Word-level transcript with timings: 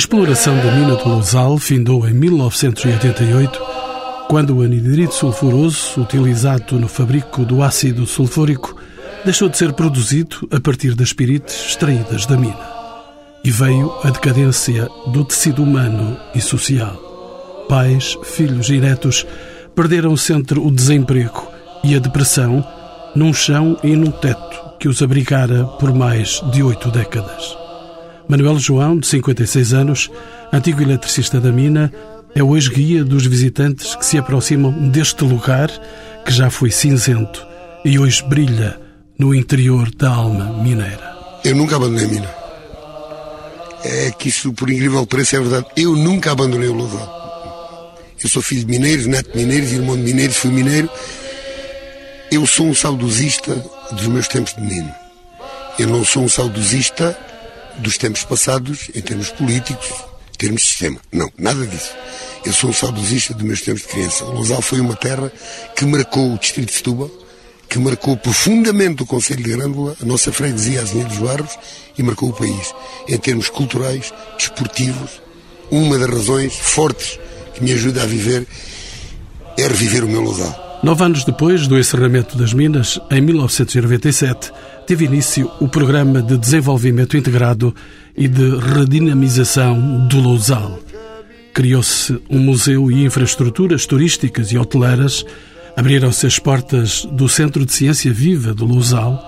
exploração 0.00 0.56
da 0.56 0.72
mina 0.72 0.96
do 0.96 1.06
Lousal 1.06 1.58
findou 1.58 2.08
em 2.08 2.14
1988, 2.14 3.60
quando 4.28 4.56
o 4.56 4.62
anidrito 4.62 5.12
sulfuroso, 5.12 6.00
utilizado 6.00 6.80
no 6.80 6.88
fabrico 6.88 7.44
do 7.44 7.62
ácido 7.62 8.06
sulfúrico, 8.06 8.74
deixou 9.26 9.46
de 9.46 9.58
ser 9.58 9.74
produzido 9.74 10.48
a 10.50 10.58
partir 10.58 10.94
das 10.94 11.12
pirites 11.12 11.54
extraídas 11.66 12.24
da 12.24 12.34
mina. 12.34 12.66
E 13.44 13.50
veio 13.50 13.92
a 14.02 14.08
decadência 14.08 14.88
do 15.12 15.22
tecido 15.22 15.62
humano 15.62 16.16
e 16.34 16.40
social. 16.40 16.96
Pais, 17.68 18.16
filhos 18.24 18.70
e 18.70 18.80
netos 18.80 19.26
perderam-se 19.74 20.32
entre 20.32 20.58
o 20.58 20.70
desemprego 20.70 21.46
e 21.84 21.94
a 21.94 21.98
depressão 21.98 22.66
num 23.14 23.34
chão 23.34 23.76
e 23.84 23.94
num 23.94 24.10
teto 24.10 24.78
que 24.78 24.88
os 24.88 25.02
abrigara 25.02 25.64
por 25.78 25.92
mais 25.92 26.40
de 26.52 26.62
oito 26.62 26.90
décadas. 26.90 27.59
Manuel 28.30 28.60
João, 28.60 28.96
de 28.96 29.08
56 29.08 29.74
anos, 29.74 30.08
antigo 30.52 30.80
eletricista 30.80 31.40
da 31.40 31.50
mina, 31.50 31.92
é 32.32 32.40
hoje 32.40 32.70
guia 32.70 33.02
dos 33.02 33.26
visitantes 33.26 33.96
que 33.96 34.06
se 34.06 34.16
aproximam 34.16 34.70
deste 34.88 35.24
lugar 35.24 35.68
que 36.24 36.30
já 36.30 36.48
foi 36.48 36.70
cinzento 36.70 37.44
e 37.84 37.98
hoje 37.98 38.22
brilha 38.22 38.80
no 39.18 39.34
interior 39.34 39.92
da 39.96 40.10
alma 40.10 40.62
mineira. 40.62 41.12
Eu 41.42 41.56
nunca 41.56 41.74
abandonei 41.74 42.04
a 42.04 42.08
mina. 42.08 42.30
É 43.82 44.12
que 44.12 44.28
isso, 44.28 44.52
por 44.52 44.70
incrível 44.70 45.00
que 45.00 45.08
pareça, 45.08 45.36
é 45.36 45.40
verdade. 45.40 45.66
Eu 45.76 45.96
nunca 45.96 46.30
abandonei 46.30 46.68
o 46.68 46.74
Lousal. 46.74 47.96
Eu 48.22 48.28
sou 48.28 48.40
filho 48.40 48.60
de 48.60 48.70
mineiros, 48.70 49.08
neto 49.08 49.32
de 49.32 49.38
mineiros, 49.38 49.72
irmão 49.72 49.96
de 49.96 50.02
mineiros, 50.04 50.36
fui 50.36 50.52
mineiro. 50.52 50.88
Eu 52.30 52.46
sou 52.46 52.66
um 52.66 52.74
saudosista 52.74 53.56
dos 53.90 54.06
meus 54.06 54.28
tempos 54.28 54.54
de 54.54 54.60
menino. 54.60 54.94
Eu 55.80 55.88
não 55.88 56.04
sou 56.04 56.22
um 56.22 56.28
saudosista 56.28 57.18
dos 57.80 57.98
tempos 57.98 58.24
passados 58.24 58.90
em 58.94 59.00
termos 59.00 59.30
políticos, 59.30 59.88
em 60.34 60.38
termos 60.38 60.62
de 60.62 60.68
sistema. 60.68 61.00
Não, 61.12 61.30
nada 61.38 61.66
disso. 61.66 61.92
Eu 62.44 62.52
sou 62.52 62.70
um 62.70 62.72
saudosista 62.72 63.34
dos 63.34 63.42
meus 63.42 63.60
tempos 63.60 63.82
de 63.82 63.88
criança. 63.88 64.24
O 64.24 64.32
Lousal 64.32 64.62
foi 64.62 64.80
uma 64.80 64.96
terra 64.96 65.30
que 65.76 65.84
marcou 65.84 66.34
o 66.34 66.38
distrito 66.38 66.68
de 66.68 66.74
Setúbal, 66.74 67.10
que 67.68 67.78
marcou 67.78 68.16
profundamente 68.16 69.02
o 69.02 69.06
Conselho 69.06 69.42
de 69.42 69.50
Grândola, 69.50 69.96
a 70.02 70.04
nossa 70.04 70.32
freguesia, 70.32 70.80
Azinha 70.80 71.04
dos 71.04 71.18
Barros, 71.18 71.58
e 71.96 72.02
marcou 72.02 72.30
o 72.30 72.32
país. 72.32 72.74
Em 73.08 73.18
termos 73.18 73.48
culturais, 73.48 74.12
desportivos, 74.36 75.22
uma 75.70 75.98
das 75.98 76.08
razões 76.08 76.54
fortes 76.54 77.18
que 77.54 77.62
me 77.62 77.72
ajuda 77.72 78.02
a 78.02 78.06
viver 78.06 78.46
é 79.56 79.62
reviver 79.62 80.04
o 80.04 80.08
meu 80.08 80.20
Lousal. 80.20 80.80
Nove 80.82 81.04
anos 81.04 81.24
depois 81.24 81.66
do 81.66 81.78
encerramento 81.78 82.38
das 82.38 82.54
minas, 82.54 82.98
em 83.10 83.20
1997, 83.20 84.50
teve 84.90 85.04
início 85.04 85.48
o 85.60 85.68
Programa 85.68 86.20
de 86.20 86.36
Desenvolvimento 86.36 87.16
Integrado 87.16 87.72
e 88.16 88.26
de 88.26 88.56
Redinamização 88.56 90.08
do 90.08 90.18
Lousal. 90.18 90.80
Criou-se 91.54 92.20
um 92.28 92.40
museu 92.40 92.90
e 92.90 93.04
infraestruturas 93.04 93.86
turísticas 93.86 94.50
e 94.50 94.58
hoteleiras, 94.58 95.24
abriram-se 95.76 96.26
as 96.26 96.40
portas 96.40 97.04
do 97.04 97.28
Centro 97.28 97.64
de 97.64 97.72
Ciência 97.72 98.12
Viva 98.12 98.52
do 98.52 98.64
Lousal 98.64 99.24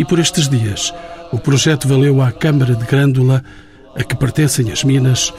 e, 0.00 0.04
por 0.04 0.18
estes 0.18 0.48
dias, 0.48 0.92
o 1.30 1.38
projeto 1.38 1.86
valeu 1.86 2.20
à 2.20 2.32
Câmara 2.32 2.74
de 2.74 2.84
Grândola, 2.84 3.40
a 3.94 4.02
que 4.02 4.16
pertencem 4.16 4.72
as 4.72 4.82
minas, 4.82 5.32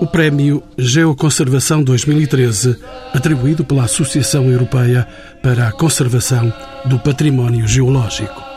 o 0.00 0.06
Prémio 0.06 0.62
Geoconservação 0.78 1.82
2013, 1.82 2.78
atribuído 3.12 3.62
pela 3.62 3.84
Associação 3.84 4.46
Europeia 4.46 5.06
para 5.42 5.68
a 5.68 5.72
Conservação 5.72 6.50
do 6.86 6.98
Património 6.98 7.68
Geológico. 7.68 8.47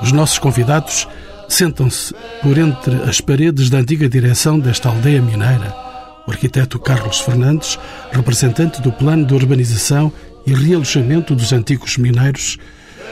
Os 0.00 0.12
nossos 0.12 0.38
convidados 0.38 1.08
sentam-se 1.48 2.14
por 2.42 2.58
entre 2.58 2.94
as 3.08 3.20
paredes 3.20 3.70
da 3.70 3.78
antiga 3.78 4.08
direção 4.08 4.58
desta 4.58 4.88
aldeia 4.88 5.22
mineira. 5.22 5.74
O 6.26 6.30
arquiteto 6.30 6.78
Carlos 6.78 7.20
Fernandes, 7.20 7.78
representante 8.10 8.82
do 8.82 8.92
Plano 8.92 9.24
de 9.24 9.34
Urbanização 9.34 10.12
e 10.46 10.52
Realojamento 10.52 11.34
dos 11.34 11.52
Antigos 11.52 11.96
Mineiros, 11.96 12.58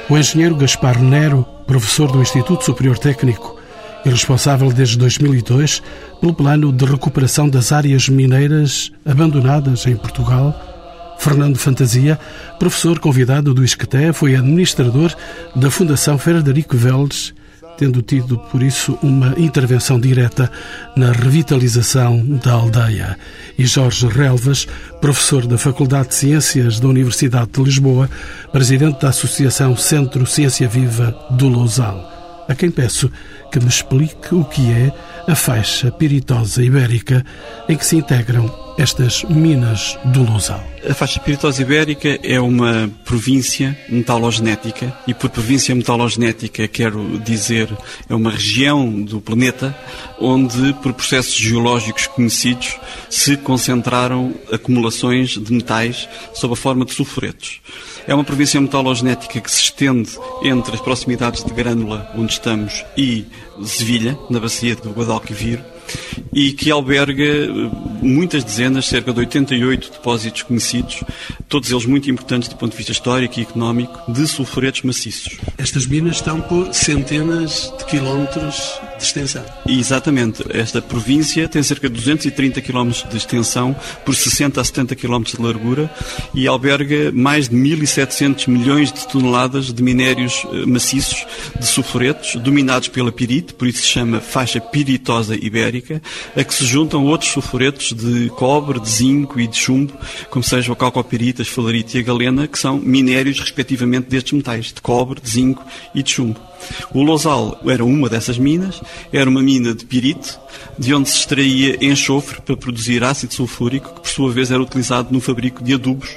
o 0.09 0.19
engenheiro 0.19 0.57
Gaspar 0.57 1.01
Nero, 1.01 1.47
professor 1.67 2.11
do 2.11 2.21
Instituto 2.21 2.65
Superior 2.65 2.99
Técnico 2.99 3.59
e 4.05 4.11
responsável 4.11 4.71
desde 4.73 4.99
2002 4.99 5.83
pelo 6.21 6.35
plano 6.35 6.73
de 6.73 6.85
recuperação 6.85 7.49
das 7.49 7.73
áreas 7.73 8.09
mineiras 8.09 8.93
abandonadas 9.05 9.87
em 9.87 9.97
Portugal. 9.97 10.74
Fernando 11.19 11.57
Fantasia, 11.57 12.19
professor 12.59 12.99
convidado 12.99 13.55
do 13.55 13.65
Isqueté, 13.65 14.13
foi 14.13 14.37
administrador 14.37 15.15
da 15.55 15.71
Fundação 15.71 16.19
Frederico 16.19 16.77
Veles, 16.77 17.35
tendo 17.79 18.03
tido, 18.03 18.39
por 18.39 18.63
isso, 18.63 18.99
uma 19.03 19.35
intervenção 19.37 19.99
direta 19.99 20.51
na 20.97 21.13
revitalização 21.13 22.25
da 22.25 22.53
aldeia. 22.53 23.19
E 23.59 23.67
Jorge 23.67 24.07
Relvas, 24.07 24.67
professor 25.01 25.47
da 25.47 25.59
Faculdade 25.59 26.09
de 26.09 26.15
Ciências 26.15 26.79
da 26.79 26.89
Universidade 26.89 27.51
de 27.53 27.63
Lisboa, 27.63 28.09
presidente 28.53 29.01
da 29.01 29.09
Associação 29.09 29.77
Centro 29.77 30.27
Ciência 30.27 30.69
Viva 30.69 31.17
do 31.31 31.49
Lousal 31.49 32.15
a 32.49 32.55
quem 32.55 32.71
peço 32.71 33.11
que 33.51 33.59
me 33.59 33.69
explique 33.69 34.35
o 34.35 34.45
que 34.45 34.71
é 34.71 34.93
a 35.27 35.35
faixa 35.35 35.91
piritosa 35.91 36.63
ibérica 36.63 37.25
em 37.69 37.77
que 37.77 37.87
se 37.87 37.97
integram 37.97 38.64
estas 38.77 39.25
minas 39.25 39.99
do 40.05 40.23
Lousal. 40.23 40.63
A 40.89 40.93
faixa 40.93 41.21
piritosa 41.21 41.63
ibérica 41.63 42.19
é 42.23 42.39
uma 42.39 42.91
província 43.05 43.79
metalogenética 43.89 44.97
e 45.07 45.15
por 45.15 45.31
província 45.31 45.75
metalogenética 45.75 46.69
quero 46.69 47.19
dizer 47.21 47.75
é 48.09 48.15
uma 48.15 48.31
região 48.31 49.03
do 49.03 49.21
planeta 49.21 49.75
onde 50.19 50.75
por 50.83 50.93
processos 50.93 51.35
geológicos 51.35 52.07
conhecidos 52.07 52.79
se 53.09 53.37
concentraram 53.37 54.35
acumulações 54.53 55.31
de 55.31 55.53
metais 55.53 56.09
sob 56.35 56.53
a 56.53 56.57
forma 56.57 56.85
de 56.85 56.93
sulfuretos. 56.93 57.61
É 58.07 58.15
uma 58.15 58.25
província 58.25 58.61
metalogenética 58.61 59.41
que 59.41 59.51
se 59.51 59.63
estende 59.63 60.11
entre 60.43 60.75
as 60.75 60.81
proximidades 60.81 61.43
de 61.43 61.53
Grândola, 61.55 62.11
onde 62.15 62.33
estamos, 62.35 62.85
e 62.97 63.25
Sevilha, 63.65 64.19
na 64.29 64.41
bacia 64.41 64.77
do 64.77 64.91
Guadalquivir, 64.91 65.65
e 66.33 66.53
que 66.53 66.71
alberga 66.71 67.25
muitas 68.05 68.45
dezenas, 68.45 68.87
cerca 68.87 69.13
de 69.13 69.21
88 69.21 69.93
depósitos 69.93 70.43
conhecidos, 70.43 71.03
todos 71.49 71.71
eles 71.71 71.87
muito 71.87 72.11
importantes 72.11 72.49
do 72.49 72.57
ponto 72.57 72.73
de 72.73 72.77
vista 72.77 72.93
histórico 72.93 73.39
e 73.39 73.43
económico, 73.43 74.13
de 74.13 74.27
sulfuretos 74.27 74.83
maciços. 74.83 75.39
Estas 75.59 75.87
minas 75.87 76.17
estão 76.17 76.41
por 76.41 76.73
centenas 76.75 77.73
de 77.79 77.85
quilómetros 77.87 78.79
de 78.99 79.05
extensão. 79.05 79.45
Exatamente, 79.67 80.45
esta 80.51 80.81
província 80.81 81.49
tem 81.49 81.63
cerca 81.63 81.89
de 81.89 81.95
230 81.95 82.61
quilómetros 82.61 83.05
de 83.09 83.17
extensão 83.17 83.75
por 84.05 84.15
60 84.15 84.61
a 84.61 84.65
70 84.65 84.95
quilómetros 84.97 85.37
de 85.37 85.43
largura 85.43 85.91
e 86.35 86.47
alberga 86.47 87.13
mais 87.13 87.49
de 87.49 87.57
1.700 87.57 88.49
milhões 88.49 88.93
de 88.93 89.07
toneladas 89.09 89.73
de 89.73 89.83
minérios 89.83 90.47
maciços 90.67 91.27
de 91.59 91.67
sulfuretos, 91.67 92.37
dominados 92.37 92.89
pela 92.89 93.13
pirite, 93.13 93.55
por 93.55 93.69
isso 93.69 93.81
se 93.81 93.89
chama 93.89 94.21
faixa 94.21 94.61
piritosa 94.61 95.35
ibérica, 95.35 96.01
a 96.37 96.45
que 96.45 96.55
se 96.55 96.65
juntam 96.65 97.05
outros 97.05 97.31
sulfuretos 97.31 97.93
de 97.93 98.29
cobre, 98.31 98.81
de 98.81 98.89
zinco 98.89 99.41
e 99.41 99.47
de 99.47 99.57
chumbo, 99.57 99.93
como 100.31 100.43
seja 100.43 100.73
o 100.73 100.77
calcopirita, 100.77 101.43
a 101.43 101.47
e 101.95 101.99
a 101.99 102.03
galena, 102.03 102.47
que 102.47 102.59
são 102.59 102.79
minérios, 102.79 103.41
respectivamente, 103.41 104.09
destes 104.09 104.33
metais, 104.33 104.67
de 104.67 104.81
cobre, 104.81 105.21
de 105.21 105.31
zinco 105.31 105.65
e 105.95 106.03
de 106.03 106.11
chumbo. 106.11 106.41
O 106.93 107.03
Lousal 107.03 107.61
era 107.67 107.85
uma 107.85 108.09
dessas 108.09 108.39
minas 108.39 108.81
era 109.13 109.29
uma 109.29 109.43
mina 109.43 109.75
de 109.75 109.85
pirite, 109.85 110.39
de 110.79 110.95
onde 110.95 111.09
se 111.09 111.19
extraía 111.19 111.77
enxofre 111.85 112.41
para 112.41 112.57
produzir 112.57 113.03
ácido 113.03 113.35
sulfúrico, 113.35 113.95
que 113.95 114.01
por 114.01 114.09
sua 114.09 114.33
vez 114.33 114.51
era 114.51 114.63
utilizado 114.63 115.09
no 115.13 115.21
fabrico 115.21 115.63
de 115.63 115.75
adubos, 115.75 116.11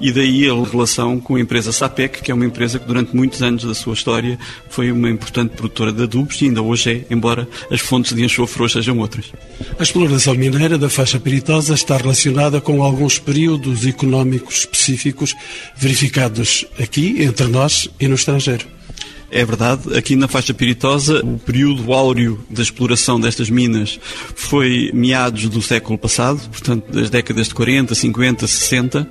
e 0.00 0.12
daí 0.12 0.48
a 0.48 0.54
relação 0.64 1.20
com 1.20 1.36
a 1.36 1.40
empresa 1.40 1.72
SAPEC, 1.72 2.22
que 2.22 2.30
é 2.30 2.34
uma 2.34 2.44
empresa 2.44 2.78
que 2.78 2.86
durante 2.86 3.14
muitos 3.14 3.42
anos 3.42 3.64
da 3.64 3.74
sua 3.74 3.94
história 3.94 4.38
foi 4.68 4.90
uma 4.92 5.08
importante 5.08 5.56
produtora 5.56 5.92
de 5.92 6.02
adubos 6.02 6.40
e 6.40 6.46
ainda 6.46 6.62
hoje 6.62 6.90
é, 6.90 7.14
embora 7.14 7.48
as 7.70 7.80
fontes 7.80 8.14
de 8.14 8.24
enxofre 8.24 8.62
hoje 8.62 8.74
sejam 8.74 8.98
outras. 8.98 9.26
A 9.78 9.82
exploração 9.82 10.34
mineira 10.34 10.78
da 10.78 10.88
faixa 10.88 11.18
piritosa 11.18 11.74
está 11.74 11.96
relacionada 11.96 12.60
com 12.60 12.82
alguns 12.82 13.18
períodos 13.18 13.86
económicos 13.86 14.60
específicos 14.60 15.34
verificados 15.76 16.64
aqui, 16.78 17.22
entre 17.22 17.46
nós 17.46 17.88
e 17.98 18.08
no 18.08 18.14
estrangeiro. 18.14 18.79
É 19.32 19.44
verdade, 19.44 19.96
aqui 19.96 20.16
na 20.16 20.26
faixa 20.26 20.52
piritosa, 20.52 21.24
o 21.24 21.38
período 21.38 21.92
áureo 21.92 22.44
da 22.50 22.62
exploração 22.62 23.20
destas 23.20 23.48
minas 23.48 24.00
foi 24.34 24.90
meados 24.92 25.48
do 25.48 25.62
século 25.62 25.96
passado, 25.96 26.40
portanto, 26.48 26.90
das 26.90 27.08
décadas 27.08 27.46
de 27.46 27.54
40, 27.54 27.94
50, 27.94 28.44
60. 28.44 29.08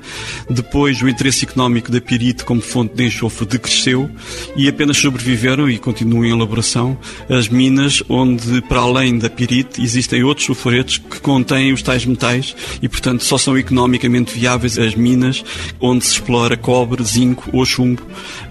Depois, 0.50 1.02
o 1.02 1.08
interesse 1.08 1.46
económico 1.46 1.90
da 1.90 2.02
pirite 2.02 2.44
como 2.44 2.60
fonte 2.60 2.96
de 2.96 3.06
enxofre 3.06 3.46
decresceu 3.46 4.12
e 4.58 4.68
apenas 4.68 4.98
sobreviveram 4.98 5.70
e 5.70 5.78
continuam 5.78 6.26
em 6.26 6.32
elaboração 6.32 6.98
as 7.30 7.48
minas 7.48 8.04
onde, 8.10 8.62
para 8.64 8.82
além 8.82 9.18
da 9.18 9.30
pirite, 9.30 9.82
existem 9.82 10.22
outros 10.22 10.46
sulfuretos 10.46 10.98
que 10.98 11.22
contêm 11.22 11.72
os 11.72 11.82
tais 11.82 12.06
metais 12.06 12.54
e, 12.82 12.90
portanto, 12.90 13.24
só 13.24 13.38
são 13.38 13.58
economicamente 13.58 14.38
viáveis 14.38 14.78
as 14.78 14.96
minas 14.96 15.46
onde 15.80 16.04
se 16.04 16.12
explora 16.12 16.58
cobre, 16.58 17.02
zinco 17.06 17.50
ou 17.54 17.66
chumbo, 17.66 18.02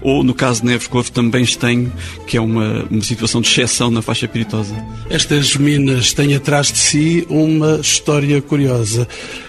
ou, 0.01 0.23
no 0.23 0.33
caso 0.33 0.61
de 0.61 0.67
Neves 0.67 0.87
Corvo, 0.87 1.11
também 1.11 1.43
Estanho, 1.59 1.91
que 2.25 2.37
é 2.37 2.41
uma, 2.41 2.85
uma 2.89 3.01
situação 3.01 3.41
de 3.41 3.49
exceção 3.49 3.91
na 3.91 4.01
faixa 4.01 4.27
piritosa. 4.27 4.73
Estas 5.09 5.57
minas 5.57 6.13
têm 6.13 6.33
atrás 6.33 6.71
de 6.71 6.77
si 6.77 7.27
uma 7.29 7.79
história 7.81 8.41
curiosa. 8.41 9.05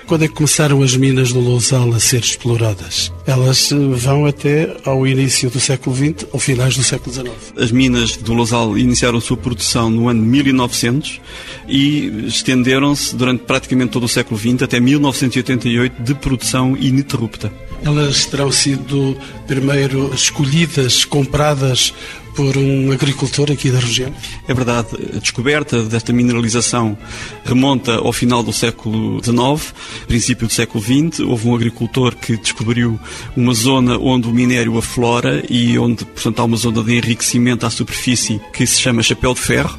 Quando 0.06 0.24
é 0.24 0.28
que 0.28 0.34
começaram 0.34 0.82
as 0.82 0.96
minas 0.96 1.32
do 1.32 1.38
Lousal 1.38 1.94
a 1.94 2.00
ser 2.00 2.20
exploradas? 2.20 3.12
Elas 3.24 3.70
eh, 3.70 3.76
vão 3.76 4.26
até 4.26 4.76
ao 4.84 5.06
início 5.06 5.48
do 5.48 5.60
século 5.60 5.94
XX 5.94 6.26
ou 6.32 6.40
finais 6.40 6.76
do 6.76 6.82
século 6.82 7.12
XIX. 7.12 7.30
As 7.56 7.70
minas 7.70 8.16
do 8.16 8.34
Lousal 8.34 8.76
iniciaram 8.76 9.20
sua 9.20 9.36
produção 9.36 9.88
no 9.88 10.08
ano 10.08 10.20
1900 10.20 11.20
e 11.68 12.24
estenderam-se 12.26 13.14
durante 13.14 13.44
praticamente 13.44 13.92
todo 13.92 14.04
o 14.04 14.08
século 14.08 14.38
XX 14.38 14.62
até 14.62 14.80
1988 14.80 16.02
de 16.02 16.14
produção 16.14 16.76
ininterrupta. 16.76 17.52
Elas 17.82 18.26
terão 18.26 18.52
sido 18.52 19.16
primeiro 19.46 20.12
escolhidas, 20.14 21.04
compradas 21.04 21.94
por 22.34 22.56
um 22.56 22.92
agricultor 22.92 23.50
aqui 23.50 23.70
da 23.70 23.78
região? 23.78 24.14
É 24.46 24.54
verdade. 24.54 24.88
A 25.14 25.18
descoberta 25.18 25.82
desta 25.82 26.12
mineralização 26.12 26.96
remonta 27.44 27.96
ao 27.96 28.12
final 28.12 28.42
do 28.42 28.52
século 28.52 29.22
XIX, 29.22 29.74
princípio 30.06 30.46
do 30.46 30.52
século 30.52 30.82
XX. 30.82 31.20
Houve 31.20 31.48
um 31.48 31.54
agricultor 31.54 32.14
que 32.16 32.36
descobriu 32.36 32.98
uma 33.36 33.54
zona 33.54 33.98
onde 33.98 34.28
o 34.28 34.32
minério 34.32 34.78
aflora 34.78 35.42
e 35.48 35.78
onde, 35.78 36.04
portanto, 36.04 36.40
há 36.40 36.44
uma 36.44 36.56
zona 36.56 36.82
de 36.82 36.96
enriquecimento 36.96 37.66
à 37.66 37.70
superfície 37.70 38.40
que 38.52 38.66
se 38.66 38.80
chama 38.80 39.02
Chapéu 39.02 39.34
de 39.34 39.40
Ferro 39.40 39.78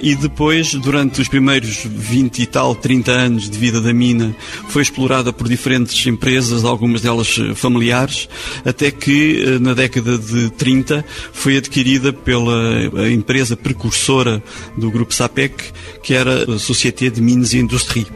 e 0.00 0.14
depois, 0.14 0.74
durante 0.74 1.20
os 1.20 1.28
primeiros 1.28 1.84
20 1.84 2.42
e 2.42 2.46
tal, 2.46 2.74
30 2.74 3.12
anos 3.12 3.50
de 3.50 3.58
vida 3.58 3.80
da 3.80 3.92
mina, 3.92 4.34
foi 4.68 4.82
explorada 4.82 5.32
por 5.32 5.48
diferentes 5.48 6.06
empresas, 6.06 6.64
algumas 6.64 7.02
delas 7.02 7.38
eh, 7.38 7.54
familiares, 7.54 8.28
até 8.64 8.90
que 8.90 9.42
eh, 9.42 9.58
na 9.58 9.74
década 9.74 10.18
de 10.18 10.50
30 10.50 11.04
foi 11.32 11.56
adquirida 11.56 12.12
pela 12.12 13.08
empresa 13.10 13.56
precursora 13.56 14.42
do 14.76 14.90
grupo 14.90 15.14
SAPEC, 15.14 15.72
que 16.02 16.14
era 16.14 16.54
a 16.54 16.58
Société 16.58 17.08
de 17.10 17.20
Mines 17.20 17.52
e 17.52 17.58
Industrie. 17.58 18.06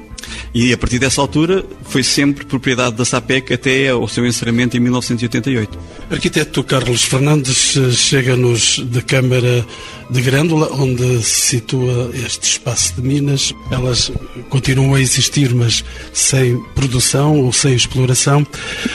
E 0.55 0.73
a 0.73 0.79
partir 0.79 0.99
dessa 0.99 1.21
altura 1.21 1.65
foi 1.85 2.03
sempre 2.03 2.45
propriedade 2.45 2.97
da 2.97 3.05
SAPEC 3.05 3.53
até 3.53 3.89
ao 3.89 4.09
seu 4.09 4.27
encerramento 4.27 4.77
em 4.77 4.81
1988. 4.81 5.79
Arquiteto 6.11 6.65
Carlos 6.65 7.05
Fernandes 7.05 7.77
eh, 7.77 7.93
chega-nos 7.93 8.79
da 8.79 9.03
Câmara 9.03 9.65
de 10.09 10.23
Grândola, 10.23 10.73
onde 10.73 11.23
se 11.23 11.41
situa 11.59 12.11
este 12.15 12.45
espaço 12.45 12.95
de 12.95 13.03
minas. 13.03 13.53
Elas 13.71 14.11
continuam 14.49 14.95
a 14.95 15.01
existir, 15.01 15.55
mas 15.55 15.85
sem 16.15 16.59
produção 16.75 17.41
ou 17.45 17.53
sem 17.53 17.75
exploração. 17.75 18.47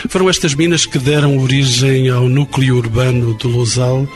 Foram 0.09 0.27
estas 0.27 0.55
minas 0.55 0.87
que 0.87 0.97
deram 0.97 1.37
origem 1.37 2.09
ao 2.09 2.27
núcleo 2.27 2.77
urbano 2.77 3.35
do 3.35 3.47
Lousal. 3.47 4.07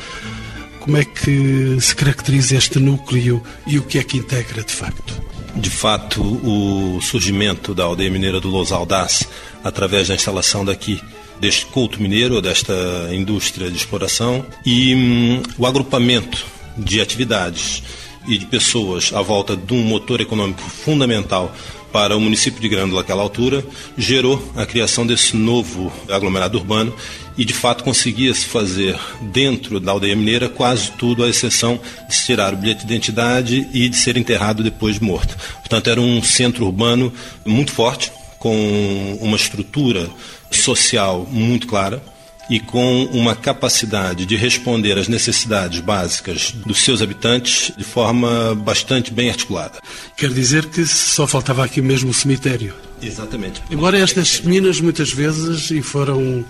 Como 0.79 0.97
é 0.97 1.05
que 1.05 1.77
se 1.79 1.95
caracteriza 1.95 2.55
este 2.55 2.79
núcleo 2.79 3.43
e 3.67 3.77
o 3.77 3.83
que 3.83 3.99
é 3.99 4.03
que 4.03 4.17
integra 4.17 4.63
de 4.63 4.73
facto? 4.73 5.27
de 5.55 5.71
fato, 5.71 6.21
o 6.21 7.01
surgimento 7.01 7.73
da 7.73 7.83
aldeia 7.83 8.11
mineira 8.11 8.39
do 8.39 8.47
Los 8.47 8.71
Aldaz, 8.71 9.27
através 9.63 10.07
da 10.07 10.13
instalação 10.13 10.63
daqui 10.63 11.01
deste 11.39 11.65
culto 11.67 12.01
mineiro, 12.01 12.41
desta 12.41 12.73
indústria 13.11 13.69
de 13.69 13.77
exploração, 13.77 14.45
e 14.65 14.95
hum, 14.95 15.43
o 15.57 15.65
agrupamento 15.65 16.45
de 16.77 17.01
atividades 17.01 17.83
e 18.27 18.37
de 18.37 18.45
pessoas 18.45 19.11
à 19.13 19.21
volta 19.21 19.55
de 19.55 19.73
um 19.73 19.83
motor 19.83 20.19
econômico 20.21 20.61
fundamental 20.61 21.53
para 21.91 22.15
o 22.15 22.19
município 22.21 22.59
de 22.59 22.67
Grândola 22.67 23.01
naquela 23.01 23.23
altura, 23.23 23.65
gerou 23.97 24.51
a 24.55 24.65
criação 24.65 25.07
desse 25.07 25.35
novo 25.35 25.91
aglomerado 26.09 26.57
urbano 26.57 26.93
e 27.37 27.45
de 27.45 27.53
fato 27.53 27.83
conseguia-se 27.83 28.45
fazer 28.45 28.99
dentro 29.21 29.79
da 29.79 29.91
aldeia 29.93 30.15
mineira 30.15 30.49
quase 30.49 30.91
tudo, 30.91 31.23
à 31.23 31.29
exceção 31.29 31.79
de 32.07 32.13
se 32.13 32.25
tirar 32.25 32.53
o 32.53 32.57
bilhete 32.57 32.85
de 32.85 32.93
identidade 32.93 33.67
e 33.73 33.87
de 33.87 33.95
ser 33.95 34.17
enterrado 34.17 34.63
depois 34.63 34.95
de 34.95 35.03
morto. 35.03 35.37
Portanto, 35.59 35.89
era 35.89 36.01
um 36.01 36.21
centro 36.21 36.65
urbano 36.65 37.11
muito 37.45 37.71
forte, 37.71 38.11
com 38.37 39.17
uma 39.19 39.35
estrutura 39.35 40.07
social 40.51 41.27
muito 41.29 41.67
clara 41.67 42.01
e 42.49 42.59
com 42.59 43.03
uma 43.05 43.35
capacidade 43.35 44.25
de 44.25 44.35
responder 44.35 44.97
às 44.97 45.07
necessidades 45.07 45.79
básicas 45.79 46.51
dos 46.51 46.81
seus 46.81 47.01
habitantes 47.01 47.71
de 47.75 47.83
forma 47.83 48.55
bastante 48.55 49.11
bem 49.11 49.29
articulada. 49.29 49.79
Quer 50.15 50.31
dizer 50.31 50.65
que 50.65 50.85
só 50.85 51.27
faltava 51.27 51.63
aqui 51.63 51.81
mesmo 51.81 52.11
o 52.11 52.13
cemitério. 52.13 52.73
Exatamente. 53.01 53.61
Embora 53.69 53.99
estas 53.99 54.41
minas 54.41 54.79
muitas 54.79 55.11
vezes 55.11 55.69
e 55.71 55.81
foram 55.81 56.45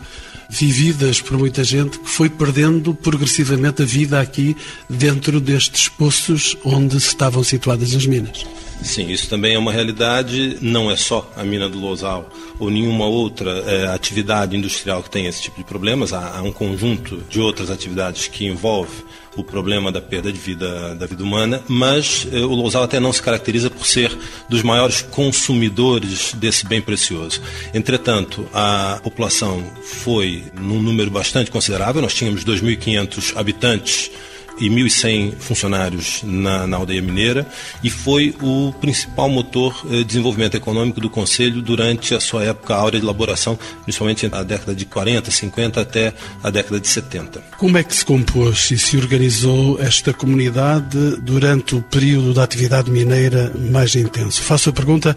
vividas 0.49 1.21
por 1.21 1.37
muita 1.37 1.63
gente 1.63 1.99
que 1.99 2.09
foi 2.09 2.29
perdendo 2.29 2.93
progressivamente 2.93 3.81
a 3.81 3.85
vida 3.85 4.19
aqui 4.19 4.55
dentro 4.89 5.39
destes 5.39 5.89
poços 5.89 6.57
onde 6.63 6.97
estavam 6.97 7.43
situadas 7.43 7.93
as 7.95 8.05
minas. 8.05 8.45
Sim, 8.81 9.09
isso 9.09 9.27
também 9.27 9.55
é 9.55 9.59
uma 9.59 9.71
realidade, 9.71 10.57
não 10.61 10.89
é 10.89 10.95
só 10.95 11.31
a 11.35 11.43
mina 11.43 11.67
do 11.67 11.79
Losal 11.79 12.29
ou 12.59 12.69
nenhuma 12.69 13.05
outra 13.05 13.51
é, 13.65 13.87
atividade 13.87 14.55
industrial 14.55 15.01
que 15.01 15.09
tenha 15.09 15.29
esse 15.29 15.41
tipo 15.41 15.57
de 15.57 15.63
problemas, 15.63 16.13
há, 16.13 16.37
há 16.37 16.41
um 16.41 16.51
conjunto 16.51 17.23
de 17.29 17.39
outras 17.39 17.69
atividades 17.71 18.27
que 18.27 18.45
envolve 18.45 19.03
o 19.37 19.43
problema 19.43 19.91
da 19.91 20.01
perda 20.01 20.31
de 20.31 20.39
vida 20.39 20.95
da 20.95 21.05
vida 21.05 21.23
humana, 21.23 21.61
mas 21.67 22.27
eh, 22.31 22.39
o 22.39 22.53
Lousal 22.53 22.83
até 22.83 22.99
não 22.99 23.13
se 23.13 23.21
caracteriza 23.21 23.69
por 23.69 23.85
ser 23.85 24.17
dos 24.49 24.63
maiores 24.63 25.01
consumidores 25.01 26.33
desse 26.33 26.65
bem 26.65 26.81
precioso. 26.81 27.41
Entretanto, 27.73 28.49
a 28.53 28.99
população 29.03 29.63
foi 29.83 30.43
num 30.59 30.81
número 30.81 31.11
bastante 31.11 31.51
considerável, 31.51 32.01
nós 32.01 32.13
tínhamos 32.13 32.43
2.500 32.43 33.37
habitantes 33.37 34.11
e 34.59 34.69
1.100 34.69 35.35
funcionários 35.39 36.21
na, 36.23 36.65
na, 36.65 36.77
aldeia 36.77 37.01
mineira 37.01 37.47
e 37.83 37.89
foi 37.89 38.35
o 38.41 38.73
principal 38.79 39.29
motor 39.29 39.85
de 39.87 40.03
desenvolvimento 40.03 40.55
econômico 40.55 40.99
do 40.99 41.09
Conselho 41.09 41.61
durante 41.61 42.13
a 42.13 42.19
sua 42.19 42.43
época 42.43 42.75
áurea 42.75 42.99
de 42.99 43.05
elaboração, 43.05 43.57
principalmente 43.83 44.25
entre 44.25 44.39
a 44.39 44.43
década 44.43 44.75
de 44.75 44.85
40, 44.85 45.29
50 45.29 45.81
até 45.81 46.13
a 46.43 46.49
década 46.49 46.79
de 46.79 46.87
70. 46.87 47.41
Como 47.57 47.77
é 47.77 47.83
que 47.83 47.95
se 47.95 48.05
compôs 48.05 48.71
e 48.71 48.77
se 48.77 48.97
organizou 48.97 49.79
esta 49.81 50.13
comunidade 50.13 51.17
durante 51.21 51.75
o 51.75 51.81
período 51.81 52.33
da 52.33 52.43
atividade 52.43 52.89
mineira 52.89 53.51
mais 53.71 53.95
intenso? 53.95 54.41
Faço 54.41 54.69
a 54.69 54.73
pergunta 54.73 55.15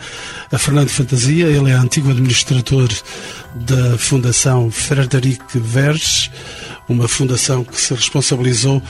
a 0.50 0.58
Fernando 0.58 0.88
Fantasia, 0.88 1.46
ele 1.46 1.70
é 1.70 1.74
antigo 1.74 2.10
administrador 2.10 2.88
da 3.54 3.98
Fundação 3.98 4.70
Frederic 4.70 5.58
Verges, 5.58 6.30
uma 6.88 7.08
fundação 7.08 7.64
que 7.64 7.80
se 7.80 7.94
responsabilizou 7.94 8.82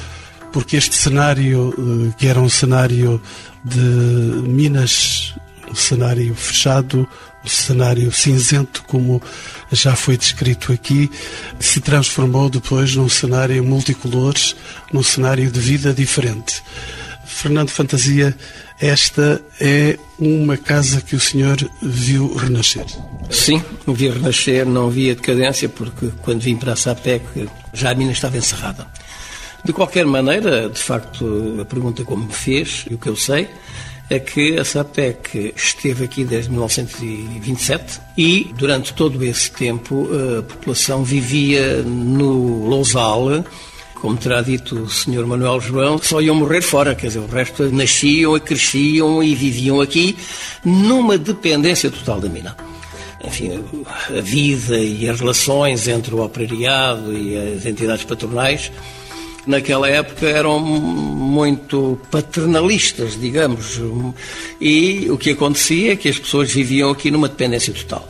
porque 0.52 0.76
este 0.76 0.96
cenário, 0.96 1.74
eh, 1.76 2.14
que 2.18 2.26
era 2.26 2.40
um 2.40 2.48
cenário 2.48 3.20
de 3.64 3.78
Minas, 3.78 5.34
um 5.70 5.74
cenário 5.74 6.34
fechado, 6.34 7.08
um 7.44 7.48
cenário 7.48 8.12
cinzento, 8.12 8.82
como 8.86 9.22
já 9.72 9.94
foi 9.94 10.16
descrito 10.16 10.72
aqui, 10.72 11.10
se 11.58 11.80
transformou 11.80 12.50
depois 12.50 12.94
num 12.94 13.08
cenário 13.08 13.64
multicolores, 13.64 14.56
num 14.92 15.02
cenário 15.02 15.50
de 15.50 15.60
vida 15.60 15.92
diferente. 15.94 16.62
Fernando 17.24 17.70
Fantasia, 17.70 18.36
esta 18.80 19.40
é 19.60 19.98
uma 20.18 20.56
casa 20.56 21.00
que 21.00 21.14
o 21.14 21.20
senhor 21.20 21.56
viu 21.80 22.34
renascer. 22.34 22.84
Sim, 23.30 23.62
vi 23.86 24.10
renascer, 24.10 24.66
não 24.66 24.90
vi 24.90 25.10
a 25.10 25.14
decadência, 25.14 25.68
porque 25.68 26.10
quando 26.22 26.40
vim 26.40 26.56
para 26.56 26.72
a 26.72 26.76
SAPEC 26.76 27.48
já 27.72 27.90
a 27.90 27.94
mina 27.94 28.12
estava 28.12 28.36
encerrada. 28.36 28.86
De 29.64 29.72
qualquer 29.72 30.06
maneira, 30.06 30.68
de 30.68 30.80
facto, 30.80 31.58
a 31.60 31.64
pergunta 31.64 32.02
como 32.04 32.24
me 32.24 32.32
fez, 32.32 32.84
e 32.90 32.94
o 32.94 32.98
que 32.98 33.08
eu 33.08 33.16
sei, 33.16 33.48
é 34.08 34.18
que 34.18 34.58
a 34.58 34.64
SAPTEC 34.64 35.54
esteve 35.54 36.04
aqui 36.04 36.24
desde 36.24 36.50
1927 36.50 38.00
e, 38.18 38.52
durante 38.56 38.92
todo 38.92 39.22
esse 39.24 39.52
tempo, 39.52 40.08
a 40.12 40.42
população 40.42 41.04
vivia 41.04 41.82
no 41.82 42.66
Lousal, 42.68 43.44
como 43.94 44.16
terá 44.16 44.42
dito 44.42 44.74
o 44.82 44.90
Sr. 44.90 45.26
Manuel 45.26 45.60
João, 45.60 45.98
só 46.02 46.20
iam 46.20 46.34
morrer 46.34 46.62
fora, 46.62 46.94
quer 46.94 47.08
dizer, 47.08 47.20
o 47.20 47.26
resto 47.26 47.70
nasciam 47.70 48.38
cresciam 48.40 49.22
e 49.22 49.34
viviam 49.34 49.80
aqui 49.80 50.16
numa 50.64 51.16
dependência 51.16 51.90
total 51.90 52.20
da 52.20 52.28
mina 52.28 52.56
enfim, 53.22 53.62
a 54.16 54.20
vida 54.20 54.78
e 54.78 55.08
as 55.08 55.20
relações 55.20 55.86
entre 55.86 56.14
o 56.14 56.24
operariado 56.24 57.12
e 57.12 57.36
as 57.36 57.66
entidades 57.66 58.04
patronais 58.04 58.72
naquela 59.50 59.88
época 59.88 60.26
eram 60.26 60.58
muito 60.60 61.98
paternalistas, 62.10 63.20
digamos. 63.20 63.80
E 64.60 65.10
o 65.10 65.18
que 65.18 65.30
acontecia 65.30 65.92
é 65.92 65.96
que 65.96 66.08
as 66.08 66.18
pessoas 66.18 66.50
viviam 66.50 66.90
aqui 66.90 67.10
numa 67.10 67.28
dependência 67.28 67.74
total. 67.74 68.08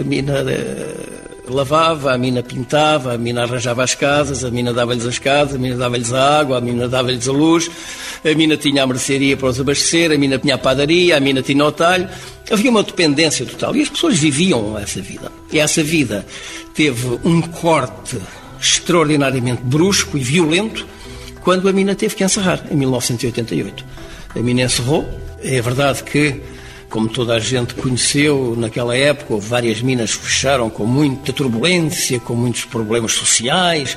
A 0.00 0.04
mina 0.04 0.44
eh, 0.48 1.18
lavava, 1.48 2.12
a 2.14 2.18
mina 2.18 2.42
pintava, 2.42 3.14
a 3.14 3.18
mina 3.18 3.42
arranjava 3.42 3.82
as 3.82 3.94
casas, 3.94 4.44
a 4.44 4.50
mina 4.50 4.72
dava-lhes 4.72 5.04
as 5.04 5.18
casas, 5.18 5.56
a 5.56 5.58
mina 5.58 5.76
dava-lhes 5.76 6.12
a 6.12 6.38
água, 6.38 6.58
a 6.58 6.60
mina 6.60 6.88
dava-lhes 6.88 7.28
a 7.28 7.32
luz, 7.32 7.70
a 8.24 8.34
mina 8.34 8.56
tinha 8.56 8.82
a 8.82 8.86
mercearia 8.86 9.36
para 9.36 9.48
os 9.48 9.60
abastecer, 9.60 10.12
a 10.12 10.16
mina 10.16 10.38
tinha 10.38 10.54
a 10.54 10.58
padaria, 10.58 11.16
a 11.16 11.20
mina 11.20 11.42
tinha 11.42 11.64
o 11.64 11.72
talho. 11.72 12.08
Havia 12.50 12.70
uma 12.70 12.82
dependência 12.82 13.44
total 13.44 13.76
e 13.76 13.82
as 13.82 13.88
pessoas 13.88 14.16
viviam 14.16 14.78
essa 14.78 15.00
vida. 15.00 15.30
E 15.52 15.58
essa 15.58 15.82
vida 15.82 16.24
teve 16.74 17.18
um 17.24 17.42
corte 17.42 18.18
extraordinariamente 18.60 19.62
brusco 19.62 20.16
e 20.16 20.22
violento 20.22 20.86
quando 21.40 21.68
a 21.68 21.72
mina 21.72 21.94
teve 21.94 22.14
que 22.14 22.24
encerrar, 22.24 22.62
em 22.70 22.76
1988. 22.76 23.84
A 24.36 24.38
mina 24.40 24.62
encerrou. 24.62 25.08
É 25.42 25.60
verdade 25.62 26.02
que, 26.02 26.42
como 26.90 27.08
toda 27.08 27.34
a 27.34 27.38
gente 27.38 27.74
conheceu 27.74 28.54
naquela 28.56 28.96
época, 28.96 29.34
houve 29.34 29.48
várias 29.48 29.80
minas 29.80 30.14
que 30.14 30.26
fecharam 30.26 30.68
com 30.68 30.84
muita 30.84 31.32
turbulência, 31.32 32.18
com 32.20 32.34
muitos 32.34 32.64
problemas 32.64 33.12
sociais, 33.12 33.96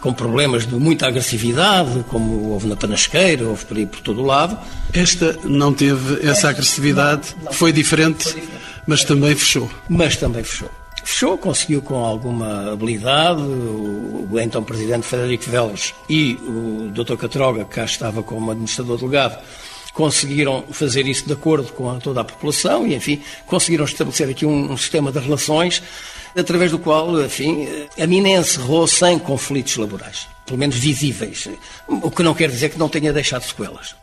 com 0.00 0.12
problemas 0.12 0.66
de 0.66 0.74
muita 0.74 1.06
agressividade, 1.06 2.04
como 2.08 2.50
houve 2.50 2.66
na 2.66 2.76
Panasqueira, 2.76 3.46
houve 3.46 3.64
por 3.64 3.76
aí 3.76 3.86
por 3.86 4.00
todo 4.00 4.22
o 4.22 4.26
lado. 4.26 4.58
Esta 4.92 5.38
não 5.44 5.72
teve 5.72 6.26
essa 6.26 6.48
agressividade, 6.48 7.34
foi 7.52 7.72
diferente, 7.72 8.34
mas 8.86 9.04
também 9.04 9.34
fechou. 9.34 9.70
Mas 9.88 10.16
também 10.16 10.42
fechou. 10.42 10.79
Fechou, 11.04 11.36
conseguiu 11.38 11.82
com 11.82 11.96
alguma 11.96 12.72
habilidade. 12.72 13.40
O, 13.40 14.28
então 14.40 14.62
presidente 14.62 15.06
Frederico 15.06 15.50
Velas 15.50 15.94
e 16.08 16.34
o 16.34 16.90
Dr. 16.92 17.16
Catroga, 17.16 17.64
que 17.64 17.74
cá 17.74 17.84
estava 17.84 18.22
como 18.22 18.50
administrador 18.50 18.98
delegado, 18.98 19.42
conseguiram 19.92 20.64
fazer 20.70 21.06
isso 21.06 21.26
de 21.26 21.32
acordo 21.32 21.72
com 21.72 21.98
toda 21.98 22.20
a 22.20 22.24
população 22.24 22.86
e, 22.86 22.94
enfim, 22.94 23.20
conseguiram 23.46 23.84
estabelecer 23.84 24.28
aqui 24.28 24.46
um, 24.46 24.72
um 24.72 24.76
sistema 24.76 25.10
de 25.10 25.18
relações 25.18 25.82
através 26.36 26.70
do 26.70 26.78
qual, 26.78 27.20
enfim, 27.22 27.66
a 27.98 28.06
mina 28.06 28.28
encerrou 28.28 28.86
sem 28.86 29.18
conflitos 29.18 29.76
laborais, 29.76 30.28
pelo 30.46 30.58
menos 30.58 30.76
visíveis, 30.76 31.48
o 31.88 32.10
que 32.10 32.22
não 32.22 32.34
quer 32.34 32.48
dizer 32.48 32.70
que 32.70 32.78
não 32.78 32.88
tenha 32.88 33.12
deixado 33.12 33.42
sequelas. 33.42 33.94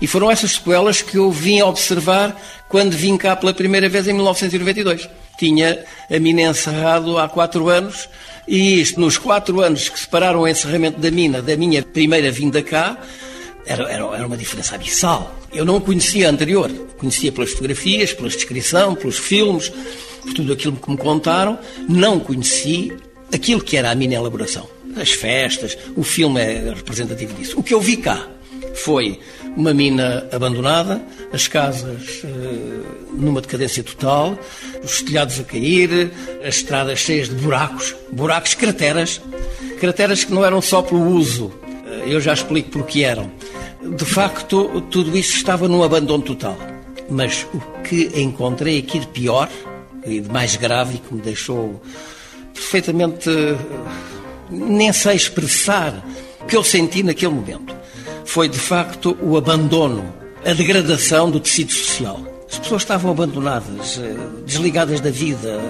E 0.00 0.06
foram 0.06 0.30
essas 0.30 0.52
sequelas 0.52 1.02
que 1.02 1.16
eu 1.16 1.30
vim 1.30 1.60
observar 1.62 2.40
quando 2.68 2.92
vim 2.92 3.16
cá 3.16 3.36
pela 3.36 3.52
primeira 3.52 3.88
vez 3.88 4.08
em 4.08 4.12
1992 4.12 5.08
tinha 5.40 5.84
a 6.10 6.18
mina 6.18 6.42
encerrado 6.42 7.16
há 7.16 7.26
quatro 7.26 7.70
anos 7.70 8.10
e 8.46 8.78
isto, 8.80 9.00
nos 9.00 9.16
quatro 9.16 9.62
anos 9.62 9.88
que 9.88 9.98
separaram 9.98 10.40
o 10.40 10.48
encerramento 10.48 11.00
da 11.00 11.10
mina 11.10 11.40
da 11.40 11.56
minha 11.56 11.82
primeira 11.82 12.30
vinda 12.30 12.62
cá, 12.62 12.98
era, 13.64 13.84
era, 13.84 14.04
era 14.16 14.26
uma 14.26 14.36
diferença 14.36 14.74
abissal. 14.74 15.34
Eu 15.52 15.64
não 15.64 15.80
conhecia 15.80 16.28
anterior, 16.28 16.70
conhecia 16.98 17.32
pelas 17.32 17.50
fotografias, 17.50 18.12
pela 18.12 18.28
descrição, 18.28 18.94
pelos 18.94 19.18
filmes, 19.18 19.70
por 20.20 20.34
tudo 20.34 20.52
aquilo 20.52 20.76
que 20.76 20.90
me 20.90 20.96
contaram, 20.96 21.58
não 21.88 22.20
conheci 22.20 22.92
aquilo 23.32 23.62
que 23.62 23.76
era 23.76 23.90
a 23.90 23.94
minha 23.94 24.16
elaboração. 24.16 24.68
As 24.96 25.12
festas, 25.12 25.78
o 25.96 26.02
filme 26.02 26.40
é 26.40 26.72
representativo 26.74 27.32
disso. 27.34 27.58
O 27.58 27.62
que 27.62 27.72
eu 27.72 27.80
vi 27.80 27.96
cá 27.96 28.28
foi 28.74 29.20
uma 29.56 29.74
mina 29.74 30.26
abandonada, 30.32 31.00
as 31.32 31.46
casas 31.46 32.22
uh, 32.24 33.14
numa 33.14 33.40
decadência 33.40 33.82
total, 33.82 34.38
os 34.82 35.02
telhados 35.02 35.38
a 35.40 35.44
cair, 35.44 36.10
as 36.42 36.56
estradas 36.56 36.98
cheias 36.98 37.28
de 37.28 37.34
buracos, 37.34 37.94
buracos, 38.12 38.54
crateras, 38.54 39.20
crateras 39.78 40.24
que 40.24 40.32
não 40.32 40.44
eram 40.44 40.60
só 40.60 40.82
pelo 40.82 41.04
uso, 41.06 41.46
uh, 41.46 42.06
eu 42.06 42.20
já 42.20 42.32
explico 42.32 42.70
por 42.70 42.86
que 42.86 43.04
eram. 43.04 43.30
De 43.96 44.04
facto, 44.04 44.82
tudo 44.90 45.16
isso 45.16 45.36
estava 45.36 45.66
num 45.66 45.82
abandono 45.82 46.22
total. 46.22 46.56
Mas 47.08 47.46
o 47.52 47.60
que 47.82 48.10
encontrei 48.20 48.78
aqui 48.78 49.00
de 49.00 49.06
pior 49.08 49.48
e 50.04 50.20
de 50.20 50.30
mais 50.30 50.54
grave 50.56 50.96
e 50.96 50.98
que 50.98 51.14
me 51.14 51.20
deixou 51.20 51.82
perfeitamente. 52.54 53.28
Uh, 53.28 53.58
nem 54.50 54.92
sei 54.92 55.14
expressar 55.14 56.04
o 56.40 56.44
que 56.44 56.56
eu 56.56 56.64
senti 56.64 57.04
naquele 57.04 57.32
momento 57.32 57.79
foi 58.30 58.48
de 58.48 58.60
facto 58.60 59.18
o 59.20 59.36
abandono, 59.36 60.14
a 60.46 60.52
degradação 60.52 61.28
do 61.28 61.40
tecido 61.40 61.72
social. 61.72 62.20
As 62.48 62.60
pessoas 62.60 62.82
estavam 62.82 63.10
abandonadas, 63.10 63.98
eh, 64.00 64.14
desligadas 64.46 65.00
da 65.00 65.10
vida. 65.10 65.60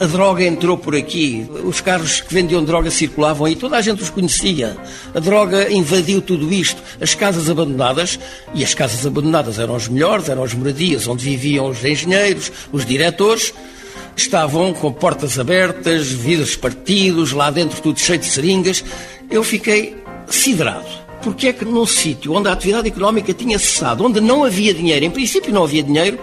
A 0.00 0.06
droga 0.06 0.42
entrou 0.42 0.76
por 0.76 0.96
aqui, 0.96 1.48
os 1.62 1.80
carros 1.80 2.20
que 2.20 2.34
vendiam 2.34 2.64
droga 2.64 2.90
circulavam 2.90 3.46
aí, 3.46 3.54
toda 3.54 3.76
a 3.76 3.80
gente 3.80 4.02
os 4.02 4.10
conhecia. 4.10 4.76
A 5.14 5.20
droga 5.20 5.70
invadiu 5.70 6.20
tudo 6.20 6.52
isto, 6.52 6.82
as 7.00 7.14
casas 7.14 7.48
abandonadas, 7.48 8.18
e 8.52 8.64
as 8.64 8.74
casas 8.74 9.06
abandonadas 9.06 9.60
eram 9.60 9.76
as 9.76 9.86
melhores, 9.86 10.28
eram 10.28 10.42
as 10.42 10.54
moradias 10.54 11.06
onde 11.06 11.24
viviam 11.24 11.68
os 11.68 11.84
engenheiros, 11.84 12.50
os 12.72 12.84
diretores, 12.84 13.54
estavam 14.16 14.74
com 14.74 14.92
portas 14.92 15.38
abertas, 15.38 16.08
vidros 16.08 16.56
partidos, 16.56 17.30
lá 17.30 17.48
dentro 17.48 17.80
tudo 17.80 18.00
cheio 18.00 18.18
de 18.18 18.26
seringas. 18.26 18.84
Eu 19.30 19.44
fiquei 19.44 19.96
siderado 20.28 21.01
porque 21.22 21.48
é 21.48 21.52
que 21.52 21.64
num 21.64 21.86
sítio 21.86 22.32
onde 22.32 22.48
a 22.48 22.52
atividade 22.52 22.88
económica 22.88 23.32
tinha 23.32 23.58
cessado, 23.58 24.04
onde 24.04 24.20
não 24.20 24.44
havia 24.44 24.74
dinheiro, 24.74 25.04
em 25.04 25.10
princípio 25.10 25.52
não 25.52 25.64
havia 25.64 25.82
dinheiro, 25.82 26.18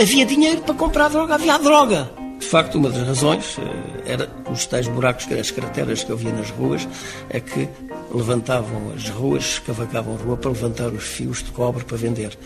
havia 0.00 0.24
dinheiro 0.24 0.60
para 0.62 0.74
comprar 0.74 1.08
droga, 1.08 1.34
havia 1.34 1.58
droga. 1.58 2.10
De 2.38 2.46
facto, 2.46 2.76
uma 2.76 2.90
das 2.90 3.06
razões 3.06 3.58
eh, 3.58 4.12
era 4.12 4.30
os 4.50 4.66
tais 4.66 4.86
buracos, 4.86 5.30
as 5.32 5.50
crateras 5.50 6.04
que 6.04 6.10
eu 6.10 6.16
via 6.16 6.32
nas 6.32 6.50
ruas, 6.50 6.86
é 7.30 7.40
que 7.40 7.68
levantavam 8.12 8.92
as 8.94 9.08
ruas, 9.08 9.44
escavacavam 9.44 10.14
a 10.14 10.18
rua 10.18 10.36
para 10.36 10.50
levantar 10.50 10.88
os 10.88 11.04
fios 11.04 11.42
de 11.42 11.50
cobre 11.50 11.84
para 11.84 11.96
vender 11.96 12.36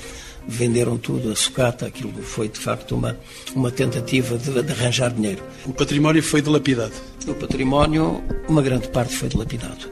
venderam 0.48 0.96
tudo, 0.96 1.30
a 1.30 1.36
sucata, 1.36 1.86
aquilo 1.86 2.10
foi 2.22 2.48
de 2.48 2.58
facto 2.58 2.94
uma, 2.96 3.16
uma 3.54 3.70
tentativa 3.70 4.38
de, 4.38 4.62
de 4.62 4.72
arranjar 4.72 5.12
dinheiro. 5.12 5.42
O 5.66 5.74
património 5.74 6.22
foi 6.22 6.40
dilapidado? 6.40 6.94
O 7.26 7.34
património, 7.34 8.24
uma 8.48 8.62
grande 8.62 8.88
parte 8.88 9.14
foi 9.14 9.28
dilapidado. 9.28 9.90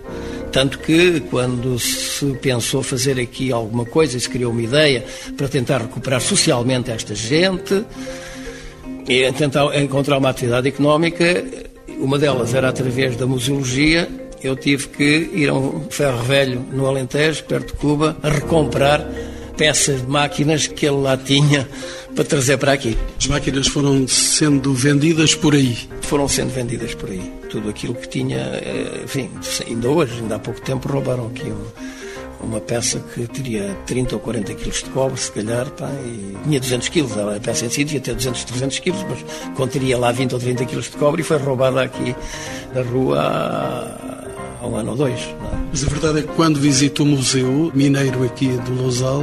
Tanto 0.56 0.78
que, 0.78 1.20
quando 1.20 1.78
se 1.78 2.24
pensou 2.40 2.82
fazer 2.82 3.20
aqui 3.20 3.52
alguma 3.52 3.84
coisa, 3.84 4.18
se 4.18 4.26
criou 4.26 4.52
uma 4.52 4.62
ideia 4.62 5.04
para 5.36 5.48
tentar 5.48 5.82
recuperar 5.82 6.18
socialmente 6.18 6.90
esta 6.90 7.14
gente 7.14 7.84
e 9.06 9.30
tentar 9.32 9.78
encontrar 9.78 10.16
uma 10.16 10.30
atividade 10.30 10.66
económica, 10.66 11.44
uma 11.98 12.18
delas 12.18 12.54
era 12.54 12.70
através 12.70 13.16
da 13.16 13.26
museologia. 13.26 14.08
Eu 14.42 14.56
tive 14.56 14.88
que 14.88 15.30
ir 15.34 15.50
a 15.50 15.52
um 15.52 15.90
ferro 15.90 16.22
velho 16.22 16.64
no 16.72 16.86
Alentejo, 16.86 17.44
perto 17.44 17.74
de 17.74 17.78
Cuba, 17.78 18.16
a 18.22 18.30
recomprar 18.30 19.06
peças 19.58 20.00
de 20.00 20.08
máquinas 20.08 20.66
que 20.66 20.86
ele 20.86 21.02
lá 21.02 21.18
tinha 21.18 21.68
para 22.14 22.24
trazer 22.24 22.56
para 22.56 22.72
aqui. 22.72 22.96
As 23.18 23.26
máquinas 23.26 23.66
foram 23.66 24.08
sendo 24.08 24.72
vendidas 24.72 25.34
por 25.34 25.54
aí? 25.54 25.76
Foram 26.00 26.26
sendo 26.26 26.48
vendidas 26.48 26.94
por 26.94 27.10
aí. 27.10 27.35
Tudo 27.50 27.70
aquilo 27.70 27.94
que 27.94 28.08
tinha, 28.08 28.38
eh, 28.38 29.02
enfim, 29.04 29.30
ainda 29.66 29.88
hoje, 29.88 30.20
ainda 30.20 30.36
há 30.36 30.38
pouco 30.38 30.60
tempo, 30.60 30.88
roubaram 30.88 31.26
aqui 31.28 31.50
um, 31.50 32.46
uma 32.46 32.60
peça 32.60 33.00
que 33.14 33.26
teria 33.26 33.76
30 33.86 34.14
ou 34.14 34.20
40 34.20 34.54
quilos 34.54 34.82
de 34.82 34.90
cobre, 34.90 35.18
se 35.18 35.30
calhar, 35.32 35.70
pá, 35.70 35.88
e 36.04 36.36
tinha 36.44 36.60
200 36.60 36.88
quilos. 36.88 37.16
A 37.16 37.40
peça 37.40 37.66
em 37.66 37.70
si 37.70 37.84
devia 37.84 38.00
ter 38.00 38.14
200, 38.14 38.44
300 38.44 38.78
quilos, 38.78 39.06
mas 39.08 39.24
conteria 39.56 39.98
lá 39.98 40.12
20 40.12 40.34
ou 40.34 40.38
30 40.38 40.64
quilos 40.66 40.84
de 40.86 40.96
cobre 40.96 41.22
e 41.22 41.24
foi 41.24 41.38
roubada 41.38 41.82
aqui 41.82 42.14
na 42.74 42.82
rua 42.82 43.20
há, 43.20 44.66
um 44.66 44.76
ano 44.76 44.90
ou 44.90 44.96
dois. 44.96 45.20
É? 45.20 45.36
Mas 45.70 45.84
a 45.84 45.88
verdade 45.88 46.18
é 46.20 46.22
que 46.22 46.28
quando 46.28 46.60
visito 46.60 47.02
o 47.02 47.06
Museu 47.06 47.70
Mineiro 47.74 48.24
aqui 48.24 48.48
do 48.48 48.74
Lousal, 48.74 49.22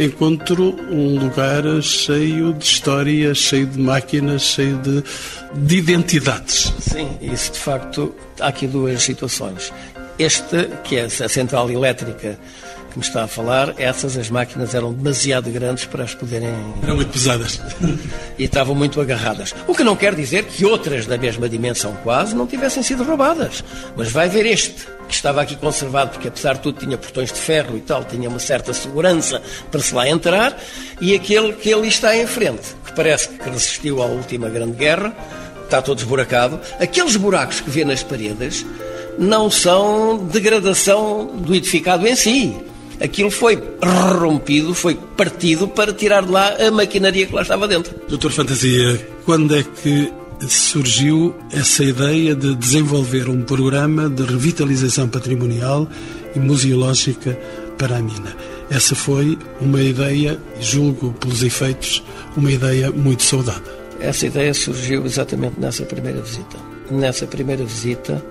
encontro 0.00 0.74
um 0.90 1.18
lugar 1.18 1.62
cheio 1.82 2.54
de 2.54 2.64
história, 2.64 3.34
cheio 3.34 3.66
de 3.66 3.78
máquinas, 3.78 4.42
cheio 4.42 4.78
de, 4.78 5.04
de 5.54 5.76
identidades. 5.76 6.72
Sim, 6.80 7.18
isso 7.20 7.52
de 7.52 7.58
facto, 7.58 8.14
há 8.40 8.48
aqui 8.48 8.66
duas 8.66 9.02
situações. 9.02 9.72
Esta, 10.18 10.64
que 10.84 10.96
é 10.96 11.04
a 11.04 11.28
central 11.28 11.70
elétrica 11.70 12.38
que 12.90 12.98
me 12.98 13.04
está 13.04 13.24
a 13.24 13.28
falar, 13.28 13.74
essas 13.78 14.16
as 14.16 14.28
máquinas 14.28 14.74
eram 14.74 14.92
demasiado 14.92 15.50
grandes 15.50 15.84
para 15.84 16.04
as 16.04 16.14
poderem. 16.14 16.52
Eram 16.82 16.96
muito 16.96 17.12
pesadas. 17.12 17.60
e 18.38 18.44
estavam 18.44 18.74
muito 18.74 19.00
agarradas. 19.00 19.54
O 19.66 19.74
que 19.74 19.84
não 19.84 19.96
quer 19.96 20.14
dizer 20.14 20.44
que 20.44 20.64
outras 20.64 21.06
da 21.06 21.16
mesma 21.16 21.48
dimensão 21.48 21.96
quase 22.02 22.34
não 22.34 22.46
tivessem 22.46 22.82
sido 22.82 23.04
roubadas. 23.04 23.64
Mas 23.96 24.10
vai 24.10 24.28
ver 24.28 24.44
este, 24.46 24.86
que 25.08 25.14
estava 25.14 25.42
aqui 25.42 25.56
conservado, 25.56 26.10
porque 26.10 26.28
apesar 26.28 26.54
de 26.54 26.60
tudo 26.60 26.80
tinha 26.80 26.98
portões 26.98 27.32
de 27.32 27.38
ferro 27.38 27.76
e 27.76 27.80
tal, 27.80 28.04
tinha 28.04 28.28
uma 28.28 28.38
certa 28.38 28.72
segurança 28.72 29.40
para 29.70 29.80
se 29.80 29.94
lá 29.94 30.08
entrar, 30.08 30.58
e 31.00 31.14
aquele 31.14 31.52
que 31.52 31.72
ali 31.72 31.88
está 31.88 32.16
em 32.16 32.26
frente, 32.26 32.74
que 32.84 32.92
parece 32.92 33.28
que 33.28 33.48
resistiu 33.48 34.02
à 34.02 34.06
última 34.06 34.48
Grande 34.48 34.76
Guerra, 34.76 35.14
está 35.64 35.80
todo 35.80 35.98
esburacado. 35.98 36.60
Aqueles 36.80 37.16
buracos 37.16 37.60
que 37.60 37.70
vê 37.70 37.84
nas 37.84 38.02
paredes 38.02 38.66
não 39.18 39.50
são 39.50 40.18
degradação 40.26 41.26
do 41.26 41.54
edificado 41.54 42.06
em 42.06 42.16
si. 42.16 42.69
Aquilo 43.00 43.30
foi 43.30 43.58
rompido, 44.18 44.74
foi 44.74 44.94
partido 45.16 45.66
para 45.66 45.92
tirar 45.92 46.22
de 46.24 46.30
lá 46.30 46.54
a 46.54 46.70
maquinaria 46.70 47.26
que 47.26 47.34
lá 47.34 47.42
estava 47.42 47.66
dentro. 47.66 47.94
Doutor 48.08 48.30
Fantasia, 48.30 49.08
quando 49.24 49.56
é 49.56 49.62
que 49.62 50.12
surgiu 50.46 51.34
essa 51.50 51.82
ideia 51.82 52.34
de 52.34 52.54
desenvolver 52.54 53.28
um 53.28 53.42
programa 53.42 54.08
de 54.08 54.22
revitalização 54.22 55.08
patrimonial 55.08 55.88
e 56.34 56.38
museológica 56.38 57.38
para 57.78 57.96
a 57.96 58.02
mina? 58.02 58.36
Essa 58.70 58.94
foi 58.94 59.38
uma 59.60 59.82
ideia, 59.82 60.38
julgo 60.60 61.12
pelos 61.14 61.42
efeitos, 61.42 62.04
uma 62.36 62.52
ideia 62.52 62.90
muito 62.90 63.22
saudada. 63.22 63.80
Essa 63.98 64.26
ideia 64.26 64.54
surgiu 64.54 65.04
exatamente 65.04 65.58
nessa 65.58 65.84
primeira 65.84 66.20
visita. 66.20 66.56
Nessa 66.90 67.26
primeira 67.26 67.64
visita, 67.64 68.22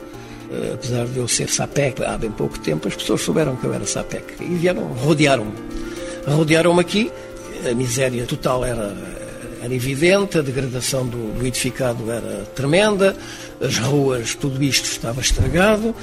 apesar 0.73 1.05
de 1.05 1.17
eu 1.17 1.27
ser 1.27 1.49
SAPEC 1.49 2.03
há 2.03 2.17
bem 2.17 2.31
pouco 2.31 2.59
tempo, 2.59 2.87
as 2.87 2.95
pessoas 2.95 3.21
souberam 3.21 3.55
que 3.55 3.65
eu 3.65 3.73
era 3.73 3.85
SAPEC 3.85 4.41
e 4.41 4.55
vieram, 4.55 4.83
rodearam-me. 4.93 5.53
Rodearam-me 6.27 6.81
aqui, 6.81 7.11
a 7.69 7.73
miséria 7.73 8.25
total 8.25 8.65
era, 8.65 8.95
era 9.61 9.73
evidente, 9.73 10.37
a 10.37 10.41
degradação 10.41 11.05
do, 11.05 11.33
do 11.33 11.45
edificado 11.45 12.11
era 12.11 12.45
tremenda, 12.55 13.15
as 13.61 13.77
ruas, 13.77 14.35
tudo 14.35 14.61
isto 14.63 14.85
estava 14.85 15.21
estragado. 15.21 15.95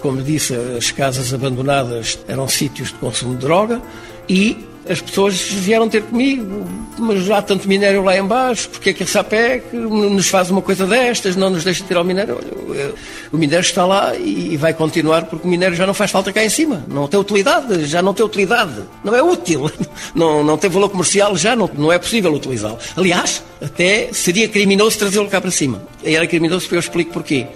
Como 0.00 0.20
disse, 0.20 0.54
as 0.54 0.90
casas 0.90 1.32
abandonadas 1.32 2.18
eram 2.26 2.48
sítios 2.48 2.88
de 2.88 2.94
consumo 2.94 3.34
de 3.34 3.40
droga 3.40 3.80
e 4.28 4.56
as 4.88 5.00
pessoas 5.00 5.40
vieram 5.40 5.88
ter 5.88 6.02
comigo, 6.02 6.66
mas 6.98 7.30
há 7.30 7.40
tanto 7.40 7.68
minério 7.68 8.02
lá 8.02 8.16
embaixo, 8.16 8.68
porque 8.68 8.90
é 8.90 8.92
que 8.92 9.04
a 9.04 9.06
SAPEC 9.06 9.76
nos 9.76 10.28
faz 10.28 10.50
uma 10.50 10.60
coisa 10.60 10.86
destas, 10.86 11.36
não 11.36 11.50
nos 11.50 11.62
deixa 11.62 11.84
tirar 11.84 12.00
o 12.00 12.04
minério? 12.04 12.38
Olha, 12.68 12.92
o 13.32 13.38
minério 13.38 13.62
está 13.62 13.86
lá 13.86 14.14
e 14.16 14.56
vai 14.56 14.74
continuar 14.74 15.26
porque 15.26 15.46
o 15.46 15.50
minério 15.50 15.76
já 15.76 15.86
não 15.86 15.94
faz 15.94 16.10
falta 16.10 16.32
cá 16.32 16.44
em 16.44 16.48
cima, 16.48 16.84
não 16.88 17.06
tem 17.06 17.18
utilidade, 17.18 17.86
já 17.86 18.02
não 18.02 18.12
tem 18.12 18.26
utilidade, 18.26 18.82
não 19.04 19.14
é 19.14 19.22
útil, 19.22 19.70
não, 20.14 20.42
não 20.42 20.58
tem 20.58 20.68
valor 20.68 20.88
comercial, 20.90 21.36
já 21.36 21.54
não, 21.54 21.70
não 21.74 21.92
é 21.92 21.98
possível 21.98 22.32
utilizá-lo. 22.32 22.78
Aliás, 22.96 23.42
até 23.62 24.12
seria 24.12 24.48
criminoso 24.48 24.98
trazê-lo 24.98 25.28
cá 25.28 25.40
para 25.40 25.50
cima. 25.52 25.82
E 26.02 26.16
era 26.16 26.26
criminoso, 26.26 26.62
porque 26.62 26.74
eu 26.74 26.80
explico 26.80 27.12
porquê 27.12 27.46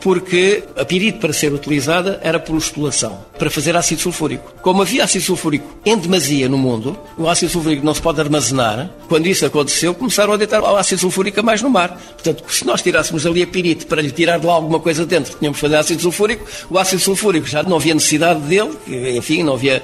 porque 0.00 0.64
a 0.76 0.84
pirite 0.84 1.18
para 1.18 1.32
ser 1.32 1.52
utilizada 1.52 2.18
era 2.22 2.38
por 2.38 2.56
estulação, 2.56 3.24
para 3.38 3.50
fazer 3.50 3.76
ácido 3.76 4.00
sulfúrico. 4.00 4.54
Como 4.62 4.82
havia 4.82 5.04
ácido 5.04 5.24
sulfúrico 5.24 5.78
em 5.84 5.96
demasia 5.96 6.48
no 6.48 6.58
mundo, 6.58 6.98
o 7.16 7.28
ácido 7.28 7.52
sulfúrico 7.52 7.84
não 7.84 7.94
se 7.94 8.00
pode 8.00 8.20
armazenar, 8.20 8.90
quando 9.08 9.26
isso 9.26 9.44
aconteceu, 9.44 9.94
começaram 9.94 10.32
a 10.32 10.36
deitar 10.36 10.62
o 10.62 10.76
ácido 10.76 11.00
sulfúrico 11.00 11.42
mais 11.42 11.62
no 11.62 11.70
mar. 11.70 12.00
Portanto, 12.12 12.44
se 12.48 12.66
nós 12.66 12.82
tirássemos 12.82 13.26
ali 13.26 13.42
a 13.42 13.46
pirite 13.46 13.86
para 13.86 14.00
lhe 14.00 14.10
tirar 14.10 14.38
de 14.38 14.46
lá 14.46 14.54
alguma 14.54 14.80
coisa 14.80 15.04
dentro, 15.04 15.36
tínhamos 15.38 15.58
que 15.58 15.60
fazer 15.60 15.76
ácido 15.76 16.00
sulfúrico, 16.00 16.46
o 16.70 16.78
ácido 16.78 17.02
sulfúrico 17.02 17.46
já 17.46 17.62
não 17.62 17.76
havia 17.76 17.94
necessidade 17.94 18.40
dele, 18.40 18.70
enfim, 19.16 19.42
não 19.42 19.54
havia, 19.54 19.82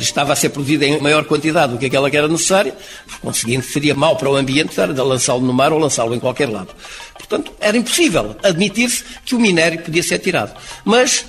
estava 0.00 0.32
a 0.32 0.36
ser 0.36 0.48
produzido 0.50 0.84
em 0.84 1.00
maior 1.00 1.24
quantidade 1.24 1.72
do 1.72 1.78
que 1.78 1.86
aquela 1.86 2.10
que 2.10 2.16
era 2.16 2.28
necessária, 2.28 2.74
por 3.06 3.20
conseguinte, 3.20 3.66
seria 3.66 3.94
mau 3.94 4.16
para 4.16 4.30
o 4.30 4.36
ambiente 4.36 4.70
estar 4.70 4.90
a 4.90 5.04
lançá-lo 5.04 5.40
no 5.40 5.52
mar 5.52 5.72
ou 5.72 5.78
lançá-lo 5.78 6.14
em 6.14 6.20
qualquer 6.20 6.48
lado. 6.48 6.68
Portanto, 7.18 7.52
era 7.60 7.76
impossível 7.76 8.34
admitir-se 8.42 9.04
que 9.24 9.34
o 9.34 9.40
minério 9.50 9.80
podia 9.82 10.02
ser 10.02 10.18
tirado. 10.18 10.52
Mas, 10.84 11.24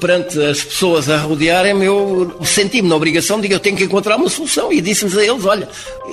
perante 0.00 0.42
as 0.42 0.62
pessoas 0.62 1.08
a 1.08 1.18
rodearem-me, 1.18 1.84
eu 1.84 2.40
senti-me 2.44 2.88
na 2.88 2.96
obrigação 2.96 3.40
de 3.40 3.48
que 3.48 3.54
eu 3.54 3.60
tenho 3.60 3.76
que 3.76 3.84
encontrar 3.84 4.16
uma 4.16 4.28
solução. 4.28 4.72
E 4.72 4.80
disse-lhes 4.80 5.16
a 5.16 5.24
eles: 5.24 5.44
olha, 5.44 5.68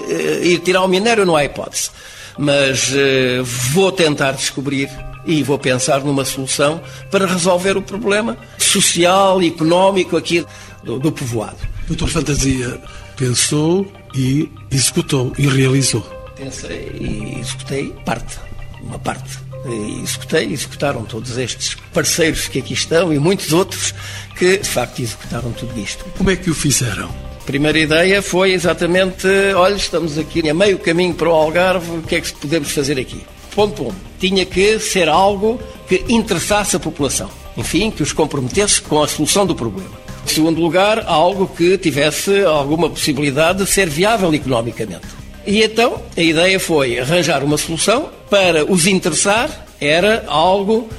eh, 0.09 0.41
ir 0.43 0.59
tirar 0.59 0.83
o 0.83 0.87
minério 0.87 1.25
não 1.25 1.35
há 1.35 1.45
hipótese. 1.45 1.89
Mas 2.37 2.89
uh, 2.89 3.45
vou 3.71 3.93
tentar 3.93 4.33
descobrir 4.33 4.89
e 5.25 5.41
vou 5.41 5.57
pensar 5.57 6.01
numa 6.01 6.25
solução 6.25 6.81
para 7.09 7.25
resolver 7.25 7.77
o 7.77 7.81
problema 7.81 8.37
social 8.57 9.41
e 9.41 9.47
económico 9.47 10.17
aqui 10.17 10.45
do, 10.83 10.99
do 10.99 11.13
povoado. 11.13 11.57
Doutor 11.87 12.09
Fantasia 12.09 12.77
pensou 13.15 13.89
e 14.13 14.49
executou 14.69 15.31
e 15.37 15.47
realizou. 15.47 16.01
Pensei 16.35 16.91
e 16.99 17.39
executei 17.39 17.95
parte 18.03 18.37
uma 18.85 18.99
parte. 18.99 19.44
E 19.67 20.01
executei, 20.03 20.51
executaram 20.51 21.03
todos 21.05 21.37
estes 21.37 21.75
parceiros 21.93 22.47
que 22.47 22.59
aqui 22.59 22.73
estão 22.73 23.11
e 23.11 23.17
muitos 23.17 23.51
outros 23.51 23.93
que, 24.37 24.57
de 24.57 24.69
facto, 24.69 25.01
executaram 25.01 25.51
tudo 25.53 25.79
isto. 25.79 26.05
Como 26.17 26.29
é 26.29 26.35
que 26.35 26.49
o 26.49 26.53
fizeram? 26.53 27.09
A 27.41 27.43
primeira 27.45 27.79
ideia 27.79 28.21
foi 28.21 28.53
exatamente: 28.53 29.27
olha, 29.55 29.75
estamos 29.75 30.17
aqui 30.17 30.47
a 30.47 30.53
meio 30.53 30.77
caminho 30.77 31.13
para 31.13 31.29
o 31.29 31.33
Algarve, 31.33 31.97
o 31.97 32.01
que 32.01 32.15
é 32.15 32.21
que 32.21 32.31
podemos 32.33 32.71
fazer 32.71 32.99
aqui? 32.99 33.21
Ponto 33.55 33.83
1. 33.83 33.87
Um, 33.87 33.93
tinha 34.19 34.45
que 34.45 34.79
ser 34.79 35.09
algo 35.09 35.59
que 35.87 36.03
interessasse 36.09 36.75
a 36.75 36.79
população. 36.79 37.29
Enfim, 37.57 37.89
que 37.89 38.03
os 38.03 38.11
comprometesse 38.11 38.81
com 38.81 39.01
a 39.01 39.07
solução 39.07 39.45
do 39.45 39.55
problema. 39.55 40.05
Em 40.25 40.27
segundo 40.27 40.59
lugar, 40.59 41.03
algo 41.05 41.47
que 41.47 41.77
tivesse 41.77 42.43
alguma 42.43 42.89
possibilidade 42.89 43.63
de 43.63 43.69
ser 43.69 43.87
viável 43.87 44.33
economicamente. 44.33 45.07
E 45.45 45.63
então 45.63 46.01
a 46.17 46.21
ideia 46.21 46.59
foi 46.59 46.99
arranjar 46.99 47.43
uma 47.43 47.57
solução 47.57 48.09
para 48.29 48.65
os 48.65 48.87
interessar, 48.87 49.49
era 49.79 50.23
algo 50.27 50.89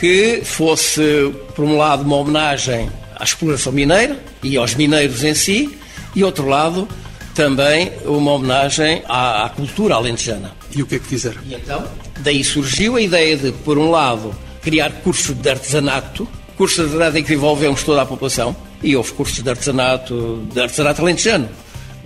que 0.00 0.42
fosse, 0.44 1.32
por 1.54 1.64
um 1.64 1.76
lado, 1.76 2.02
uma 2.02 2.16
homenagem 2.16 2.90
à 3.14 3.22
exploração 3.22 3.72
mineira 3.72 4.20
e 4.42 4.56
aos 4.56 4.74
mineiros 4.74 5.22
em 5.22 5.34
si, 5.34 5.78
e 6.14 6.24
outro 6.24 6.48
lado, 6.48 6.88
também 7.34 7.92
uma 8.04 8.32
homenagem 8.32 9.02
à, 9.08 9.44
à 9.44 9.48
cultura 9.48 9.94
alentejana. 9.94 10.52
E 10.74 10.82
o 10.82 10.86
que 10.86 10.96
é 10.96 10.98
que 10.98 11.06
fizeram? 11.06 11.40
E 11.46 11.54
então, 11.54 11.84
daí 12.18 12.42
surgiu 12.42 12.96
a 12.96 13.00
ideia 13.00 13.36
de, 13.36 13.52
por 13.52 13.78
um 13.78 13.90
lado, 13.90 14.34
criar 14.60 14.90
cursos 15.04 15.36
de 15.36 15.48
artesanato, 15.48 16.28
cursos 16.56 16.76
de 16.76 16.82
artesanato 16.82 17.18
em 17.18 17.22
que 17.22 17.34
envolvemos 17.34 17.82
toda 17.84 18.02
a 18.02 18.06
população, 18.06 18.56
e 18.82 18.96
houve 18.96 19.12
cursos 19.12 19.42
de 19.42 19.48
artesanato, 19.48 20.42
de 20.52 20.60
artesanato 20.60 21.00
alentejano, 21.00 21.48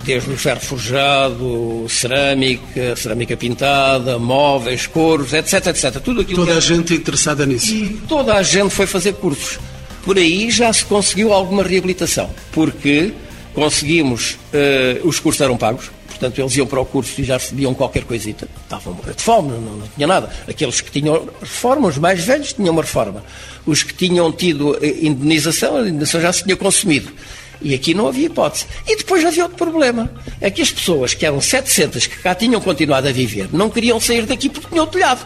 desde 0.03 0.31
o 0.31 0.37
ferro 0.37 0.61
forjado, 0.61 1.85
cerâmica, 1.89 2.95
cerâmica 2.95 3.35
pintada, 3.35 4.17
móveis, 4.17 4.87
couros, 4.87 5.33
etc, 5.33 5.67
etc. 5.67 5.99
Tudo 5.99 6.21
aquilo 6.21 6.45
toda 6.45 6.57
a 6.57 6.61
gente 6.61 6.93
interessada 6.93 7.45
nisso. 7.45 7.73
E 7.73 8.01
toda 8.07 8.33
a 8.35 8.43
gente 8.43 8.69
foi 8.69 8.87
fazer 8.87 9.13
cursos. 9.13 9.59
Por 10.03 10.17
aí 10.17 10.49
já 10.49 10.71
se 10.71 10.85
conseguiu 10.85 11.33
alguma 11.33 11.63
reabilitação, 11.63 12.29
porque 12.51 13.11
conseguimos, 13.53 14.37
uh, 14.53 15.07
os 15.07 15.19
cursos 15.19 15.41
eram 15.41 15.57
pagos, 15.57 15.89
portanto 16.07 16.39
eles 16.39 16.55
iam 16.55 16.65
para 16.65 16.79
o 16.79 16.85
curso 16.85 17.19
e 17.19 17.23
já 17.23 17.37
recebiam 17.37 17.73
qualquer 17.73 18.03
coisita. 18.03 18.47
Estavam 18.63 18.97
a 19.05 19.11
de 19.11 19.21
fome, 19.21 19.49
não, 19.49 19.59
não, 19.59 19.87
tinha 19.95 20.07
nada. 20.07 20.29
Aqueles 20.47 20.79
que 20.79 20.91
tinham 20.91 21.27
reforma, 21.39 21.87
os 21.87 21.97
mais 21.97 22.23
velhos, 22.23 22.53
tinham 22.53 22.71
uma 22.71 22.81
reforma. 22.81 23.23
Os 23.65 23.83
que 23.83 23.93
tinham 23.93 24.31
tido 24.31 24.77
eh, 24.81 24.97
indenização, 25.01 25.77
a 25.77 25.81
indenização 25.81 26.21
já 26.21 26.31
se 26.31 26.43
tinha 26.43 26.55
consumido. 26.55 27.11
E 27.61 27.73
aqui 27.73 27.93
não 27.93 28.07
havia 28.07 28.27
hipótese. 28.27 28.65
E 28.85 28.95
depois 28.95 29.25
havia 29.25 29.43
outro 29.43 29.57
problema. 29.57 30.09
É 30.39 30.49
que 30.49 30.61
as 30.61 30.71
pessoas, 30.71 31.13
que 31.13 31.25
eram 31.25 31.41
700 31.41 32.07
que 32.07 32.17
cá 32.17 32.35
tinham 32.35 32.61
continuado 32.61 33.07
a 33.07 33.11
viver, 33.11 33.49
não 33.51 33.69
queriam 33.69 33.99
sair 33.99 34.25
daqui 34.25 34.49
porque 34.49 34.69
tinham 34.69 34.85
o 34.85 34.87
telhado. 34.87 35.25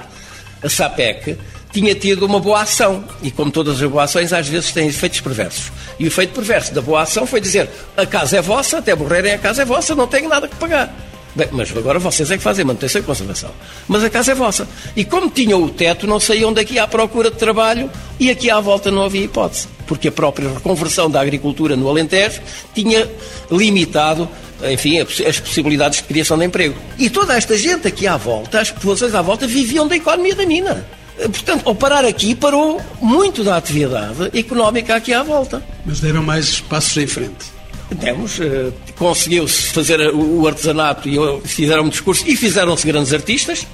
A 0.63 0.69
SAPEC 0.69 1.37
tinha 1.71 1.95
tido 1.95 2.25
uma 2.25 2.39
boa 2.39 2.61
ação. 2.61 3.03
E 3.21 3.31
como 3.31 3.51
todas 3.51 3.81
as 3.81 3.89
boas 3.89 4.09
ações, 4.09 4.33
às 4.33 4.47
vezes 4.47 4.71
têm 4.71 4.87
efeitos 4.87 5.21
perversos. 5.21 5.71
E 5.99 6.05
o 6.05 6.07
efeito 6.07 6.33
perverso 6.33 6.73
da 6.73 6.81
boa 6.81 7.01
ação 7.01 7.25
foi 7.25 7.41
dizer 7.41 7.69
a 7.95 8.05
casa 8.05 8.37
é 8.37 8.41
vossa, 8.41 8.77
até 8.77 8.95
morrerem 8.95 9.33
a 9.33 9.37
casa 9.37 9.63
é 9.63 9.65
vossa, 9.65 9.95
não 9.95 10.07
tenho 10.07 10.29
nada 10.29 10.47
que 10.47 10.55
pagar. 10.55 11.10
Bem, 11.33 11.47
mas 11.51 11.75
agora 11.75 11.97
vocês 11.97 12.29
é 12.29 12.37
que 12.37 12.43
fazem 12.43 12.65
manutenção 12.65 12.99
e 12.99 13.03
conservação. 13.03 13.51
Mas 13.87 14.03
a 14.03 14.09
casa 14.09 14.33
é 14.33 14.35
vossa. 14.35 14.67
E 14.95 15.05
como 15.05 15.29
tinham 15.29 15.63
o 15.63 15.69
teto, 15.69 16.05
não 16.05 16.19
saíam 16.19 16.51
daqui 16.51 16.77
à 16.77 16.87
procura 16.87 17.31
de 17.31 17.37
trabalho 17.37 17.89
e 18.19 18.29
aqui 18.29 18.49
à 18.49 18.59
volta 18.59 18.91
não 18.91 19.03
havia 19.03 19.23
hipótese. 19.23 19.67
Porque 19.87 20.09
a 20.09 20.11
própria 20.11 20.49
reconversão 20.49 21.09
da 21.09 21.21
agricultura 21.21 21.75
no 21.75 21.87
Alentejo 21.87 22.41
tinha 22.73 23.09
limitado, 23.49 24.27
enfim, 24.69 24.99
as 24.99 25.39
possibilidades 25.39 25.99
de 25.99 26.03
criação 26.05 26.37
de 26.37 26.45
emprego. 26.45 26.75
E 26.97 27.09
toda 27.09 27.35
esta 27.35 27.57
gente 27.57 27.87
aqui 27.87 28.07
à 28.07 28.17
volta, 28.17 28.59
as 28.59 28.71
populações 28.71 29.15
à 29.15 29.21
volta, 29.21 29.47
viviam 29.47 29.87
da 29.87 29.95
economia 29.95 30.35
da 30.35 30.45
mina. 30.45 30.85
Portanto, 31.15 31.61
ao 31.65 31.75
parar 31.75 32.03
aqui, 32.03 32.33
parou 32.33 32.81
muito 32.99 33.43
da 33.43 33.55
atividade 33.55 34.37
económica 34.37 34.95
aqui 34.95 35.13
à 35.13 35.23
volta. 35.23 35.63
Mas 35.85 35.99
deram 35.99 36.23
mais 36.23 36.59
passos 36.61 36.97
em 36.97 37.07
frente. 37.07 37.50
Demos, 37.95 38.39
uh, 38.39 38.73
conseguiu-se 38.97 39.67
fazer 39.73 39.99
o 40.13 40.47
artesanato 40.47 41.09
e 41.09 41.17
fizeram 41.47 41.83
um 41.83 41.89
discurso 41.89 42.23
e 42.27 42.35
fizeram-se 42.35 42.85
grandes 42.87 43.13
artistas. 43.13 43.67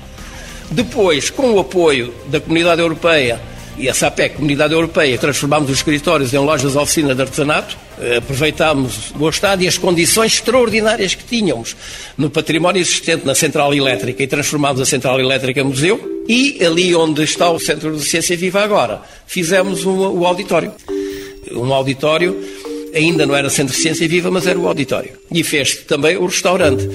Depois, 0.71 1.29
com 1.29 1.53
o 1.53 1.59
apoio 1.59 2.13
da 2.27 2.39
comunidade 2.39 2.81
europeia, 2.81 3.39
e 3.77 3.87
a 3.87 3.93
SAPEC, 3.93 4.35
Comunidade 4.35 4.73
Europeia, 4.73 5.17
transformámos 5.17 5.69
os 5.69 5.77
escritórios 5.77 6.33
em 6.33 6.37
lojas 6.37 6.75
oficina 6.75 7.13
de 7.13 7.21
artesanato, 7.21 7.77
eh, 7.99 8.17
aproveitámos 8.17 9.13
o 9.17 9.29
estado 9.29 9.61
e 9.63 9.67
as 9.67 9.77
condições 9.77 10.33
extraordinárias 10.33 11.13
que 11.13 11.23
tínhamos 11.23 11.75
no 12.17 12.29
património 12.29 12.81
existente 12.81 13.25
na 13.25 13.35
central 13.35 13.73
elétrica 13.73 14.23
e 14.23 14.27
transformámos 14.27 14.81
a 14.81 14.85
central 14.85 15.19
elétrica 15.19 15.61
em 15.61 15.63
museu 15.63 16.23
e 16.27 16.57
ali 16.65 16.95
onde 16.95 17.23
está 17.23 17.51
o 17.51 17.59
Centro 17.59 17.95
de 17.95 18.03
Ciência 18.03 18.35
Viva 18.35 18.63
agora, 18.63 19.01
fizemos 19.27 19.85
um, 19.85 20.19
o 20.19 20.25
auditório. 20.25 20.73
Um 21.51 21.71
auditório 21.71 22.35
ainda 22.97 23.25
não 23.25 23.35
era 23.35 23.49
Centro 23.49 23.75
de 23.75 23.81
Ciência 23.81 24.07
Viva, 24.07 24.29
mas 24.31 24.47
era 24.47 24.57
o 24.57 24.67
auditório. 24.67 25.11
E 25.31 25.43
fez 25.43 25.75
também 25.87 26.17
o 26.17 26.25
restaurante. 26.25 26.87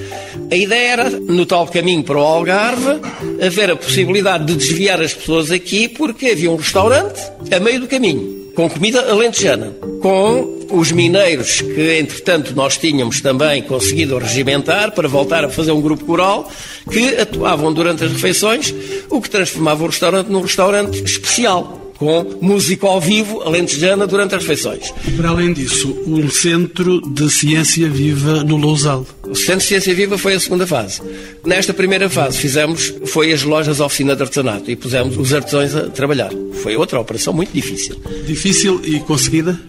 A 0.51 0.55
ideia 0.55 0.91
era, 0.91 1.09
no 1.09 1.45
tal 1.45 1.67
caminho 1.67 2.03
para 2.03 2.17
o 2.17 2.21
Algarve, 2.21 2.99
haver 3.45 3.71
a 3.71 3.75
possibilidade 3.75 4.45
de 4.45 4.55
desviar 4.55 5.01
as 5.01 5.13
pessoas 5.13 5.51
aqui, 5.51 5.87
porque 5.87 6.27
havia 6.27 6.51
um 6.51 6.55
restaurante 6.55 7.19
a 7.51 7.59
meio 7.59 7.79
do 7.79 7.87
caminho, 7.87 8.51
com 8.55 8.69
comida 8.69 9.09
alentejana, 9.09 9.73
com 10.01 10.67
os 10.71 10.91
mineiros 10.91 11.61
que, 11.61 11.99
entretanto, 11.99 12.55
nós 12.55 12.77
tínhamos 12.77 13.21
também 13.21 13.61
conseguido 13.61 14.17
regimentar 14.17 14.91
para 14.91 15.07
voltar 15.07 15.45
a 15.45 15.49
fazer 15.49 15.71
um 15.71 15.81
grupo 15.81 16.05
coral, 16.05 16.49
que 16.91 17.15
atuavam 17.15 17.71
durante 17.71 18.03
as 18.03 18.11
refeições, 18.11 18.73
o 19.09 19.21
que 19.21 19.29
transformava 19.29 19.83
o 19.83 19.87
restaurante 19.87 20.27
num 20.27 20.41
restaurante 20.41 21.03
especial 21.03 21.82
com 21.97 22.37
música 22.41 22.87
ao 22.87 22.99
vivo 22.99 23.41
alentejana 23.41 24.05
durante 24.07 24.35
as 24.35 24.41
refeições. 24.41 24.93
E 25.07 25.11
para 25.11 25.29
além 25.29 25.53
disso, 25.53 25.95
um 26.05 26.29
centro 26.29 27.01
de 27.01 27.29
ciência 27.29 27.89
viva 27.89 28.43
no 28.43 28.57
Lousal. 28.57 29.05
O 29.23 29.35
Centro 29.35 29.61
de 29.61 29.65
Ciência 29.65 29.95
Viva 29.95 30.17
foi 30.17 30.33
a 30.33 30.39
segunda 30.39 30.67
fase. 30.67 31.01
Nesta 31.45 31.73
primeira 31.73 32.09
fase 32.09 32.37
fizemos, 32.37 32.93
foi 33.07 33.31
as 33.31 33.43
lojas 33.43 33.79
oficina 33.79 34.15
de 34.15 34.21
artesanato 34.21 34.69
e 34.69 34.75
pusemos 34.75 35.17
os 35.17 35.33
artesãos 35.33 35.75
a 35.75 35.89
trabalhar. 35.89 36.31
Foi 36.61 36.75
outra 36.75 36.99
operação 36.99 37.33
muito 37.33 37.51
difícil. 37.51 37.95
Difícil 38.25 38.81
e 38.83 38.99
conseguida? 38.99 39.59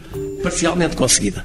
Parcialmente 0.43 0.97
conseguida. 0.97 1.45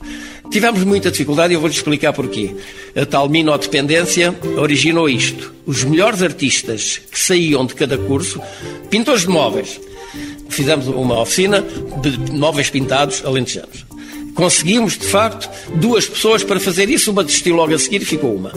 Tivemos 0.51 0.83
muita 0.83 1.11
dificuldade 1.11 1.53
e 1.53 1.55
eu 1.55 1.59
vou-lhe 1.59 1.75
explicar 1.75 2.11
porquê. 2.11 2.55
A 2.95 3.05
tal 3.05 3.29
minodependência 3.29 4.35
originou 4.57 5.07
isto. 5.07 5.53
Os 5.65 5.83
melhores 5.83 6.23
artistas 6.23 6.99
que 7.11 7.19
saíam 7.19 7.65
de 7.65 7.75
cada 7.75 7.97
curso, 7.97 8.41
pintores 8.89 9.21
de 9.21 9.29
móveis, 9.29 9.79
fizemos 10.49 10.87
uma 10.87 11.19
oficina 11.19 11.63
de 12.01 12.31
móveis 12.31 12.69
pintados 12.69 13.23
alentejanos. 13.25 13.85
Conseguimos, 14.33 14.97
de 14.97 15.05
facto, 15.05 15.49
duas 15.75 16.07
pessoas 16.07 16.43
para 16.43 16.59
fazer 16.59 16.89
isso, 16.89 17.11
uma 17.11 17.23
desistiu 17.23 17.55
logo 17.55 17.73
a 17.73 17.79
seguir 17.79 18.01
e 18.01 18.05
ficou 18.05 18.33
uma. 18.33 18.53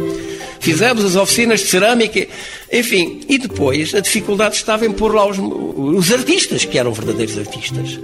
Fizemos 0.61 1.05
as 1.05 1.17
oficinas 1.17 1.59
de 1.59 1.67
cerâmica, 1.67 2.25
enfim, 2.73 3.21
e 3.29 3.37
depois 3.37 3.93
a 3.93 3.99
dificuldade 3.99 4.55
estava 4.55 4.87
em 4.87 4.93
pôr 4.93 5.13
lá 5.13 5.27
os, 5.27 5.39
os 5.39 6.13
artistas, 6.13 6.65
que 6.65 6.79
eram 6.79 6.93
verdadeiros 6.93 7.37
artistas. 7.37 7.99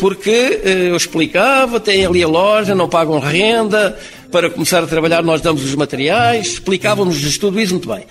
Porque 0.00 0.60
eh, 0.64 0.88
eu 0.90 0.96
explicava, 0.96 1.78
tem 1.78 2.04
ali 2.04 2.24
a 2.24 2.26
loja, 2.28 2.74
não 2.74 2.88
pagam 2.88 3.20
renda, 3.20 3.96
para 4.32 4.48
começar 4.50 4.82
a 4.82 4.86
trabalhar 4.86 5.22
nós 5.22 5.42
damos 5.42 5.62
os 5.62 5.74
materiais, 5.74 6.54
explicávamos-lhes 6.54 7.36
tudo 7.36 7.60
isso 7.60 7.74
muito 7.74 7.88
bem. 7.88 8.04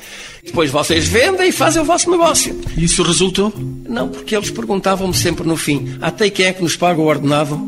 Depois 0.45 0.69
vocês 0.69 1.07
vendem 1.07 1.49
e 1.49 1.51
fazem 1.51 1.81
o 1.81 1.85
vosso 1.85 2.09
negócio. 2.09 2.61
Isso 2.77 3.01
resultou? 3.01 3.51
Não, 3.89 4.07
porque 4.07 4.35
eles 4.35 4.51
perguntavam-me 4.51 5.15
sempre 5.15 5.45
no 5.45 5.57
fim: 5.57 5.97
até 5.99 6.29
quem 6.29 6.45
é 6.45 6.53
que 6.53 6.61
nos 6.61 6.75
paga 6.75 7.01
o 7.01 7.05
ordenado? 7.05 7.59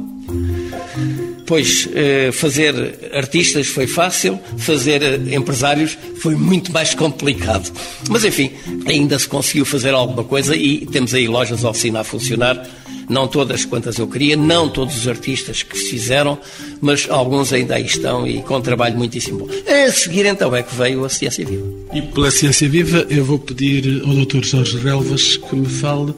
Pois 1.46 1.90
eh, 1.94 2.32
fazer 2.32 2.74
artistas 3.14 3.68
foi 3.68 3.86
fácil, 3.86 4.40
fazer 4.58 5.04
eh, 5.04 5.36
empresários 5.36 5.98
foi 6.22 6.36
muito 6.36 6.72
mais 6.72 6.96
complicado. 6.96 7.72
Mas 8.10 8.24
enfim, 8.24 8.52
ainda 8.86 9.20
se 9.20 9.28
conseguiu 9.28 9.66
fazer 9.66 9.94
alguma 9.94 10.24
coisa 10.24 10.56
e 10.56 10.86
temos 10.86 11.14
aí 11.14 11.28
lojas 11.28 11.64
oficina 11.64 12.00
a 12.00 12.04
funcionar 12.04 12.66
não 13.10 13.28
todas 13.28 13.66
quantas 13.66 13.98
eu 13.98 14.08
queria, 14.08 14.36
não 14.36 14.70
todos 14.70 14.96
os 14.98 15.08
artistas 15.08 15.64
que 15.64 15.78
se 15.78 15.92
fizeram, 15.92 16.38
mas 16.82 17.08
alguns 17.10 17.54
ainda 17.54 17.76
aí 17.76 17.86
estão 17.86 18.28
e 18.28 18.42
com 18.42 18.58
um 18.58 18.62
trabalho 18.62 18.98
muitíssimo 18.98 19.40
bom. 19.40 19.48
A 19.68 19.92
seguir, 19.92 20.26
então, 20.26 20.56
é 20.56 20.64
que 20.64 20.74
veio 20.76 21.04
a 21.04 21.10
Ciência 21.10 21.46
Viva. 21.46 21.66
E 21.94 22.02
pela 22.02 22.32
Ciência 22.32 22.68
Viva, 22.68 23.06
eu 23.10 23.24
vou 23.24 23.40
pedir 23.40 24.02
ao 24.06 24.14
Dr. 24.26 24.44
Jorge 24.44 24.78
Relvas 24.78 25.38
que 25.38 25.56
me 25.56 25.68
fale 25.68 26.14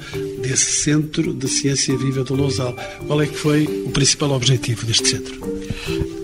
desse 0.45 0.84
Centro 0.84 1.34
de 1.34 1.47
Ciência 1.47 1.97
Viva 1.97 2.23
do 2.23 2.36
Lousal. 2.36 2.75
Qual 3.08 3.21
é 3.21 3.25
que 3.25 3.36
foi 3.36 3.63
o 3.86 3.89
principal 3.89 4.31
objetivo 4.31 4.86
deste 4.86 5.10
centro? 5.10 5.36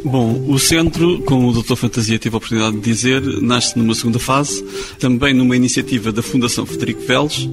Bom, 0.04 0.46
o 0.48 0.60
centro, 0.60 1.22
como 1.24 1.50
o 1.50 1.62
Dr. 1.62 1.76
Fantasia 1.76 2.20
teve 2.20 2.36
a 2.36 2.38
oportunidade 2.38 2.76
de 2.76 2.82
dizer, 2.82 3.22
nasce 3.42 3.78
numa 3.78 3.96
segunda 3.96 4.20
fase, 4.20 4.64
também 5.00 5.34
numa 5.34 5.56
iniciativa 5.56 6.12
da 6.12 6.22
Fundação 6.22 6.66
Federico 6.66 7.02
Veles, 7.02 7.50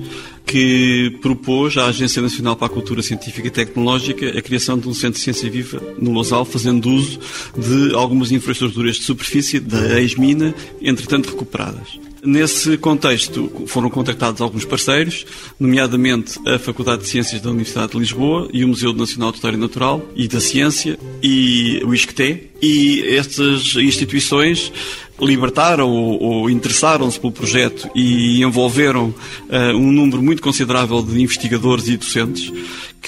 que 0.46 1.16
propôs 1.20 1.76
à 1.76 1.86
Agência 1.86 2.22
Nacional 2.22 2.56
para 2.56 2.66
a 2.66 2.70
Cultura 2.70 3.02
Científica 3.02 3.48
e 3.48 3.50
Tecnológica 3.50 4.38
a 4.38 4.42
criação 4.42 4.78
de 4.78 4.88
um 4.88 4.94
centro 4.94 5.18
de 5.18 5.24
ciência 5.24 5.50
viva 5.50 5.80
no 5.98 6.10
Lousal, 6.10 6.44
fazendo 6.44 6.90
uso 6.90 7.18
de 7.56 7.94
algumas 7.94 8.30
infraestruturas 8.30 8.96
de 8.96 9.04
superfície 9.04 9.60
da 9.60 10.00
ex-mina, 10.00 10.54
entretanto 10.80 11.30
recuperadas. 11.30 11.98
Nesse 12.22 12.76
contexto, 12.76 13.50
foram 13.66 13.88
contactados 13.88 14.40
alguns 14.40 14.64
parceiros, 14.64 15.24
nomeadamente 15.58 16.38
a 16.46 16.58
Faculdade 16.58 17.02
de 17.02 17.08
Ciências 17.08 17.40
da 17.40 17.50
Universidade 17.50 17.92
de 17.92 17.98
Lisboa 17.98 18.48
e 18.52 18.64
o 18.64 18.68
Museu 18.68 18.92
Nacional 18.92 19.30
de 19.30 19.36
História 19.36 19.58
Natural 19.58 20.04
e 20.16 20.26
da 20.26 20.40
Ciência 20.40 20.98
e 21.22 21.80
o 21.84 21.94
ISCTE. 21.94 22.50
E 22.60 23.02
estas 23.16 23.76
instituições 23.76 24.72
libertaram 25.20 25.88
ou, 25.90 26.22
ou 26.22 26.50
interessaram-se 26.50 27.18
pelo 27.18 27.32
projeto 27.32 27.88
e 27.94 28.42
envolveram 28.42 29.14
uh, 29.48 29.76
um 29.76 29.92
número 29.92 30.22
muito 30.22 30.42
considerável 30.42 31.02
de 31.02 31.20
investigadores 31.20 31.88
e 31.88 31.96
docentes 31.96 32.52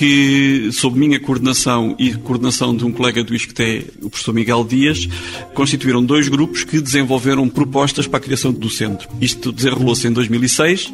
que, 0.01 0.71
sob 0.73 0.99
minha 0.99 1.21
coordenação 1.21 1.95
e 1.99 2.15
coordenação 2.15 2.75
de 2.75 2.87
um 2.87 2.91
colega 2.91 3.23
do 3.23 3.35
ISCTE, 3.35 3.85
o 4.01 4.09
professor 4.09 4.33
Miguel 4.33 4.65
Dias, 4.65 5.07
constituíram 5.53 6.03
dois 6.03 6.27
grupos 6.27 6.65
que 6.65 6.81
desenvolveram 6.81 7.47
propostas 7.51 8.07
para 8.07 8.17
a 8.17 8.23
criação 8.23 8.51
do 8.51 8.71
centro. 8.71 9.07
Isto 9.21 9.53
desenrolou-se 9.53 10.09
em 10.09 10.11
2006, 10.11 10.91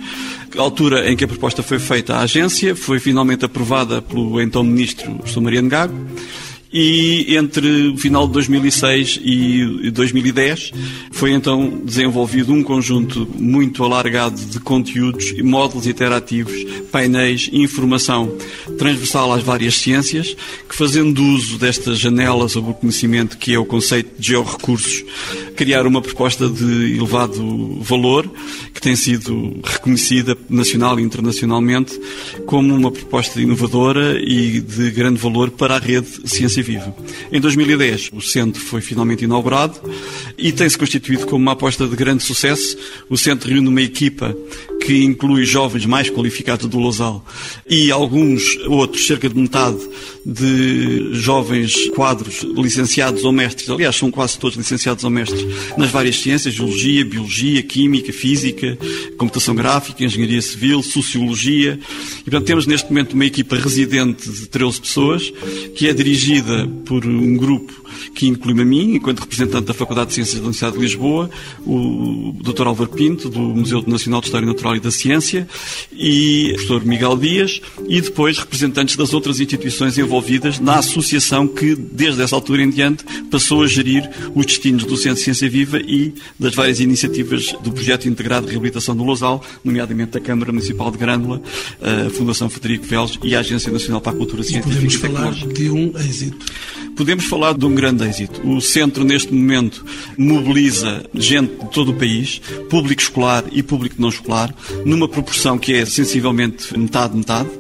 altura 0.57 1.09
em 1.09 1.17
que 1.17 1.23
a 1.23 1.29
proposta 1.29 1.63
foi 1.63 1.79
feita 1.79 2.17
à 2.17 2.23
agência, 2.23 2.75
foi 2.75 2.99
finalmente 2.99 3.45
aprovada 3.45 4.03
pelo 4.03 4.41
então 4.41 4.65
ministro, 4.65 5.13
o 5.13 5.19
professor 5.19 5.41
Mariano 5.41 5.69
Gago, 5.69 5.95
e 6.73 7.37
entre 7.37 7.91
o 7.91 7.97
final 7.97 8.27
de 8.27 8.33
2006 8.33 9.21
e 9.23 9.89
2010 9.93 10.73
foi 11.17 11.33
então 11.33 11.81
desenvolvido 11.83 12.53
um 12.53 12.63
conjunto 12.63 13.27
muito 13.37 13.83
alargado 13.83 14.39
de 14.39 14.61
conteúdos, 14.61 15.33
módulos 15.43 15.87
interativos, 15.87 16.53
painéis, 16.93 17.49
informação 17.55 18.37
transversal 18.77 19.33
às 19.33 19.43
várias 19.43 19.77
ciências, 19.77 20.37
que 20.69 20.77
fazendo 20.77 21.23
uso 21.23 21.59
desta 21.59 21.95
janela 21.95 22.51
sobre 22.51 22.73
o 22.73 22.75
conhecimento 22.75 23.39
que 23.39 23.55
é 23.55 23.59
o 23.59 23.65
conceito 23.65 24.21
de 24.21 24.29
georrecursos, 24.29 25.05
criar 25.57 25.87
uma 25.87 26.03
proposta 26.03 26.51
de 26.51 26.97
elevado 26.97 27.81
valor, 27.81 28.31
que 28.75 28.81
tem 28.81 28.95
sido 28.95 29.59
reconhecida 29.65 30.37
nacional 30.51 31.01
e 31.01 31.03
internacionalmente 31.03 31.99
como 32.45 32.75
uma 32.75 32.91
proposta 32.91 33.41
inovadora 33.41 34.21
e 34.21 34.61
de 34.61 34.91
grande 34.91 35.19
valor 35.19 35.51
para 35.51 35.77
a 35.77 35.79
rede 35.79 36.09
Ciência 36.27 36.63
Viva. 36.63 36.95
Em 37.33 37.41
2010, 37.41 38.11
o 38.13 38.21
centro 38.21 38.61
foi 38.61 38.83
finalmente 38.83 39.25
inaugurado 39.25 39.81
e 40.37 40.53
tem-se 40.53 40.77
constituído 40.77 41.06
como 41.25 41.43
uma 41.43 41.53
aposta 41.53 41.87
de 41.87 41.95
grande 41.95 42.23
sucesso. 42.23 42.77
O 43.09 43.17
centro 43.17 43.49
reúne 43.49 43.69
uma 43.69 43.83
equipa 43.83 44.37
que 44.85 45.03
inclui 45.03 45.45
jovens 45.45 45.85
mais 45.85 46.09
qualificados 46.09 46.67
do 46.67 46.79
Lousal 46.79 47.25
e 47.69 47.91
alguns 47.91 48.57
outros, 48.67 49.07
cerca 49.07 49.29
de 49.29 49.37
metade, 49.37 49.79
de 50.25 51.11
jovens 51.13 51.89
quadros 51.91 52.43
licenciados 52.57 53.25
ou 53.25 53.33
mestres. 53.33 53.69
Aliás, 53.69 53.97
são 53.97 54.11
quase 54.11 54.39
todos 54.39 54.57
licenciados 54.57 55.05
ou 55.05 55.11
mestres 55.11 55.45
nas 55.77 55.91
várias 55.91 56.21
ciências, 56.21 56.55
geologia, 56.55 57.05
biologia, 57.05 57.63
química, 57.63 58.13
física, 58.13 58.79
computação 59.17 59.55
gráfica, 59.55 60.05
engenharia 60.05 60.43
civil, 60.43 60.83
sociologia. 60.83 61.79
E, 62.21 62.31
portanto, 62.31 62.47
temos 62.47 62.67
neste 62.67 62.89
momento 62.89 63.15
uma 63.15 63.27
equipa 63.27 63.57
residente 63.57 64.29
de 64.31 64.47
13 64.47 64.81
pessoas, 64.81 65.33
que 65.75 65.89
é 65.89 65.93
dirigida 65.93 66.69
por 66.85 67.05
um 67.07 67.37
grupo 67.37 67.86
que 68.15 68.27
inclui-me 68.27 68.63
a 68.63 68.65
mim, 68.65 68.95
enquanto 68.95 69.21
representante 69.21 69.67
da 69.67 69.75
Faculdade 69.75 70.09
de 70.09 70.15
Ciências 70.15 70.37
da 70.37 70.43
Universidade 70.43 70.77
de 70.77 70.83
Lisboa, 70.83 71.31
o 71.67 72.35
Dr. 72.43 72.67
Álvaro 72.67 72.91
Pinto, 72.91 73.29
do 73.29 73.41
Museu 73.41 73.83
Nacional 73.87 74.21
de 74.21 74.27
História 74.27 74.47
Natural 74.47 74.77
e 74.77 74.81
da 74.81 74.91
Ciência, 74.91 75.49
e 75.93 76.51
o 76.51 76.55
professor 76.55 76.85
Miguel 76.85 77.17
Dias, 77.17 77.61
e 77.89 78.01
depois 78.01 78.39
representantes 78.39 78.97
das 78.97 79.13
outras 79.13 79.41
instituições 79.41 79.99
envolvidas 79.99 80.59
na 80.59 80.77
associação 80.79 81.47
que, 81.47 81.75
desde 81.75 82.23
essa 82.23 82.35
altura 82.35 82.63
em 82.63 82.71
diante, 82.71 83.05
passou 83.31 83.63
a 83.63 83.67
gerir 83.67 84.09
os 84.35 84.47
destinos 84.47 84.85
do 84.85 84.97
Centro 84.97 85.17
de 85.17 85.23
Ciência 85.23 85.49
Viva 85.49 85.79
e 85.79 86.15
das 86.39 86.55
várias 86.55 86.81
iniciativas 86.81 87.53
do 87.63 87.73
Projeto 87.73 88.09
Integrado 88.09 88.47
de 88.47 88.53
Reabilitação 88.53 88.97
do 88.97 89.05
Lousal, 89.05 89.43
nomeadamente 89.65 90.13
da 90.13 90.21
Câmara 90.21 90.53
Municipal 90.53 90.91
de 90.91 90.99
Grândola, 90.99 91.43
a 91.81 92.11
Fundação 92.11 92.49
Federico 92.49 92.85
Veles 92.85 93.19
e 93.23 93.35
a 93.35 93.41
Agência 93.41 93.71
Nacional 93.73 94.01
para 94.01 94.13
a 94.13 94.17
Cultura 94.17 94.43
Científica 94.43 94.67
e 94.67 94.75
podemos 94.75 94.95
falar 94.95 95.33
de 95.33 95.71
um 95.71 95.93
êxito. 95.99 96.47
Podemos 96.97 97.25
falar 97.27 97.59
de 97.59 97.67
um 97.67 97.75
grande 97.75 97.86
êxito. 97.89 98.47
O 98.49 98.61
centro, 98.61 99.05
neste 99.05 99.33
momento, 99.33 99.85
mobiliza 100.17 101.05
gente 101.15 101.53
de 101.53 101.71
todo 101.71 101.91
o 101.91 101.95
país, 101.95 102.41
público 102.69 103.03
escolar 103.03 103.45
e 103.53 103.63
público 103.63 103.97
não 103.99 104.09
escolar, 104.09 104.55
numa 104.85 105.09
proporção 105.09 105.59
que 105.59 105.75
é 105.75 105.85
sensivelmente 105.85 106.77
metade-metade. 106.79 107.51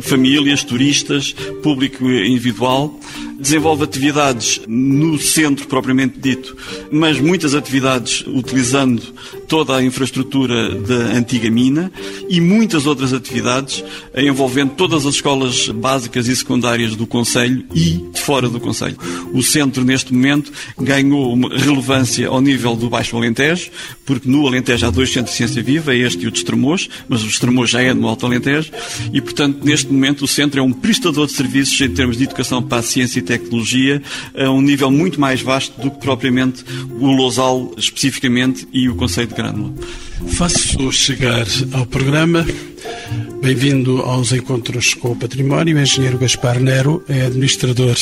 Famílias, 0.00 0.64
turistas, 0.64 1.34
público 1.62 2.08
individual. 2.08 2.98
Desenvolve 3.38 3.84
atividades 3.84 4.60
no 4.68 5.18
centro 5.18 5.66
propriamente 5.66 6.18
dito, 6.18 6.54
mas 6.92 7.18
muitas 7.18 7.54
atividades 7.54 8.22
utilizando 8.26 9.02
toda 9.48 9.76
a 9.76 9.82
infraestrutura 9.82 10.74
da 10.74 11.16
antiga 11.16 11.50
mina 11.50 11.90
e 12.28 12.38
muitas 12.38 12.86
outras 12.86 13.14
atividades 13.14 13.82
envolvendo 14.14 14.72
todas 14.74 15.06
as 15.06 15.14
escolas 15.14 15.68
básicas 15.70 16.28
e 16.28 16.36
secundárias 16.36 16.94
do 16.94 17.06
Conselho 17.06 17.64
e 17.74 18.10
de 18.12 18.20
fora 18.20 18.46
do 18.46 18.60
Conselho. 18.60 18.98
O 19.32 19.42
centro, 19.42 19.84
neste 19.84 20.12
momento, 20.12 20.52
ganhou 20.78 21.34
relevância 21.48 22.28
ao 22.28 22.42
nível 22.42 22.76
do 22.76 22.90
Baixo 22.90 23.16
Alentejo, 23.16 23.70
porque 24.04 24.28
no 24.28 24.46
Alentejo 24.46 24.86
há 24.86 24.90
dois 24.90 25.10
centros 25.10 25.32
de 25.32 25.38
ciência 25.38 25.62
viva, 25.62 25.94
este 25.94 26.24
e 26.24 26.26
o 26.26 26.30
de 26.30 26.38
Estremoz, 26.38 26.88
mas 27.08 27.22
o 27.22 27.26
Estremoz 27.26 27.70
já 27.70 27.80
é 27.80 27.94
no 27.94 28.06
Alto 28.06 28.26
Alentejo, 28.26 28.70
e, 29.12 29.20
portanto, 29.20 29.64
neste 29.64 29.89
momento 29.92 30.24
o 30.24 30.28
centro 30.28 30.60
é 30.60 30.62
um 30.62 30.72
prestador 30.72 31.26
de 31.26 31.32
serviços 31.32 31.80
em 31.80 31.90
termos 31.90 32.16
de 32.16 32.24
educação 32.24 32.62
para 32.62 32.78
a 32.78 32.82
ciência 32.82 33.18
e 33.18 33.22
tecnologia 33.22 34.02
a 34.36 34.50
um 34.50 34.60
nível 34.60 34.90
muito 34.90 35.20
mais 35.20 35.40
vasto 35.40 35.80
do 35.80 35.90
que 35.90 35.98
propriamente 35.98 36.64
o 36.98 37.06
Lousal 37.06 37.72
especificamente 37.76 38.66
e 38.72 38.88
o 38.88 38.94
Conselho 38.94 39.28
de 39.28 39.34
Grândola. 39.34 39.72
Faço 40.28 40.92
chegar 40.92 41.46
ao 41.72 41.86
programa. 41.86 42.46
Bem-vindo 43.40 44.02
aos 44.02 44.32
Encontros 44.32 44.94
com 44.94 45.12
o 45.12 45.16
Património. 45.16 45.76
O 45.76 45.80
engenheiro 45.80 46.18
Gaspar 46.18 46.60
Nero 46.60 47.02
é 47.08 47.22
administrador 47.22 47.96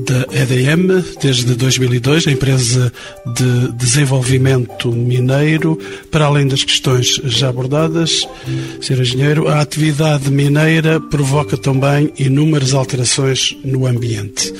da 0.00 0.26
EDM 0.32 1.02
desde 1.20 1.54
2002, 1.54 2.26
a 2.26 2.32
empresa 2.32 2.92
de 3.34 3.72
desenvolvimento 3.72 4.92
mineiro. 4.92 5.78
Para 6.10 6.26
além 6.26 6.46
das 6.46 6.64
questões 6.64 7.20
já 7.24 7.48
abordadas, 7.48 8.26
Sr. 8.80 9.00
Engenheiro, 9.00 9.48
a 9.48 9.60
atividade 9.60 10.30
mineira 10.30 11.00
provoca 11.00 11.56
também 11.56 12.12
inúmeras 12.18 12.74
alterações 12.74 13.56
no 13.64 13.86
ambiente. 13.86 14.52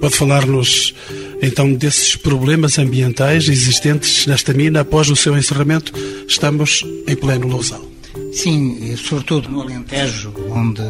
Pode 0.00 0.16
falar-nos 0.16 0.94
então 1.40 1.72
desses 1.72 2.16
problemas 2.16 2.78
ambientais 2.78 3.48
existentes 3.48 4.26
nesta 4.26 4.52
mina 4.52 4.80
após 4.80 5.08
o 5.08 5.16
seu 5.16 5.36
encerramento? 5.36 5.92
Estamos 6.26 6.84
em 7.06 7.14
pleno 7.14 7.46
Lousal. 7.46 7.86
Sim, 8.32 8.96
sobretudo 8.96 9.48
no 9.48 9.62
Alentejo, 9.62 10.32
onde 10.50 10.82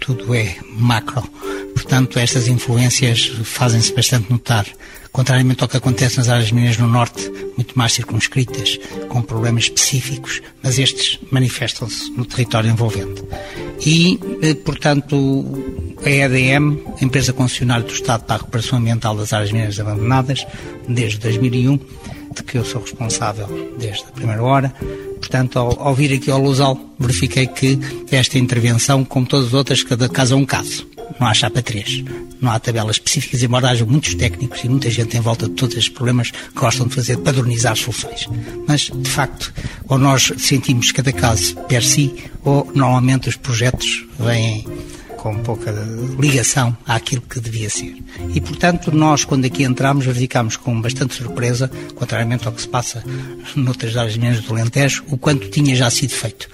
tudo 0.00 0.34
é 0.34 0.56
macro. 0.76 1.22
Portanto, 1.74 2.18
estas 2.18 2.48
influências 2.48 3.30
fazem-se 3.44 3.94
bastante 3.94 4.30
notar. 4.30 4.66
Contrariamente 5.12 5.62
ao 5.62 5.68
que 5.68 5.76
acontece 5.76 6.18
nas 6.18 6.28
áreas 6.28 6.52
mineiras 6.52 6.78
no 6.78 6.86
Norte, 6.86 7.30
muito 7.56 7.76
mais 7.76 7.92
circunscritas, 7.92 8.78
com 9.08 9.20
problemas 9.22 9.64
específicos, 9.64 10.40
mas 10.62 10.78
estes 10.78 11.18
manifestam-se 11.30 12.10
no 12.12 12.24
território 12.24 12.70
envolvente. 12.70 13.22
E, 13.84 14.20
eh, 14.42 14.54
portanto, 14.54 15.44
a 16.04 16.08
EDM, 16.08 16.78
a 17.00 17.04
empresa 17.04 17.32
concessionária 17.32 17.84
do 17.84 17.92
Estado 17.92 18.24
para 18.24 18.36
a 18.36 18.38
recuperação 18.38 18.78
ambiental 18.78 19.16
das 19.16 19.32
áreas 19.32 19.50
mineiras 19.50 19.80
abandonadas, 19.80 20.46
desde 20.88 21.18
2001, 21.18 21.78
de 22.34 22.42
que 22.42 22.58
eu 22.58 22.64
sou 22.64 22.80
responsável 22.80 23.46
desde 23.78 24.04
a 24.04 24.12
primeira 24.12 24.42
hora, 24.42 24.74
Portanto, 25.20 25.58
ao, 25.58 25.80
ao 25.80 25.94
vir 25.94 26.14
aqui 26.14 26.30
ao 26.30 26.40
Lusal, 26.40 26.78
verifiquei 26.98 27.46
que 27.46 27.78
esta 28.10 28.38
intervenção, 28.38 29.04
como 29.04 29.26
todas 29.26 29.48
as 29.48 29.54
outras, 29.54 29.84
cada 29.84 30.08
caso 30.08 30.34
é 30.34 30.36
um 30.36 30.46
caso. 30.46 30.88
Não 31.20 31.26
há 31.26 31.34
chapa 31.34 31.60
3. 31.62 32.04
Não 32.40 32.50
há 32.50 32.58
tabelas 32.58 32.96
específicas, 32.96 33.42
embora 33.42 33.68
haja 33.68 33.84
muitos 33.84 34.14
técnicos 34.14 34.64
e 34.64 34.68
muita 34.68 34.88
gente 34.88 35.16
em 35.16 35.20
volta 35.20 35.46
de 35.46 35.54
todos 35.54 35.76
estes 35.76 35.92
problemas 35.92 36.30
que 36.30 36.38
gostam 36.54 36.88
de 36.88 36.94
fazer, 36.94 37.18
padronizar 37.18 37.76
soluções. 37.76 38.26
Mas, 38.66 38.90
de 38.92 39.10
facto, 39.10 39.52
ou 39.86 39.98
nós 39.98 40.32
sentimos 40.38 40.90
cada 40.90 41.12
caso 41.12 41.54
per 41.68 41.84
si, 41.84 42.14
ou 42.42 42.70
normalmente 42.74 43.28
os 43.28 43.36
projetos 43.36 44.06
vêm 44.18 44.66
com 45.20 45.36
pouca 45.42 45.70
ligação 46.18 46.76
àquilo 46.86 47.20
que 47.20 47.38
devia 47.38 47.68
ser. 47.68 47.94
E, 48.34 48.40
portanto, 48.40 48.90
nós, 48.90 49.24
quando 49.24 49.44
aqui 49.44 49.62
entramos, 49.64 50.06
verificamos 50.06 50.56
com 50.56 50.80
bastante 50.80 51.14
surpresa, 51.14 51.70
contrariamente 51.94 52.46
ao 52.46 52.52
que 52.52 52.62
se 52.62 52.68
passa 52.68 53.04
noutras 53.54 53.96
áreas 53.96 54.16
minhas 54.16 54.40
do 54.40 54.52
Alentejo, 54.52 55.04
o 55.08 55.18
quanto 55.18 55.48
tinha 55.50 55.76
já 55.76 55.90
sido 55.90 56.12
feito. 56.12 56.48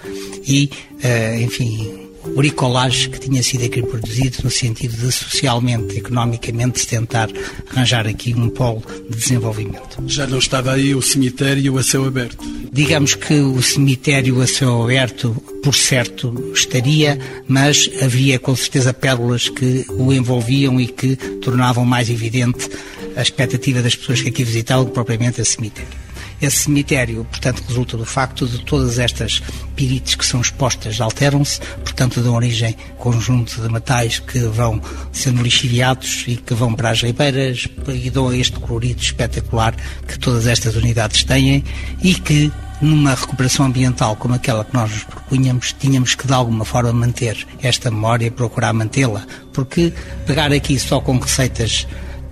E, 0.45 0.69
uh, 0.95 1.41
enfim, 1.41 2.06
bricolagem 2.35 3.09
que 3.09 3.19
tinha 3.19 3.41
sido 3.41 3.65
aqui 3.65 3.81
produzido 3.81 4.37
no 4.43 4.49
sentido 4.49 4.95
de 4.95 5.11
socialmente, 5.11 5.97
economicamente, 5.97 6.79
se 6.79 6.87
tentar 6.87 7.29
arranjar 7.71 8.07
aqui 8.07 8.33
um 8.33 8.49
polo 8.49 8.83
de 9.09 9.17
desenvolvimento. 9.17 10.03
Já 10.07 10.27
não 10.27 10.39
estava 10.39 10.73
aí 10.73 10.93
o 10.93 11.01
cemitério 11.01 11.77
a 11.77 11.83
céu 11.83 12.05
aberto? 12.05 12.45
Digamos 12.71 13.15
que 13.15 13.33
o 13.33 13.61
cemitério 13.61 14.41
a 14.41 14.47
céu 14.47 14.83
aberto, 14.83 15.31
por 15.63 15.75
certo, 15.75 16.51
estaria, 16.53 17.19
mas 17.47 17.89
havia 18.01 18.39
com 18.39 18.55
certeza 18.55 18.93
pérolas 18.93 19.49
que 19.49 19.85
o 19.89 20.11
envolviam 20.13 20.79
e 20.79 20.87
que 20.87 21.15
tornavam 21.15 21.85
mais 21.85 22.09
evidente 22.09 22.69
a 23.15 23.21
expectativa 23.21 23.81
das 23.81 23.95
pessoas 23.95 24.21
que 24.21 24.29
aqui 24.29 24.43
visitavam 24.43 24.85
propriamente 24.85 25.41
a 25.41 25.45
cemitério. 25.45 26.06
Esse 26.41 26.57
cemitério, 26.65 27.25
portanto, 27.25 27.63
resulta 27.67 27.97
do 27.97 28.05
facto 28.05 28.47
de 28.47 28.59
todas 28.59 28.99
estas 28.99 29.41
pirites 29.75 30.15
que 30.15 30.25
são 30.25 30.39
expostas 30.39 31.01
alteram-se, 31.01 31.59
portanto, 31.83 32.21
dão 32.21 32.35
origem 32.35 32.75
a 32.91 32.93
conjunto 32.93 33.61
de 33.61 33.69
metais 33.71 34.19
que 34.19 34.39
vão 34.39 34.81
sendo 35.11 35.41
lixiviados 35.41 36.25
e 36.27 36.35
que 36.35 36.53
vão 36.53 36.73
para 36.73 36.91
as 36.91 37.01
ribeiras 37.01 37.67
e 37.87 38.09
dão 38.09 38.31
este 38.31 38.59
colorido 38.59 39.01
espetacular 39.01 39.75
que 40.07 40.19
todas 40.19 40.45
estas 40.45 40.75
unidades 40.75 41.23
têm 41.23 41.63
e 42.03 42.13
que 42.13 42.51
numa 42.81 43.15
recuperação 43.15 43.65
ambiental 43.65 44.15
como 44.15 44.35
aquela 44.35 44.63
que 44.63 44.73
nós 44.73 44.91
nos 44.91 45.03
propunhamos, 45.03 45.73
tínhamos 45.73 46.13
que 46.13 46.27
de 46.27 46.33
alguma 46.33 46.63
forma 46.63 46.93
manter 46.93 47.47
esta 47.61 47.89
memória 47.89 48.27
e 48.27 48.31
procurar 48.31 48.73
mantê-la, 48.73 49.25
porque 49.51 49.91
pegar 50.25 50.51
aqui 50.51 50.79
só 50.79 50.99
com 50.99 51.17
receitas 51.17 51.87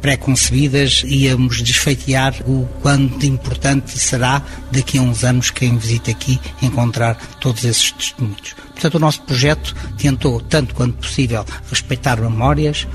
pré-concebidas, 0.05 1.03
íamos 1.03 1.63
desfeitear 1.63 2.35
o 2.45 2.67
quanto 2.79 3.25
importante 3.25 3.97
será 3.97 4.39
daqui 4.71 4.99
a 4.99 5.01
uns 5.01 5.23
anos 5.23 5.49
quem 5.49 5.79
visita 5.79 6.11
aqui 6.11 6.39
encontrar 6.61 7.15
todos 7.41 7.65
esses 7.65 7.91
testemunhos. 7.91 8.53
Portanto, 8.53 8.95
o 8.95 8.99
nosso 8.99 9.23
projeto 9.23 9.75
tentou, 9.97 10.39
tanto 10.41 10.75
quanto 10.75 10.97
possível, 10.97 11.43
respeitar 11.71 12.21
memórias, 12.21 12.85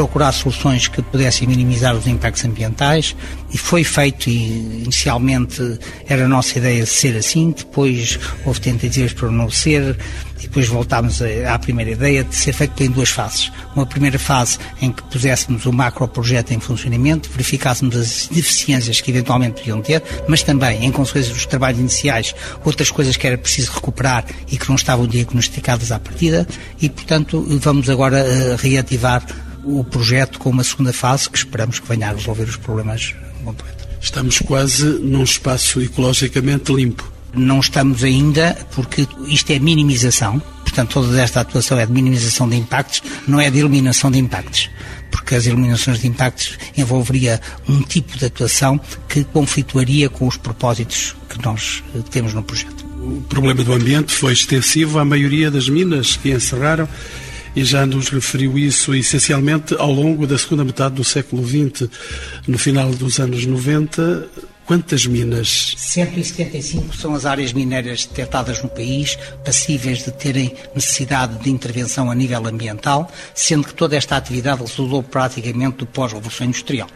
procurar 0.00 0.32
soluções 0.32 0.88
que 0.88 1.02
pudessem 1.02 1.46
minimizar 1.46 1.94
os 1.94 2.06
impactos 2.06 2.42
ambientais 2.46 3.14
e 3.52 3.58
foi 3.58 3.84
feito 3.84 4.30
e 4.30 4.82
inicialmente 4.84 5.78
era 6.08 6.24
a 6.24 6.28
nossa 6.28 6.56
ideia 6.56 6.84
de 6.84 6.88
ser 6.88 7.18
assim, 7.18 7.50
depois 7.50 8.18
houve 8.46 8.58
tentativas 8.62 9.12
para 9.12 9.30
não 9.30 9.50
ser 9.50 9.98
e 10.38 10.44
depois 10.44 10.66
voltámos 10.68 11.20
à 11.46 11.58
primeira 11.58 11.90
ideia 11.90 12.24
de 12.24 12.34
ser 12.34 12.54
feito 12.54 12.82
em 12.82 12.90
duas 12.90 13.10
fases. 13.10 13.52
Uma 13.76 13.84
primeira 13.84 14.18
fase 14.18 14.56
em 14.80 14.90
que 14.90 15.02
puséssemos 15.02 15.66
o 15.66 15.72
macro-projeto 15.72 16.52
em 16.52 16.60
funcionamento, 16.60 17.28
verificássemos 17.28 17.94
as 17.94 18.26
deficiências 18.28 19.02
que 19.02 19.10
eventualmente 19.10 19.60
podiam 19.60 19.82
ter, 19.82 20.02
mas 20.26 20.42
também, 20.42 20.82
em 20.82 20.90
consequência 20.90 21.34
dos 21.34 21.44
trabalhos 21.44 21.78
iniciais, 21.78 22.34
outras 22.64 22.90
coisas 22.90 23.18
que 23.18 23.26
era 23.26 23.36
preciso 23.36 23.70
recuperar 23.72 24.24
e 24.50 24.56
que 24.56 24.66
não 24.66 24.76
estavam 24.76 25.06
diagnosticadas 25.06 25.92
à 25.92 25.98
partida 25.98 26.48
e, 26.80 26.88
portanto, 26.88 27.44
vamos 27.60 27.90
agora 27.90 28.24
uh, 28.24 28.56
reativar 28.56 29.22
o 29.64 29.84
projeto 29.84 30.38
com 30.38 30.50
uma 30.50 30.64
segunda 30.64 30.92
fase 30.92 31.28
que 31.28 31.38
esperamos 31.38 31.78
que 31.78 31.88
venha 31.88 32.08
a 32.08 32.12
resolver 32.12 32.44
os 32.44 32.56
problemas 32.56 33.14
completos. 33.44 33.86
Estamos 34.00 34.38
quase 34.38 34.84
num 34.84 35.22
espaço 35.22 35.80
ecologicamente 35.80 36.72
limpo. 36.72 37.10
Não 37.34 37.60
estamos 37.60 38.02
ainda, 38.02 38.56
porque 38.74 39.06
isto 39.28 39.52
é 39.52 39.58
minimização, 39.58 40.42
portanto, 40.64 40.94
toda 40.94 41.20
esta 41.20 41.40
atuação 41.40 41.78
é 41.78 41.86
de 41.86 41.92
minimização 41.92 42.48
de 42.48 42.56
impactos, 42.56 43.02
não 43.28 43.40
é 43.40 43.50
de 43.50 43.58
eliminação 43.58 44.10
de 44.10 44.18
impactos. 44.18 44.68
Porque 45.10 45.34
as 45.34 45.46
eliminações 45.46 46.00
de 46.00 46.08
impactos 46.08 46.58
envolveria 46.76 47.40
um 47.68 47.82
tipo 47.82 48.16
de 48.16 48.26
atuação 48.26 48.80
que 49.08 49.22
conflituaria 49.24 50.08
com 50.08 50.26
os 50.26 50.36
propósitos 50.36 51.14
que 51.28 51.44
nós 51.44 51.82
temos 52.10 52.32
no 52.32 52.42
projeto. 52.42 52.84
O 53.00 53.22
problema 53.28 53.62
do 53.62 53.72
ambiente 53.72 54.12
foi 54.12 54.32
extensivo 54.32 54.98
à 54.98 55.04
maioria 55.04 55.50
das 55.50 55.68
minas 55.68 56.16
que 56.16 56.30
encerraram 56.30 56.88
e 57.54 57.64
já 57.64 57.84
nos 57.84 58.08
referiu 58.08 58.58
isso 58.58 58.94
essencialmente 58.94 59.74
ao 59.74 59.90
longo 59.90 60.26
da 60.26 60.38
segunda 60.38 60.64
metade 60.64 60.94
do 60.94 61.04
século 61.04 61.46
XX. 61.46 61.88
No 62.46 62.58
final 62.58 62.90
dos 62.90 63.18
anos 63.18 63.44
90, 63.44 64.28
quantas 64.64 65.06
minas? 65.06 65.74
175 65.76 66.96
são 66.96 67.14
as 67.14 67.26
áreas 67.26 67.52
mineiras 67.52 68.06
detectadas 68.06 68.62
no 68.62 68.68
país, 68.68 69.18
passíveis 69.44 70.04
de 70.04 70.12
terem 70.12 70.54
necessidade 70.74 71.38
de 71.38 71.50
intervenção 71.50 72.10
a 72.10 72.14
nível 72.14 72.46
ambiental, 72.46 73.10
sendo 73.34 73.66
que 73.66 73.74
toda 73.74 73.96
esta 73.96 74.16
atividade 74.16 74.62
resultou 74.62 75.02
praticamente 75.02 75.78
do 75.78 75.86
pós-revolução 75.86 76.46
industrial 76.46 76.88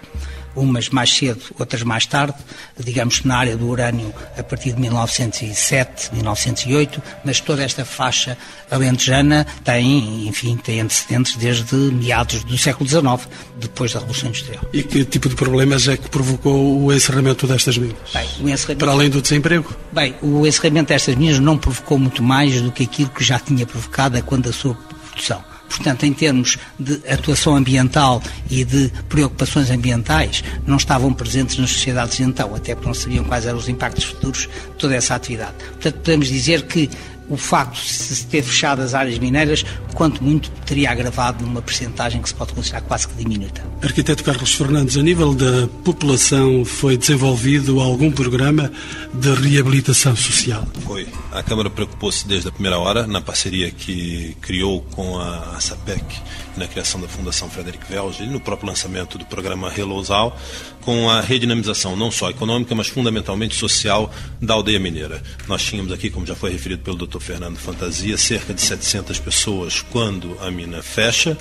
umas 0.55 0.88
mais 0.88 1.12
cedo, 1.12 1.40
outras 1.59 1.83
mais 1.83 2.07
tarde, 2.07 2.35
digamos 2.79 3.21
que 3.21 3.29
na 3.29 3.37
área 3.38 3.57
do 3.57 3.67
urânio 3.69 4.12
a 4.38 4.43
partir 4.43 4.73
de 4.73 4.81
1907, 4.81 6.14
1908, 6.14 7.03
mas 7.25 7.40
toda 7.40 7.62
esta 7.62 7.85
faixa 7.85 8.37
alentejana 8.71 9.47
tem, 9.62 10.27
enfim, 10.29 10.57
tem 10.57 10.81
antecedentes 10.81 11.37
desde 11.37 11.75
meados 11.75 12.45
do 12.45 12.57
século 12.57 12.88
XIX, 12.88 13.29
depois 13.59 13.93
da 13.93 14.01
Revolução 14.01 14.29
Industrial. 14.29 14.64
E 14.73 14.83
que 14.83 15.05
tipo 15.05 15.29
de 15.29 15.35
problemas 15.35 15.88
é 15.88 15.97
que 15.97 16.09
provocou 16.09 16.85
o 16.85 16.93
encerramento 16.93 17.47
destas 17.47 17.79
minas? 17.79 17.97
Bem, 18.12 18.27
encerramento... 18.53 18.77
Para 18.77 18.93
além 18.93 19.11
do 19.11 19.21
desemprego? 19.21 19.75
Bem, 19.93 20.14
o 20.23 20.47
encerramento 20.47 20.88
destas 20.88 21.14
minas 21.14 21.38
não 21.38 21.59
provocou 21.59 21.99
muito 21.99 22.23
mais 22.23 22.61
do 22.61 22.73
que 22.73 22.85
aquilo 22.85 23.11
que 23.11 23.25
já 23.25 23.38
tinha 23.38 23.67
provocado 23.67 24.23
quando 24.23 24.49
a 24.49 24.53
sua 24.53 24.75
produção. 24.75 25.54
Portanto, 25.68 26.05
em 26.05 26.12
termos 26.12 26.59
de 26.79 27.00
atuação 27.09 27.57
ambiental 27.57 28.22
e 28.50 28.64
de 28.64 28.92
preocupações 29.09 29.70
ambientais, 29.70 30.44
não 30.66 30.77
estavam 30.77 31.12
presentes 31.12 31.59
nas 31.59 31.70
sociedades 31.70 32.16
de 32.16 32.22
então, 32.22 32.55
até 32.55 32.74
porque 32.74 32.87
não 32.87 32.94
sabiam 32.94 33.24
quais 33.24 33.46
eram 33.46 33.59
os 33.59 33.68
impactos 33.68 34.05
futuros 34.05 34.42
de 34.42 34.77
toda 34.79 34.94
essa 34.94 35.14
atividade. 35.14 35.55
Portanto, 35.72 35.94
podemos 35.96 36.29
dizer 36.29 36.62
que 36.62 36.88
o 37.28 37.37
facto 37.37 37.74
de 37.74 37.88
se 37.88 38.26
ter 38.26 38.42
fechado 38.42 38.82
as 38.82 38.94
áreas 38.94 39.18
mineiras, 39.18 39.64
quanto 39.94 40.22
muito 40.22 40.50
teria 40.66 40.90
agravado 40.90 41.44
numa 41.44 41.62
percentagem 41.62 42.20
que 42.20 42.28
se 42.28 42.34
pode 42.34 42.52
considerar 42.52 42.82
quase 42.82 43.08
que 43.08 43.14
diminuta. 43.14 43.62
Arquiteto 43.82 44.24
Carlos 44.24 44.54
Fernandes, 44.54 44.96
a 44.96 45.02
nível 45.02 45.34
da 45.34 45.68
população, 45.84 46.64
foi 46.64 46.96
desenvolvido 46.96 47.80
algum 47.80 48.10
programa 48.10 48.70
de 49.12 49.34
reabilitação 49.34 50.16
social? 50.16 50.66
Foi. 50.84 51.06
A 51.32 51.42
Câmara 51.42 51.68
preocupou-se 51.70 52.26
desde 52.26 52.48
a 52.48 52.52
primeira 52.52 52.78
hora, 52.78 53.06
na 53.06 53.20
parceria 53.20 53.70
que 53.70 54.37
criou 54.40 54.82
com 54.82 55.18
a 55.18 55.58
SAPEC, 55.60 56.04
na 56.56 56.66
criação 56.66 57.00
da 57.00 57.08
Fundação 57.08 57.48
Frederic 57.50 57.92
Welge 57.92 58.22
e 58.22 58.26
no 58.26 58.40
próprio 58.40 58.68
lançamento 58.68 59.18
do 59.18 59.24
programa 59.24 59.68
Relousal, 59.68 60.38
com 60.85 61.09
a 61.09 61.20
redinamização 61.20 61.97
não 61.97 62.11
só 62.11 62.29
econômica, 62.29 62.75
mas 62.75 62.88
fundamentalmente 62.88 63.55
social 63.55 64.12
da 64.40 64.55
aldeia 64.55 64.79
mineira. 64.79 65.23
Nós 65.49 65.62
tínhamos 65.62 65.90
aqui, 65.92 66.11
como 66.11 66.27
já 66.27 66.35
foi 66.35 66.51
referido 66.51 66.83
pelo 66.83 67.07
Dr. 67.07 67.20
Fernando 67.20 67.57
Fantasia, 67.57 68.18
cerca 68.18 68.53
de 68.53 68.61
700 68.61 69.18
pessoas 69.18 69.81
quando 69.81 70.37
a 70.40 70.51
mina 70.51 70.83
fecha. 70.83 71.37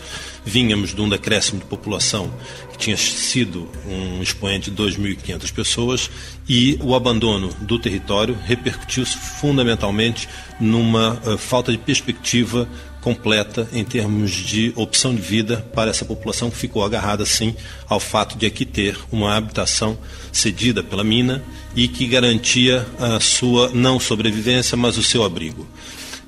Vínhamos 0.46 0.94
de 0.94 1.02
um 1.02 1.10
decréscimo 1.10 1.60
de 1.60 1.66
população 1.66 2.34
que 2.72 2.78
tinha 2.78 2.98
sido 2.98 3.70
um 3.86 4.22
expoente 4.22 4.72
de 4.72 4.82
2.500 4.82 5.54
pessoas 5.54 6.10
e 6.48 6.78
o 6.82 6.96
abandono 6.96 7.50
do 7.62 7.80
território 7.80 8.38
repercutiu-se 8.46 9.16
fundamentalmente 9.16 10.28
numa 10.60 11.20
uh, 11.26 11.38
falta 11.38 11.72
de 11.72 11.78
perspectiva 11.78 12.68
completa 13.04 13.68
em 13.74 13.84
termos 13.84 14.32
de 14.32 14.72
opção 14.78 15.14
de 15.14 15.22
vida 15.22 15.58
para 15.76 15.92
essa 15.92 16.06
população 16.06 16.50
que 16.50 16.56
ficou 16.56 16.86
agarrada, 16.86 17.26
sim, 17.26 17.54
ao 17.88 18.00
fato 18.00 18.38
de 18.38 18.46
aqui 18.46 18.66
ter 18.66 18.98
uma 19.12 19.36
habitação 19.36 19.98
cedida 20.32 20.82
pela 20.82 21.04
mina 21.04 21.44
e 21.76 21.90
que 21.90 22.08
garantia 22.08 22.88
a 22.98 23.20
sua 23.20 23.70
não 23.74 24.00
sobrevivência, 24.00 24.78
mas 24.78 24.98
o 24.98 25.04
seu 25.04 25.24
abrigo. 25.24 25.68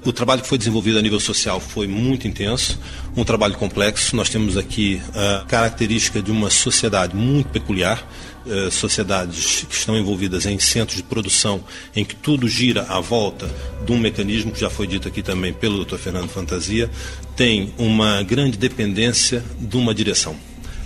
O 0.06 0.14
trabalho 0.14 0.44
que 0.44 0.48
foi 0.48 0.60
desenvolvido 0.60 1.00
a 1.00 1.02
nível 1.02 1.20
social 1.20 1.60
foi 1.60 1.88
muito 1.88 2.28
intenso, 2.28 2.80
um 3.18 3.24
trabalho 3.24 3.56
complexo. 3.56 4.16
Nós 4.16 4.30
temos 4.30 4.56
aqui 4.56 5.02
a 5.16 5.44
característica 5.46 6.22
de 6.22 6.30
uma 6.30 6.52
sociedade 6.52 7.16
muito 7.16 7.50
peculiar, 7.50 8.08
eh, 8.46 8.70
sociedades 8.70 9.66
que 9.68 9.74
estão 9.74 9.98
envolvidas 9.98 10.46
em 10.46 10.60
centros 10.60 10.98
de 10.98 11.04
produção 11.04 11.64
em 11.96 12.06
que 12.06 12.16
tudo 12.16 12.48
gira 12.48 12.84
à 12.84 13.00
volta 13.00 13.50
de 13.84 13.92
um 13.92 13.98
mecanismo 13.98 14.52
que 14.52 14.60
já 14.60 14.70
foi 14.70 14.86
dito 14.86 15.08
aqui 15.08 15.24
também 15.24 15.52
pelo 15.52 15.84
Dr. 15.84 15.98
Fernando 15.98 16.30
Fantasia, 16.30 16.88
tem 17.36 17.74
uma 17.76 18.22
grande 18.22 18.60
dependência 18.60 19.44
de 19.60 19.76
uma 19.76 19.92
direção. 19.92 20.36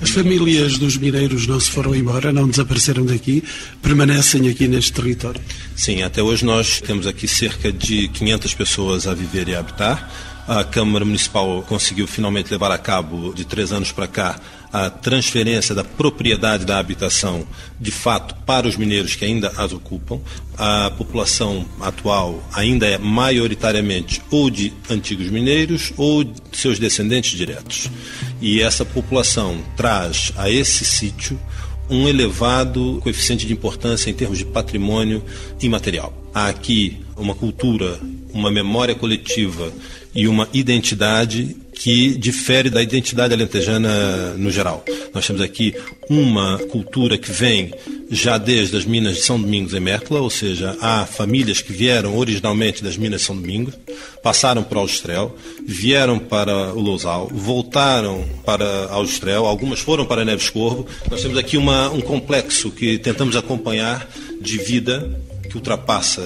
As 0.02 0.12
famílias 0.12 0.78
dos 0.78 0.96
mineiros 0.96 1.46
não 1.46 1.60
se 1.60 1.70
foram 1.70 1.94
embora, 1.94 2.32
não 2.32 2.48
desapareceram 2.48 3.06
daqui, 3.06 3.44
permanecem 3.82 4.48
aqui 4.48 4.66
neste 4.66 4.94
território? 4.94 5.42
Sim, 5.76 6.04
até 6.04 6.24
hoje 6.24 6.46
nós 6.46 6.80
temos 6.80 7.06
aqui 7.06 7.28
cerca 7.28 7.70
de 7.70 8.08
500 8.08 8.54
pessoas 8.54 9.08
a 9.08 9.14
viver 9.14 9.50
e 9.50 9.56
a 9.56 9.60
habitar. 9.60 10.10
A 10.48 10.64
Câmara 10.64 11.04
Municipal 11.04 11.62
conseguiu 11.68 12.08
finalmente 12.08 12.50
levar 12.50 12.72
a 12.72 12.78
cabo, 12.78 13.34
de 13.34 13.46
três 13.46 13.74
anos 13.74 13.92
para 13.92 14.08
cá, 14.08 14.40
a 14.72 14.90
transferência 14.90 15.74
da 15.74 15.84
propriedade 15.84 16.66
da 16.66 16.78
habitação, 16.78 17.46
de 17.80 17.92
fato, 17.92 18.36
para 18.46 18.68
os 18.68 18.78
mineiros 18.78 19.16
que 19.16 19.26
ainda 19.26 19.52
as 19.58 19.74
ocupam. 19.74 20.20
A 20.58 20.92
população 20.92 21.66
atual 21.82 22.44
ainda 22.54 22.86
é 22.86 22.98
maioritariamente 22.98 24.22
ou 24.30 24.50
de 24.50 24.74
antigos 24.90 25.30
mineiros 25.30 25.92
ou 25.98 26.24
de 26.24 26.40
seus 26.54 26.78
descendentes 26.78 27.38
diretos. 27.38 27.90
E 28.42 28.62
essa 28.62 28.86
população 28.86 29.64
traz 29.76 30.32
a 30.38 30.50
esse 30.50 30.86
sítio 30.86 31.40
um 31.90 32.08
elevado 32.08 33.00
coeficiente 33.02 33.48
de 33.48 33.54
importância 33.54 34.10
em 34.10 34.14
termos 34.14 34.38
de 34.38 34.46
patrimônio 34.46 35.24
imaterial. 35.60 36.14
Há 36.34 36.48
aqui 36.48 37.00
uma 37.18 37.34
cultura, 37.34 38.00
uma 38.32 38.52
memória 38.52 38.94
coletiva 38.94 39.74
e 40.14 40.28
uma 40.28 40.48
identidade 40.54 41.56
que 41.74 42.18
difere 42.18 42.70
da 42.70 42.82
identidade 42.82 43.34
alentejana 43.34 44.34
no 44.34 44.52
geral. 44.52 44.84
Nós 45.14 45.26
temos 45.26 45.42
aqui 45.42 45.74
uma 46.10 46.58
cultura 46.70 47.18
que 47.18 47.32
vem 47.32 47.74
já 48.12 48.38
desde 48.38 48.76
as 48.76 48.86
minas 48.86 49.18
de 49.18 49.22
São 49.22 49.40
Domingos 49.40 49.74
em 49.74 49.80
Mértola, 49.80 50.20
ou 50.20 50.30
seja, 50.30 50.76
há 50.82 51.06
famílias 51.06 51.62
que 51.62 51.72
vieram 51.72 52.18
originalmente 52.18 52.84
das 52.84 52.98
minas 52.98 53.22
de 53.22 53.28
São 53.28 53.36
Domingos, 53.36 53.76
passaram 54.22 54.64
por 54.64 54.78
Austrel, 54.78 55.38
vieram 55.66 56.20
para 56.20 56.74
o 56.74 56.82
Lousal, 56.82 57.30
voltaram 57.32 58.28
para 58.44 58.88
Austrel, 58.90 59.46
algumas 59.46 59.80
foram 59.80 60.06
para 60.06 60.26
Neves 60.26 60.50
Corvo. 60.50 60.86
Nós 61.10 61.22
temos 61.22 61.38
aqui 61.38 61.56
uma, 61.56 61.90
um 61.92 62.02
complexo 62.02 62.72
que 62.72 62.98
tentamos 62.98 63.36
acompanhar 63.36 64.10
de 64.42 64.58
vida 64.58 65.18
que 65.50 65.56
ultrapassa 65.56 66.22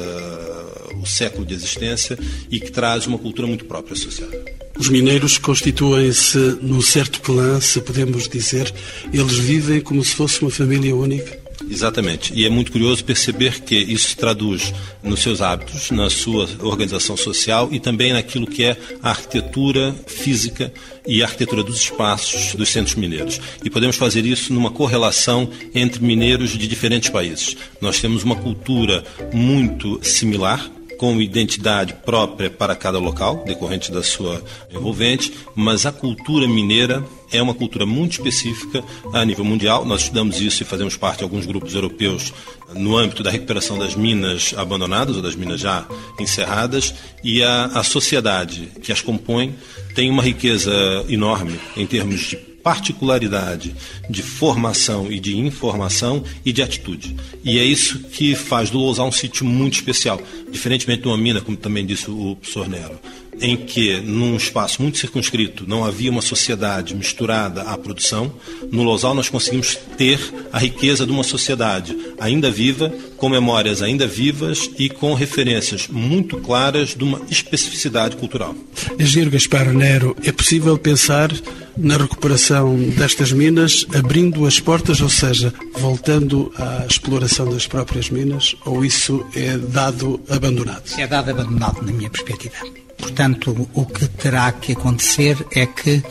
o 1.01 1.05
século 1.05 1.45
de 1.45 1.53
existência 1.53 2.17
e 2.49 2.59
que 2.59 2.71
traz 2.71 3.07
uma 3.07 3.17
cultura 3.17 3.47
muito 3.47 3.65
própria 3.65 3.93
associada. 3.93 4.63
Os 4.77 4.89
mineiros 4.89 5.37
constituem-se 5.37 6.37
num 6.61 6.81
certo 6.81 7.21
clã, 7.21 7.59
se 7.61 7.79
podemos 7.79 8.27
dizer. 8.27 8.73
Eles 9.13 9.37
vivem 9.37 9.79
como 9.81 10.03
se 10.03 10.15
fosse 10.15 10.41
uma 10.41 10.49
família 10.49 10.95
única. 10.95 11.43
Exatamente. 11.69 12.33
E 12.35 12.45
é 12.45 12.49
muito 12.49 12.71
curioso 12.71 13.03
perceber 13.03 13.61
que 13.61 13.75
isso 13.75 14.09
se 14.09 14.17
traduz 14.17 14.73
nos 15.01 15.21
seus 15.21 15.41
hábitos, 15.41 15.91
na 15.91 16.09
sua 16.09 16.47
organização 16.59 17.15
social 17.15 17.69
e 17.71 17.79
também 17.79 18.13
naquilo 18.13 18.47
que 18.47 18.63
é 18.63 18.77
a 19.01 19.11
arquitetura 19.11 19.95
física 20.07 20.73
e 21.07 21.21
a 21.21 21.25
arquitetura 21.25 21.63
dos 21.63 21.77
espaços 21.77 22.55
dos 22.55 22.69
centros 22.69 22.95
mineiros. 22.95 23.39
E 23.63 23.69
podemos 23.69 23.95
fazer 23.95 24.25
isso 24.25 24.53
numa 24.53 24.71
correlação 24.71 25.49
entre 25.73 26.03
mineiros 26.03 26.51
de 26.51 26.67
diferentes 26.67 27.09
países. 27.09 27.55
Nós 27.79 27.99
temos 27.99 28.23
uma 28.23 28.35
cultura 28.35 29.03
muito 29.33 29.99
similar, 30.03 30.69
com 31.03 31.19
identidade 31.19 31.93
própria 32.05 32.49
para 32.49 32.77
cada 32.77 32.97
local, 32.97 33.43
decorrente 33.45 33.91
da 33.91 34.01
sua 34.01 34.41
envolvente, 34.73 35.33
mas 35.53 35.85
a 35.85 35.91
cultura 35.91 36.47
mineira 36.47 37.03
é 37.29 37.41
uma 37.41 37.53
cultura 37.53 37.85
muito 37.85 38.13
específica 38.13 38.81
a 39.11 39.25
nível 39.25 39.43
mundial. 39.43 39.83
Nós 39.83 40.03
estudamos 40.03 40.39
isso 40.39 40.63
e 40.63 40.65
fazemos 40.65 40.95
parte 40.95 41.17
de 41.17 41.25
alguns 41.25 41.45
grupos 41.45 41.75
europeus 41.75 42.33
no 42.73 42.95
âmbito 42.95 43.21
da 43.21 43.29
recuperação 43.29 43.77
das 43.77 43.95
minas 43.95 44.53
abandonadas 44.55 45.17
ou 45.17 45.21
das 45.21 45.35
minas 45.35 45.59
já 45.59 45.85
encerradas 46.17 46.93
e 47.21 47.43
a, 47.43 47.65
a 47.65 47.83
sociedade 47.83 48.71
que 48.81 48.93
as 48.93 49.01
compõe 49.01 49.53
tem 49.93 50.09
uma 50.09 50.23
riqueza 50.23 50.71
enorme 51.09 51.59
em 51.75 51.85
termos 51.85 52.21
de 52.29 52.52
particularidade 52.63 53.75
de 54.09 54.23
formação 54.23 55.11
e 55.11 55.19
de 55.19 55.37
informação 55.37 56.23
e 56.45 56.53
de 56.53 56.61
atitude. 56.61 57.15
E 57.43 57.59
é 57.59 57.63
isso 57.63 57.99
que 57.99 58.33
faz 58.33 58.69
do 58.69 58.79
Lousá 58.79 59.03
um 59.03 59.11
sítio 59.11 59.45
muito 59.45 59.73
especial, 59.73 60.21
diferentemente 60.49 61.01
de 61.01 61.07
uma 61.07 61.17
mina, 61.17 61.41
como 61.41 61.57
também 61.57 61.85
disse 61.85 62.09
o 62.09 62.37
professor 62.37 62.69
Nero 62.69 62.99
em 63.41 63.57
que, 63.57 63.99
num 63.99 64.35
espaço 64.35 64.81
muito 64.81 64.97
circunscrito, 64.97 65.65
não 65.67 65.83
havia 65.83 66.11
uma 66.11 66.21
sociedade 66.21 66.95
misturada 66.95 67.63
à 67.63 67.77
produção, 67.77 68.33
no 68.71 68.83
Lousal 68.83 69.13
nós 69.13 69.29
conseguimos 69.29 69.75
ter 69.97 70.19
a 70.51 70.59
riqueza 70.59 71.05
de 71.05 71.11
uma 71.11 71.23
sociedade 71.23 71.97
ainda 72.19 72.51
viva, 72.51 72.93
com 73.17 73.29
memórias 73.29 73.81
ainda 73.81 74.05
vivas 74.05 74.69
e 74.77 74.89
com 74.89 75.13
referências 75.13 75.87
muito 75.87 76.37
claras 76.37 76.89
de 76.89 77.03
uma 77.03 77.21
especificidade 77.29 78.15
cultural. 78.15 78.55
Engenheiro 78.99 79.31
Gaspar 79.31 79.73
Nero, 79.73 80.15
é 80.23 80.31
possível 80.31 80.77
pensar 80.77 81.31
na 81.77 81.97
recuperação 81.97 82.75
destas 82.75 83.31
minas, 83.31 83.85
abrindo 83.93 84.45
as 84.45 84.59
portas, 84.59 85.01
ou 85.01 85.09
seja, 85.09 85.53
voltando 85.79 86.51
à 86.57 86.85
exploração 86.85 87.49
das 87.49 87.67
próprias 87.67 88.09
minas, 88.09 88.55
ou 88.65 88.85
isso 88.85 89.25
é 89.35 89.57
dado 89.57 90.21
abandonado? 90.29 90.83
É 90.97 91.07
dado 91.07 91.31
abandonado, 91.31 91.81
na 91.81 91.91
minha 91.91 92.09
perspectiva. 92.09 92.55
Portanto, 92.97 93.67
o 93.73 93.85
que 93.85 94.07
terá 94.07 94.51
que 94.51 94.73
acontecer 94.73 95.37
é 95.51 95.65
que 95.65 96.01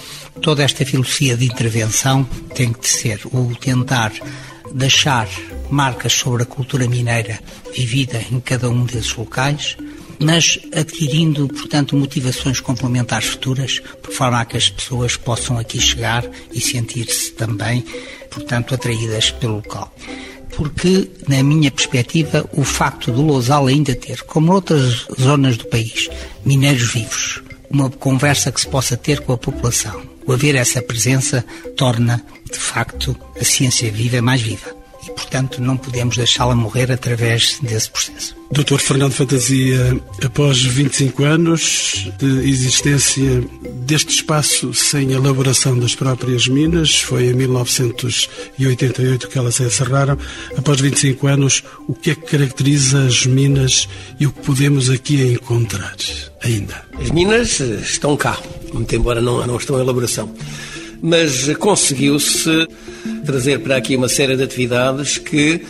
toda 0.41 0.63
esta 0.63 0.85
filosofia 0.85 1.37
de 1.37 1.47
intervenção 1.47 2.25
tem 2.55 2.73
que 2.73 2.89
ser 2.89 3.21
o 3.27 3.55
tentar 3.55 4.13
deixar 4.75 5.29
marcas 5.71 6.13
sobre 6.13 6.43
a 6.43 6.47
cultura 6.47 6.87
mineira 6.89 7.41
vivida 7.75 8.23
em 8.31 8.41
cada 8.41 8.69
um 8.69 8.85
desses 8.85 9.15
locais, 9.15 9.77
mas 10.23 10.59
adquirindo, 10.75 11.49
portanto, 11.49 11.97
motivações 11.97 12.61
complementares 12.61 13.29
futuras, 13.29 13.81
por 14.03 14.13
forma 14.13 14.41
a 14.41 14.45
que 14.45 14.57
as 14.57 14.69
pessoas 14.69 15.17
possam 15.17 15.59
aqui 15.59 15.81
chegar 15.81 16.25
e 16.53 16.61
sentir-se 16.61 17.33
também, 17.33 17.85
portanto, 18.31 18.75
atraídas 18.75 19.31
pelo 19.31 19.57
local 19.57 19.93
porque, 20.55 21.11
na 21.27 21.43
minha 21.43 21.71
perspectiva, 21.71 22.49
o 22.53 22.63
facto 22.63 23.11
do 23.11 23.23
Lousal 23.23 23.67
ainda 23.67 23.95
ter, 23.95 24.23
como 24.23 24.53
outras 24.53 25.07
zonas 25.21 25.57
do 25.57 25.67
país, 25.67 26.09
mineiros 26.45 26.93
vivos, 26.93 27.43
uma 27.71 27.91
conversa 27.91 28.53
que 28.53 28.61
se 28.61 28.69
possa 28.69 28.97
ter 28.97 29.21
com 29.21 29.33
a 29.33 29.39
população, 29.39 30.03
o 30.27 30.33
haver 30.33 30.55
essa 30.55 30.83
presença 30.83 31.45
torna, 31.77 32.23
de 32.51 32.59
facto, 32.59 33.17
a 33.41 33.45
ciência 33.45 33.91
viva 33.91 34.21
mais 34.21 34.43
viva. 34.43 34.82
E, 35.07 35.11
portanto, 35.11 35.61
não 35.61 35.77
podemos 35.77 36.17
deixá-la 36.17 36.55
morrer 36.55 36.91
através 36.93 37.59
desse 37.61 37.91
processo. 37.91 38.35
Doutor 38.53 38.81
Fernando 38.81 39.13
Fantasia, 39.13 39.99
após 40.23 40.63
25 40.63 41.25
anos 41.25 42.11
de 42.19 42.49
existência 42.49 43.43
deste 43.87 44.11
espaço 44.11 44.75
sem 44.75 45.13
elaboração 45.13 45.79
das 45.79 45.95
próprias 45.95 46.47
minas, 46.49 47.01
foi 47.01 47.29
em 47.29 47.33
1988 47.33 49.29
que 49.29 49.39
elas 49.39 49.55
se 49.55 49.63
encerraram. 49.65 50.19
Após 50.57 50.81
25 50.81 51.27
anos, 51.27 51.65
o 51.89 51.95
que 51.95 52.11
é 52.11 52.15
que 52.15 52.27
caracteriza 52.27 53.05
as 53.05 53.25
minas 53.25 53.89
e 54.21 54.27
o 54.27 54.33
que 54.33 54.41
podemos 54.43 54.91
aqui 54.91 55.33
encontrar 55.33 55.97
ainda? 56.43 56.85
As 57.01 57.11
minas 57.11 57.59
estão 57.59 58.17
cá, 58.17 58.39
muito 58.73 58.95
embora 58.95 59.21
não, 59.23 59.47
não 59.47 59.57
estão 59.57 59.79
em 59.79 59.81
elaboração. 59.81 60.31
Mas 61.03 61.53
conseguiu-se 61.57 62.69
trazer 63.27 63.59
para 63.59 63.77
aqui 63.77 63.97
uma 63.97 64.09
série 64.09 64.37
de 64.37 64.45
atividades 64.45 65.19
que 65.19 65.61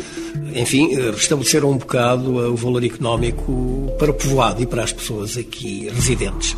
enfim, 0.54 0.94
restabeleceram 1.10 1.70
um 1.70 1.78
bocado 1.78 2.52
o 2.52 2.56
valor 2.56 2.84
económico 2.84 3.90
para 3.98 4.10
o 4.10 4.14
povoado 4.14 4.62
e 4.62 4.66
para 4.66 4.82
as 4.82 4.92
pessoas 4.92 5.36
aqui 5.36 5.88
residentes. 5.92 6.56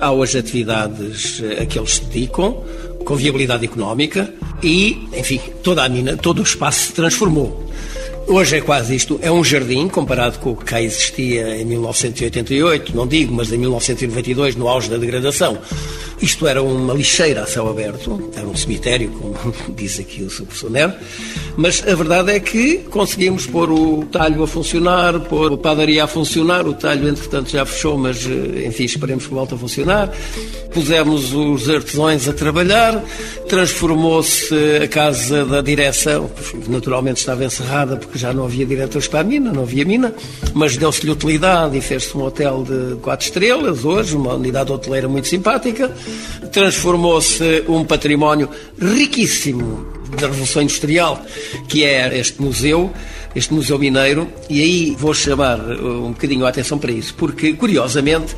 Há 0.00 0.12
hoje 0.12 0.38
atividades 0.38 1.42
a 1.60 1.66
que 1.66 1.78
eles 1.78 1.96
se 1.96 2.04
dedicam, 2.04 2.64
com 3.04 3.16
viabilidade 3.16 3.64
económica 3.64 4.32
e, 4.62 5.08
enfim, 5.16 5.40
toda 5.62 5.84
a 5.84 5.88
mina, 5.88 6.16
todo 6.16 6.40
o 6.40 6.42
espaço 6.42 6.86
se 6.86 6.92
transformou. 6.92 7.70
Hoje 8.26 8.58
é 8.58 8.60
quase 8.60 8.94
isto, 8.94 9.18
é 9.22 9.30
um 9.30 9.42
jardim 9.42 9.88
comparado 9.88 10.38
com 10.38 10.52
o 10.52 10.56
que 10.56 10.64
cá 10.64 10.80
existia 10.80 11.56
em 11.56 11.64
1988, 11.64 12.94
não 12.94 13.06
digo, 13.06 13.34
mas 13.34 13.52
em 13.52 13.58
1992, 13.58 14.54
no 14.54 14.68
auge 14.68 14.88
da 14.88 14.96
degradação. 14.96 15.58
Isto 16.22 16.46
era 16.46 16.62
uma 16.62 16.92
lixeira 16.92 17.42
a 17.42 17.46
céu 17.46 17.68
aberto, 17.68 18.30
era 18.36 18.46
um 18.46 18.54
cemitério, 18.54 19.10
como 19.10 19.34
diz 19.74 19.98
aqui 19.98 20.22
o 20.22 20.28
Sr. 20.28 20.44
Professor 20.44 20.70
Nero, 20.70 20.92
mas 21.56 21.82
a 21.86 21.94
verdade 21.94 22.32
é 22.32 22.40
que 22.40 22.78
conseguimos 22.90 23.46
pôr 23.46 23.70
o 23.70 24.04
talho 24.04 24.42
a 24.42 24.46
funcionar, 24.46 25.18
pôr 25.20 25.54
a 25.54 25.56
padaria 25.56 26.04
a 26.04 26.06
funcionar, 26.06 26.66
o 26.66 26.74
talho 26.74 27.08
entretanto 27.08 27.50
já 27.50 27.64
fechou, 27.64 27.96
mas 27.96 28.26
eh, 28.26 28.66
enfim, 28.66 28.84
esperemos 28.84 29.26
que 29.26 29.32
volte 29.32 29.54
a 29.54 29.56
funcionar. 29.56 30.12
Pusemos 30.72 31.32
os 31.32 31.68
artesãos 31.68 32.28
a 32.28 32.32
trabalhar, 32.32 33.02
transformou-se 33.48 34.54
a 34.82 34.86
casa 34.88 35.44
da 35.44 35.60
direção, 35.60 36.30
naturalmente 36.68 37.18
estava 37.18 37.44
encerrada 37.44 37.96
porque 37.96 38.18
já 38.18 38.32
não 38.32 38.44
havia 38.44 38.66
diretores 38.66 39.08
para 39.08 39.20
a 39.20 39.24
mina, 39.24 39.52
não 39.52 39.62
havia 39.62 39.84
mina, 39.84 40.14
mas 40.54 40.76
deu-se-lhe 40.76 41.10
utilidade 41.10 41.76
e 41.76 41.80
fez-se 41.80 42.16
um 42.16 42.22
hotel 42.22 42.62
de 42.62 42.96
quatro 43.00 43.26
estrelas 43.26 43.84
hoje, 43.84 44.14
uma 44.14 44.34
unidade 44.34 44.70
hoteleira 44.70 45.08
muito 45.08 45.26
simpática. 45.26 45.90
Transformou-se 46.52 47.64
um 47.68 47.84
património 47.84 48.48
riquíssimo 48.80 49.86
da 50.18 50.26
Revolução 50.26 50.62
Industrial, 50.62 51.24
que 51.68 51.84
é 51.84 52.18
este 52.18 52.40
museu, 52.42 52.92
este 53.34 53.52
Museu 53.54 53.78
Mineiro, 53.78 54.28
e 54.48 54.60
aí 54.60 54.96
vou 54.98 55.14
chamar 55.14 55.60
um 55.60 56.12
bocadinho 56.12 56.44
a 56.44 56.48
atenção 56.48 56.78
para 56.78 56.90
isso, 56.90 57.14
porque, 57.14 57.52
curiosamente, 57.52 58.34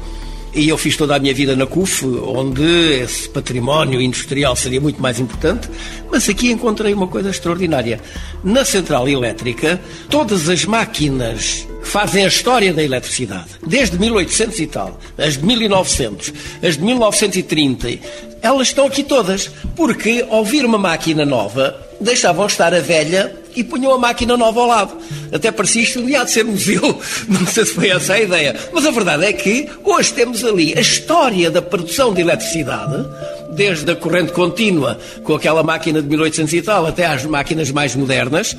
e 0.55 0.69
eu 0.69 0.77
fiz 0.77 0.97
toda 0.97 1.17
a 1.17 1.19
minha 1.19 1.33
vida 1.33 1.57
na 1.57 1.67
CUF, 1.67 2.05
onde 2.05 2.63
esse 3.03 3.29
património 3.29 4.03
industrial 4.03 4.55
seria 4.55 4.81
muito 4.81 5.01
mais 5.01 5.19
importante, 5.19 5.69
mas 6.11 6.29
aqui 6.29 6.51
encontrei 6.51 6.93
uma 6.93 7.07
coisa 7.07 7.31
extraordinária. 7.31 8.01
Na 8.45 8.65
central 8.65 9.09
elétrica, 9.09 9.81
todas 10.11 10.51
as 10.51 10.67
máquinas 10.67 11.67
fazem 11.83 12.25
a 12.25 12.29
história 12.29 12.73
da 12.73 12.83
eletricidade, 12.83 13.51
desde 13.67 13.99
1800 13.99 14.61
e 14.61 14.67
tal, 14.67 14.99
as 15.19 15.37
de 15.37 15.45
1900, 15.45 16.33
as 16.63 16.77
de 16.77 16.83
1930, 16.83 17.99
elas 18.43 18.69
estão 18.69 18.87
aqui 18.87 19.05
todas, 19.05 19.49
porque 19.77 20.27
ao 20.29 20.45
vir 20.45 20.65
uma 20.65 20.79
máquina 20.79 21.25
nova, 21.25 21.77
deixavam 22.01 22.47
estar 22.47 22.75
a 22.75 22.81
velha 22.81 23.35
e 23.55 23.63
punham 23.63 23.93
a 23.93 23.99
máquina 23.99 24.37
nova 24.37 24.61
ao 24.61 24.67
lado. 24.67 24.97
Até 25.33 25.51
parecia 25.51 25.83
isto 25.83 26.03
de 26.03 26.31
ser 26.31 26.45
museu. 26.45 27.01
Não 27.29 27.47
sei 27.47 27.65
se 27.65 27.75
foi 27.75 27.91
essa 27.91 28.15
a 28.15 28.21
ideia. 28.21 28.57
Mas 28.73 28.85
a 28.85 28.91
verdade 28.91 29.25
é 29.25 29.33
que 29.33 29.69
hoje 29.85 30.13
temos 30.13 30.45
ali 30.45 30.75
a 30.77 30.81
história 30.81 31.51
da 31.51 31.63
produção 31.63 32.13
de 32.13 32.21
eletricidade, 32.21 33.07
desde 33.55 33.91
a 33.91 33.97
corrente 33.97 34.33
contínua, 34.33 34.99
com 35.25 35.35
aquela 35.35 35.63
máquina 35.63 36.03
de 36.03 36.09
1800 36.09 36.53
e 36.53 36.63
tal, 36.63 36.87
até 36.87 37.07
às 37.07 37.25
máquinas 37.25 37.71
mais 37.71 37.95
modernas, 37.95 38.57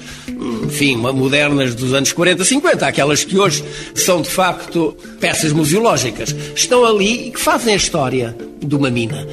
enfim, 0.64 0.96
modernas 0.96 1.76
dos 1.76 1.94
anos 1.94 2.12
40, 2.12 2.44
50, 2.44 2.88
aquelas 2.88 3.24
que 3.24 3.38
hoje 3.38 3.64
são 3.96 4.22
de 4.22 4.30
facto 4.30 4.96
peças 5.20 5.52
museológicas. 5.52 6.36
Estão 6.56 6.86
ali 6.86 7.28
e 7.28 7.32
que 7.32 7.40
fazem 7.40 7.74
a 7.74 7.78
história 7.78 8.36
de 8.60 8.76
uma 8.76 8.90
mina 8.90 9.28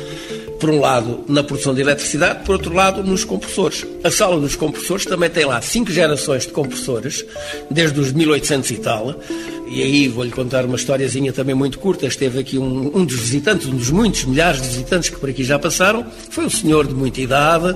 por 0.60 0.68
um 0.68 0.78
lado 0.78 1.24
na 1.26 1.42
produção 1.42 1.74
de 1.74 1.80
eletricidade, 1.80 2.44
por 2.44 2.52
outro 2.52 2.74
lado 2.74 3.02
nos 3.02 3.24
compressores. 3.24 3.86
A 4.04 4.10
sala 4.10 4.38
dos 4.38 4.54
compressores 4.54 5.06
também 5.06 5.30
tem 5.30 5.46
lá 5.46 5.60
cinco 5.62 5.90
gerações 5.90 6.46
de 6.46 6.52
compressores, 6.52 7.24
desde 7.70 7.98
os 7.98 8.12
1800 8.12 8.70
e 8.70 8.76
tal, 8.76 9.18
e 9.66 9.82
aí 9.82 10.06
vou-lhe 10.06 10.30
contar 10.30 10.66
uma 10.66 10.76
historiazinha 10.76 11.32
também 11.32 11.54
muito 11.54 11.78
curta. 11.78 12.06
Esteve 12.06 12.38
aqui 12.38 12.58
um, 12.58 12.98
um, 12.98 13.04
dos 13.04 13.16
visitantes, 13.16 13.66
um 13.66 13.76
dos 13.76 13.90
muitos 13.90 14.24
milhares 14.24 14.60
de 14.60 14.68
visitantes 14.68 15.08
que 15.08 15.16
por 15.16 15.30
aqui 15.30 15.42
já 15.42 15.58
passaram, 15.58 16.04
foi 16.28 16.44
um 16.44 16.50
senhor 16.50 16.86
de 16.86 16.94
muita 16.94 17.20
idade, 17.20 17.74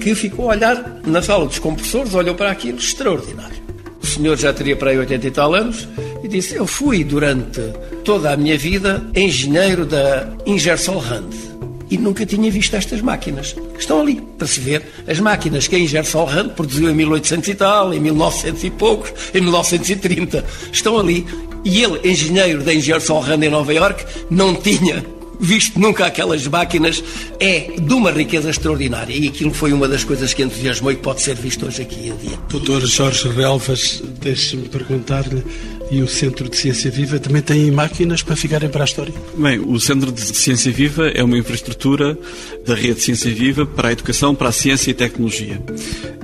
que 0.00 0.14
ficou 0.14 0.50
a 0.50 0.54
olhar 0.54 1.00
na 1.06 1.22
sala 1.22 1.46
dos 1.46 1.58
compressores, 1.58 2.12
olhou 2.14 2.34
para 2.34 2.50
aquilo, 2.50 2.78
extraordinário. 2.78 3.56
O 4.02 4.06
senhor 4.06 4.36
já 4.36 4.52
teria 4.52 4.76
para 4.76 4.90
aí 4.90 4.98
80 4.98 5.26
e 5.26 5.30
tal 5.30 5.54
anos 5.54 5.88
e 6.22 6.28
disse: 6.28 6.56
Eu 6.56 6.66
fui 6.66 7.02
durante 7.04 7.60
toda 8.04 8.32
a 8.32 8.36
minha 8.36 8.58
vida 8.58 9.02
engenheiro 9.14 9.86
da 9.86 10.28
Ingersoll 10.46 10.98
Rand 10.98 11.47
e 11.90 11.98
nunca 11.98 12.24
tinha 12.26 12.50
visto 12.50 12.74
estas 12.74 13.00
máquinas. 13.00 13.54
Estão 13.78 14.00
ali, 14.00 14.20
para 14.36 14.46
se 14.46 14.60
ver. 14.60 14.82
As 15.06 15.18
máquinas 15.20 15.66
que 15.66 15.76
a 15.76 15.78
Ingersoll 15.78 16.26
Rand 16.26 16.48
produziu 16.50 16.90
em 16.90 16.94
1800 16.94 17.48
e 17.48 17.54
tal, 17.54 17.94
em 17.94 18.00
1900 18.00 18.64
e 18.64 18.70
poucos, 18.70 19.12
em 19.34 19.40
1930. 19.40 20.44
Estão 20.72 20.98
ali. 20.98 21.26
E 21.64 21.82
ele, 21.82 22.08
engenheiro 22.08 22.62
da 22.62 22.72
Ingersoll 22.72 23.20
Rand 23.20 23.42
em 23.42 23.50
Nova 23.50 23.72
York, 23.72 24.04
não 24.30 24.54
tinha 24.54 25.04
visto 25.40 25.78
nunca 25.78 26.06
aquelas 26.06 26.46
máquinas, 26.46 27.02
é 27.38 27.72
de 27.80 27.94
uma 27.94 28.10
riqueza 28.10 28.50
extraordinária. 28.50 29.14
E 29.14 29.28
aquilo 29.28 29.54
foi 29.54 29.72
uma 29.72 29.88
das 29.88 30.04
coisas 30.04 30.34
que 30.34 30.42
entusiasmou 30.42 30.92
e 30.92 30.96
pode 30.96 31.20
ser 31.20 31.36
visto 31.36 31.66
hoje 31.66 31.82
aqui 31.82 32.08
em 32.08 32.16
dia. 32.16 32.38
Doutor 32.48 32.84
Jorge 32.86 33.28
Relvas, 33.28 34.02
deixe-me 34.20 34.68
perguntar-lhe 34.68 35.42
e 35.90 36.02
o 36.02 36.08
Centro 36.08 36.48
de 36.48 36.56
Ciência 36.56 36.90
Viva 36.90 37.18
também 37.18 37.42
tem 37.42 37.70
máquinas 37.70 38.22
para 38.22 38.36
ficarem 38.36 38.68
para 38.68 38.84
a 38.84 38.86
história? 38.86 39.14
Bem, 39.36 39.58
o 39.58 39.78
Centro 39.80 40.12
de 40.12 40.20
Ciência 40.20 40.70
Viva 40.70 41.08
é 41.08 41.22
uma 41.22 41.38
infraestrutura 41.38 42.18
da 42.66 42.74
rede 42.74 43.00
Ciência 43.00 43.32
Viva 43.32 43.64
para 43.64 43.88
a 43.88 43.92
educação, 43.92 44.34
para 44.34 44.48
a 44.48 44.52
ciência 44.52 44.90
e 44.90 44.94
tecnologia. 44.94 45.60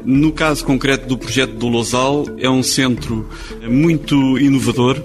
No 0.04 0.32
caso 0.32 0.64
concreto 0.64 1.06
do 1.06 1.16
projeto 1.16 1.52
do 1.52 1.66
Lousal, 1.66 2.26
é 2.38 2.48
um 2.48 2.62
centro 2.62 3.26
muito 3.66 4.38
inovador 4.38 5.02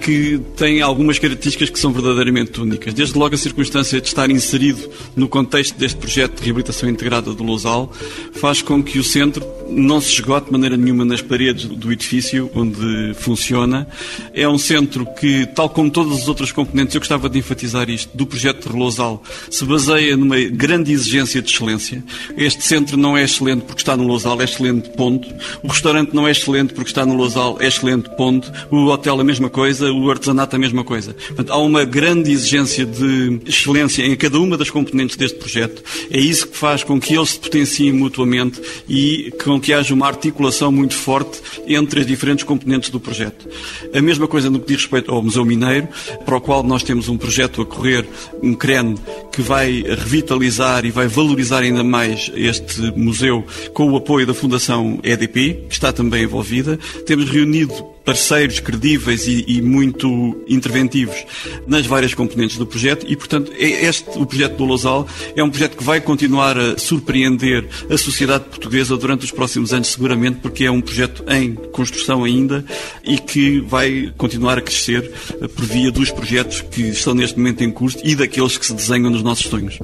que 0.00 0.40
tem 0.56 0.80
algumas 0.80 1.18
características 1.18 1.68
que 1.68 1.78
são 1.78 1.92
verdadeiramente 1.92 2.58
únicas. 2.58 2.94
Desde 2.94 3.18
logo 3.18 3.34
a 3.34 3.38
circunstância 3.38 4.00
de 4.00 4.08
estar 4.08 4.30
inserido 4.30 4.88
no 5.14 5.28
contexto 5.28 5.76
deste 5.76 5.98
projeto 5.98 6.38
de 6.38 6.44
reabilitação 6.44 6.88
integrada 6.88 7.34
do 7.34 7.44
Lousal 7.44 7.92
faz 8.32 8.62
com 8.62 8.82
que 8.82 8.98
o 8.98 9.04
centro 9.04 9.46
não 9.68 10.00
se 10.00 10.14
esgote 10.14 10.46
de 10.46 10.52
maneira 10.52 10.78
nenhuma 10.78 11.04
nas 11.04 11.20
paredes 11.20 11.66
do 11.66 11.92
edifício 11.92 12.50
onde 12.54 13.12
funciona. 13.16 13.86
É 14.34 14.48
um 14.48 14.58
centro 14.58 15.06
que, 15.18 15.46
tal 15.54 15.68
como 15.68 15.90
todas 15.90 16.22
as 16.22 16.28
outras 16.28 16.52
componentes, 16.52 16.94
eu 16.94 17.00
gostava 17.00 17.28
de 17.28 17.38
enfatizar 17.38 17.88
isto, 17.90 18.16
do 18.16 18.26
projeto 18.26 18.70
de 18.70 18.76
Lousal, 18.76 19.22
se 19.50 19.64
baseia 19.64 20.16
numa 20.16 20.38
grande 20.40 20.92
exigência 20.92 21.42
de 21.42 21.50
excelência. 21.50 22.02
Este 22.36 22.62
centro 22.64 22.96
não 22.96 23.16
é 23.16 23.24
excelente 23.24 23.62
porque 23.62 23.80
está 23.80 23.96
no 23.96 24.06
Lousal, 24.06 24.40
é 24.40 24.44
excelente, 24.44 24.90
ponto. 24.90 25.28
O 25.62 25.68
restaurante 25.68 26.14
não 26.14 26.26
é 26.26 26.30
excelente 26.30 26.74
porque 26.74 26.90
está 26.90 27.04
no 27.04 27.14
Lousal, 27.14 27.58
é 27.60 27.66
excelente, 27.66 28.08
ponto. 28.16 28.50
O 28.70 28.86
hotel 28.86 29.20
a 29.20 29.24
mesma 29.24 29.50
coisa, 29.50 29.92
o 29.92 30.10
artesanato 30.10 30.56
a 30.56 30.58
mesma 30.58 30.84
coisa. 30.84 31.14
Portanto, 31.14 31.52
há 31.52 31.58
uma 31.58 31.84
grande 31.84 32.30
exigência 32.30 32.84
de 32.84 33.40
excelência 33.46 34.04
em 34.04 34.16
cada 34.16 34.38
uma 34.38 34.56
das 34.56 34.70
componentes 34.70 35.16
deste 35.16 35.38
projeto. 35.38 35.82
É 36.10 36.18
isso 36.18 36.48
que 36.48 36.56
faz 36.56 36.82
com 36.82 37.00
que 37.00 37.14
eles 37.14 37.30
se 37.30 37.38
potenciem 37.38 37.92
mutuamente 37.92 38.60
e 38.88 39.32
com 39.44 39.60
que 39.60 39.72
haja 39.72 39.94
uma 39.94 40.06
articulação 40.06 40.70
muito 40.70 40.94
forte 40.94 41.40
entre 41.66 42.00
as 42.00 42.06
diferentes 42.06 42.44
componentes 42.44 42.90
do 42.90 43.00
projeto. 43.00 43.48
A 43.94 44.02
mesma 44.02 44.26
coisa 44.26 44.50
no 44.50 44.60
que 44.60 44.66
diz 44.66 44.82
respeito 44.82 45.12
ao 45.12 45.22
Museu 45.22 45.44
Mineiro, 45.44 45.88
para 46.24 46.36
o 46.36 46.40
qual 46.40 46.62
nós 46.62 46.82
temos 46.82 47.08
um 47.08 47.16
projeto 47.16 47.62
a 47.62 47.66
correr, 47.66 48.06
um 48.42 48.54
CREN, 48.54 48.96
que 49.32 49.42
vai 49.42 49.82
revitalizar 49.82 50.84
e 50.84 50.90
vai 50.90 51.06
valorizar 51.06 51.60
ainda 51.60 51.82
mais 51.82 52.30
este 52.34 52.80
museu 52.96 53.44
com 53.72 53.90
o 53.90 53.96
apoio 53.96 54.26
da 54.26 54.34
Fundação 54.34 54.98
EDP, 55.02 55.64
que 55.68 55.74
está 55.74 55.92
também 55.92 56.24
envolvida. 56.24 56.78
Temos 57.06 57.30
reunido 57.30 57.72
parceiros 58.08 58.58
credíveis 58.58 59.26
e, 59.26 59.44
e, 59.46 59.60
muito 59.60 60.42
interventivos 60.48 61.26
nas 61.66 61.84
várias 61.84 62.14
componentes 62.14 62.56
do 62.56 62.64
projeto 62.64 63.04
e, 63.06 63.14
portanto, 63.14 63.52
é 63.54 63.84
este, 63.84 64.08
o 64.18 64.24
projeto 64.24 64.56
do 64.56 64.64
Lousal 64.64 65.06
é 65.36 65.44
um 65.44 65.50
projeto 65.50 65.76
que 65.76 65.84
vai 65.84 66.00
continuar 66.00 66.56
a 66.56 66.78
surpreender 66.78 67.68
a 67.90 67.98
sociedade 67.98 68.44
portuguesa 68.44 68.96
durante 68.96 69.26
os 69.26 69.30
próximos 69.30 69.74
anos, 69.74 69.88
seguramente, 69.88 70.38
porque 70.40 70.64
é 70.64 70.70
um 70.70 70.80
projeto 70.80 71.22
em 71.28 71.52
construção 71.52 72.24
ainda 72.24 72.64
e 73.04 73.18
que 73.18 73.60
vai 73.60 74.10
continuar 74.16 74.56
a 74.56 74.62
crescer 74.62 75.12
por 75.54 75.66
via 75.66 75.90
dos 75.90 76.10
projetos 76.10 76.62
que 76.62 76.88
estão 76.88 77.12
neste 77.12 77.36
momento 77.36 77.62
em 77.62 77.70
curso 77.70 77.98
e 78.02 78.16
daqueles 78.16 78.56
que 78.56 78.64
se 78.64 78.72
desenham 78.72 79.10
nos 79.10 79.22
nossos 79.22 79.44
sonhos. 79.50 79.78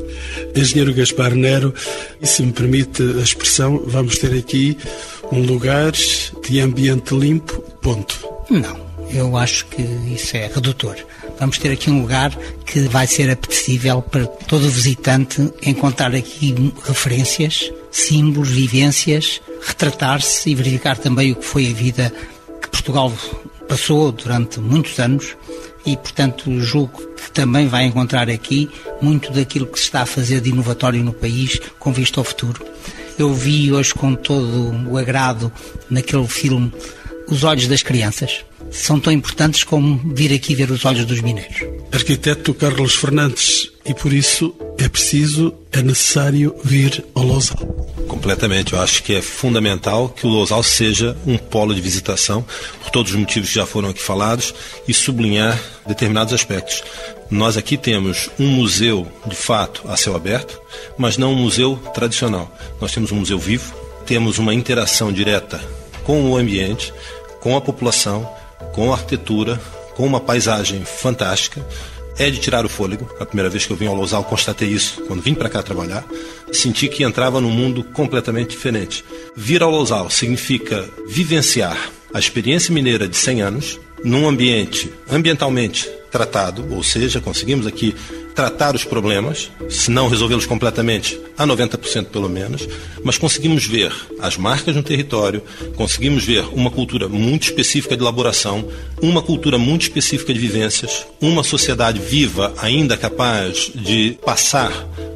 Engenheiro 0.56 0.94
Gaspar 0.94 1.34
Nero, 1.34 1.74
e 2.22 2.26
se 2.26 2.42
me 2.42 2.52
permite 2.52 3.02
a 3.02 3.22
expressão, 3.22 3.82
vamos 3.86 4.16
ter 4.16 4.32
aqui 4.34 4.78
um 5.30 5.42
lugar 5.42 5.92
de 5.92 6.60
ambiente 6.60 7.14
limpo, 7.14 7.73
ponto. 7.84 8.18
Não, 8.48 8.80
eu 9.10 9.36
acho 9.36 9.66
que 9.66 9.82
isso 9.82 10.38
é 10.38 10.46
redutor. 10.46 10.96
Vamos 11.38 11.58
ter 11.58 11.70
aqui 11.70 11.90
um 11.90 12.00
lugar 12.00 12.34
que 12.64 12.88
vai 12.88 13.06
ser 13.06 13.30
apetecível 13.30 14.00
para 14.00 14.26
todo 14.26 14.68
visitante 14.70 15.52
encontrar 15.62 16.14
aqui 16.14 16.54
referências, 16.82 17.70
símbolos, 17.90 18.48
vivências, 18.48 19.42
retratar-se 19.60 20.48
e 20.48 20.54
verificar 20.54 20.96
também 20.96 21.32
o 21.32 21.36
que 21.36 21.44
foi 21.44 21.70
a 21.70 21.74
vida 21.74 22.12
que 22.62 22.70
Portugal 22.70 23.12
passou 23.68 24.10
durante 24.10 24.60
muitos 24.60 24.98
anos 24.98 25.36
e, 25.84 25.94
portanto, 25.94 26.58
julgo 26.60 26.98
que 27.16 27.30
também 27.32 27.68
vai 27.68 27.84
encontrar 27.84 28.30
aqui 28.30 28.70
muito 29.02 29.30
daquilo 29.30 29.66
que 29.66 29.78
se 29.78 29.84
está 29.84 30.02
a 30.02 30.06
fazer 30.06 30.40
de 30.40 30.48
inovatório 30.48 31.04
no 31.04 31.12
país 31.12 31.60
com 31.78 31.92
vista 31.92 32.18
ao 32.18 32.24
futuro. 32.24 32.64
Eu 33.18 33.34
vi 33.34 33.70
hoje 33.72 33.92
com 33.92 34.14
todo 34.14 34.74
o 34.88 34.96
agrado 34.96 35.52
naquele 35.90 36.26
filme 36.26 36.72
Os 37.28 37.42
Olhos 37.42 37.66
das 37.66 37.82
Crianças. 37.82 38.44
São 38.70 39.00
tão 39.00 39.12
importantes 39.12 39.64
como 39.64 40.00
vir 40.14 40.32
aqui 40.32 40.54
ver 40.54 40.70
os 40.70 40.84
olhos 40.84 41.04
dos 41.04 41.20
mineiros. 41.20 41.62
Arquiteto 41.92 42.52
Carlos 42.52 42.94
Fernandes, 42.94 43.70
e 43.84 43.94
por 43.94 44.12
isso 44.12 44.54
é 44.78 44.88
preciso, 44.88 45.54
é 45.72 45.80
necessário 45.80 46.54
vir 46.64 47.04
ao 47.14 47.22
Lousal. 47.22 47.58
Completamente. 48.08 48.72
Eu 48.72 48.80
acho 48.80 49.02
que 49.02 49.14
é 49.14 49.22
fundamental 49.22 50.08
que 50.08 50.26
o 50.26 50.30
Lousal 50.30 50.62
seja 50.62 51.16
um 51.26 51.38
polo 51.38 51.74
de 51.74 51.80
visitação, 51.80 52.44
por 52.82 52.90
todos 52.90 53.12
os 53.12 53.18
motivos 53.18 53.48
que 53.48 53.54
já 53.54 53.66
foram 53.66 53.90
aqui 53.90 54.02
falados, 54.02 54.54
e 54.86 54.92
sublinhar 54.92 55.60
determinados 55.86 56.34
aspectos. 56.34 56.82
Nós 57.30 57.56
aqui 57.56 57.76
temos 57.76 58.28
um 58.38 58.48
museu, 58.48 59.06
de 59.26 59.36
fato, 59.36 59.82
a 59.88 59.96
céu 59.96 60.14
aberto, 60.14 60.60
mas 60.98 61.16
não 61.16 61.32
um 61.32 61.36
museu 61.36 61.76
tradicional. 61.94 62.54
Nós 62.80 62.92
temos 62.92 63.12
um 63.12 63.16
museu 63.16 63.38
vivo, 63.38 63.74
temos 64.04 64.38
uma 64.38 64.52
interação 64.52 65.12
direta 65.12 65.60
com 66.04 66.30
o 66.30 66.36
ambiente, 66.36 66.92
com 67.40 67.56
a 67.56 67.60
população, 67.60 68.28
com 68.72 68.92
a 68.92 68.96
arquitetura, 68.96 69.60
com 69.96 70.06
uma 70.06 70.20
paisagem 70.20 70.84
fantástica. 70.84 71.64
É 72.16 72.30
de 72.30 72.38
tirar 72.38 72.64
o 72.64 72.68
fôlego. 72.68 73.10
A 73.18 73.26
primeira 73.26 73.50
vez 73.50 73.66
que 73.66 73.72
eu 73.72 73.76
vim 73.76 73.86
ao 73.86 73.94
Lousal, 73.94 74.22
constatei 74.22 74.68
isso 74.68 75.02
quando 75.02 75.22
vim 75.22 75.34
para 75.34 75.48
cá 75.48 75.62
trabalhar. 75.62 76.04
Senti 76.52 76.86
que 76.88 77.02
entrava 77.02 77.40
num 77.40 77.50
mundo 77.50 77.82
completamente 77.82 78.50
diferente. 78.50 79.04
Vir 79.34 79.62
ao 79.62 79.70
Lousal 79.70 80.08
significa 80.10 80.88
vivenciar 81.08 81.90
a 82.12 82.18
experiência 82.20 82.72
mineira 82.72 83.08
de 83.08 83.16
100 83.16 83.42
anos 83.42 83.80
num 84.04 84.28
ambiente 84.28 84.92
ambientalmente 85.10 85.90
tratado, 86.14 86.64
ou 86.72 86.80
seja, 86.80 87.20
conseguimos 87.20 87.66
aqui 87.66 87.92
tratar 88.36 88.76
os 88.76 88.84
problemas, 88.84 89.50
se 89.68 89.90
não 89.90 90.08
resolvê-los 90.08 90.46
completamente, 90.46 91.18
a 91.36 91.44
90% 91.44 92.06
pelo 92.06 92.28
menos, 92.28 92.68
mas 93.02 93.18
conseguimos 93.18 93.66
ver 93.66 93.92
as 94.20 94.36
marcas 94.36 94.76
no 94.76 94.82
território, 94.82 95.42
conseguimos 95.74 96.24
ver 96.24 96.44
uma 96.52 96.70
cultura 96.70 97.08
muito 97.08 97.44
específica 97.44 97.96
de 97.96 98.02
elaboração, 98.02 98.68
uma 99.02 99.22
cultura 99.22 99.58
muito 99.58 99.82
específica 99.82 100.32
de 100.32 100.38
vivências, 100.38 101.04
uma 101.20 101.42
sociedade 101.42 101.98
viva 101.98 102.54
ainda 102.58 102.96
capaz 102.96 103.72
de 103.74 104.16
passar 104.24 104.72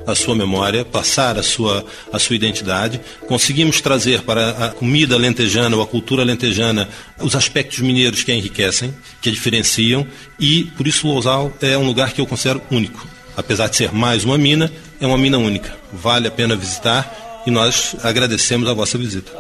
a 0.07 0.15
sua 0.15 0.35
memória, 0.35 0.87
passar 0.87 1.39
a 1.39 1.43
sua, 1.43 1.85
a 2.11 2.19
sua 2.19 2.35
identidade. 2.35 2.99
Conseguimos 3.27 3.81
trazer 3.83 4.23
para 4.23 4.51
a 4.51 4.69
comida 4.71 5.19
lentejana 5.19 5.77
ou 5.77 5.83
a 5.83 5.87
cultura 5.87 6.25
lentejana 6.25 6.89
os 7.21 7.37
aspectos 7.37 7.81
mineiros 7.81 8.25
que 8.25 8.33
a 8.33 8.35
enriquecem, 8.35 8.95
que 9.21 9.29
a 9.29 9.33
diferenciam, 9.33 10.07
e 10.41 10.65
por 10.77 10.88
isso 10.89 11.07
Lousal 11.07 11.53
é 11.61 11.77
um 11.77 11.87
lugar 11.87 12.13
que 12.13 12.21
eu 12.21 12.27
considero 12.27 12.63
único. 12.71 13.07
Apesar 13.37 13.69
de 13.69 13.77
ser 13.77 13.93
mais 13.93 14.25
uma 14.25 14.37
mina, 14.37 14.73
é 15.01 15.07
uma 15.07 15.19
mina 15.19 15.39
única. 15.39 15.77
Vale 15.93 16.27
a 16.27 16.31
pena 16.31 16.57
visitar 16.57 17.43
e 17.47 17.51
nós 17.51 17.95
agradecemos 18.03 18.69
a 18.69 18.73
vossa 18.73 18.99
visita. 18.99 19.31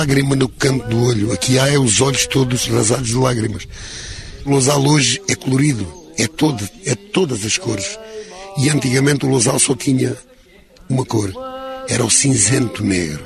Lágrima 0.00 0.34
no 0.34 0.48
canto 0.48 0.88
do 0.88 1.04
olho. 1.04 1.30
Aqui 1.30 1.58
há 1.58 1.68
é 1.68 1.78
os 1.78 2.00
olhos 2.00 2.26
todos 2.26 2.66
rasados 2.66 3.08
de 3.08 3.16
lágrimas. 3.16 3.68
O 4.46 4.50
Lousal 4.50 4.82
hoje 4.86 5.20
é 5.28 5.34
colorido, 5.34 5.86
é 6.16 6.26
todo, 6.26 6.66
é 6.86 6.94
todas 6.94 7.44
as 7.44 7.58
cores. 7.58 7.98
E 8.56 8.70
antigamente 8.70 9.26
o 9.26 9.28
Lousal 9.28 9.58
só 9.58 9.74
tinha 9.74 10.16
uma 10.88 11.04
cor, 11.04 11.30
era 11.86 12.02
o 12.02 12.10
cinzento 12.10 12.82
negro. 12.82 13.22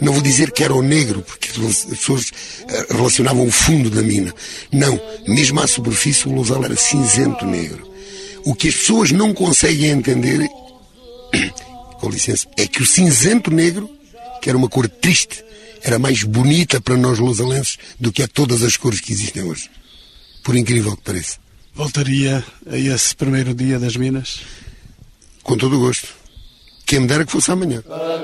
Não 0.00 0.14
vou 0.14 0.22
dizer 0.22 0.50
que 0.50 0.64
era 0.64 0.74
o 0.74 0.80
negro, 0.80 1.20
porque 1.20 1.50
as 1.60 1.84
pessoas 1.84 2.32
eh, 2.68 2.86
relacionavam 2.90 3.46
o 3.46 3.50
fundo 3.50 3.90
da 3.90 4.00
mina. 4.00 4.34
Não, 4.72 4.98
mesmo 5.26 5.60
à 5.60 5.66
superfície 5.66 6.26
o 6.26 6.32
Lousal 6.32 6.64
era 6.64 6.76
cinzento 6.76 7.44
negro. 7.44 7.86
O 8.46 8.54
que 8.54 8.68
as 8.68 8.76
pessoas 8.76 9.12
não 9.12 9.34
conseguem 9.34 9.90
entender, 9.90 10.48
com 12.00 12.08
licença, 12.08 12.46
é 12.56 12.66
que 12.66 12.80
o 12.80 12.86
cinzento 12.86 13.50
negro, 13.50 13.90
que 14.40 14.48
era 14.48 14.56
uma 14.56 14.70
cor 14.70 14.88
triste, 14.88 15.44
era 15.82 15.98
mais 15.98 16.22
bonita 16.22 16.80
para 16.80 16.96
nós 16.96 17.18
lousalenses 17.18 17.78
do 17.98 18.12
que 18.12 18.22
a 18.22 18.28
todas 18.28 18.62
as 18.62 18.76
cores 18.76 19.00
que 19.00 19.12
existem 19.12 19.42
hoje. 19.42 19.70
Por 20.42 20.56
incrível 20.56 20.96
que 20.96 21.02
pareça. 21.02 21.38
Voltaria 21.74 22.44
a 22.66 22.76
esse 22.76 23.14
primeiro 23.14 23.54
dia 23.54 23.78
das 23.78 23.96
Minas? 23.96 24.40
Com 25.42 25.56
todo 25.56 25.76
o 25.76 25.80
gosto. 25.80 26.08
Quem 26.84 27.00
me 27.00 27.06
dera 27.06 27.24
que 27.24 27.32
fosse 27.32 27.50
amanhã. 27.50 27.82
A 27.88 28.18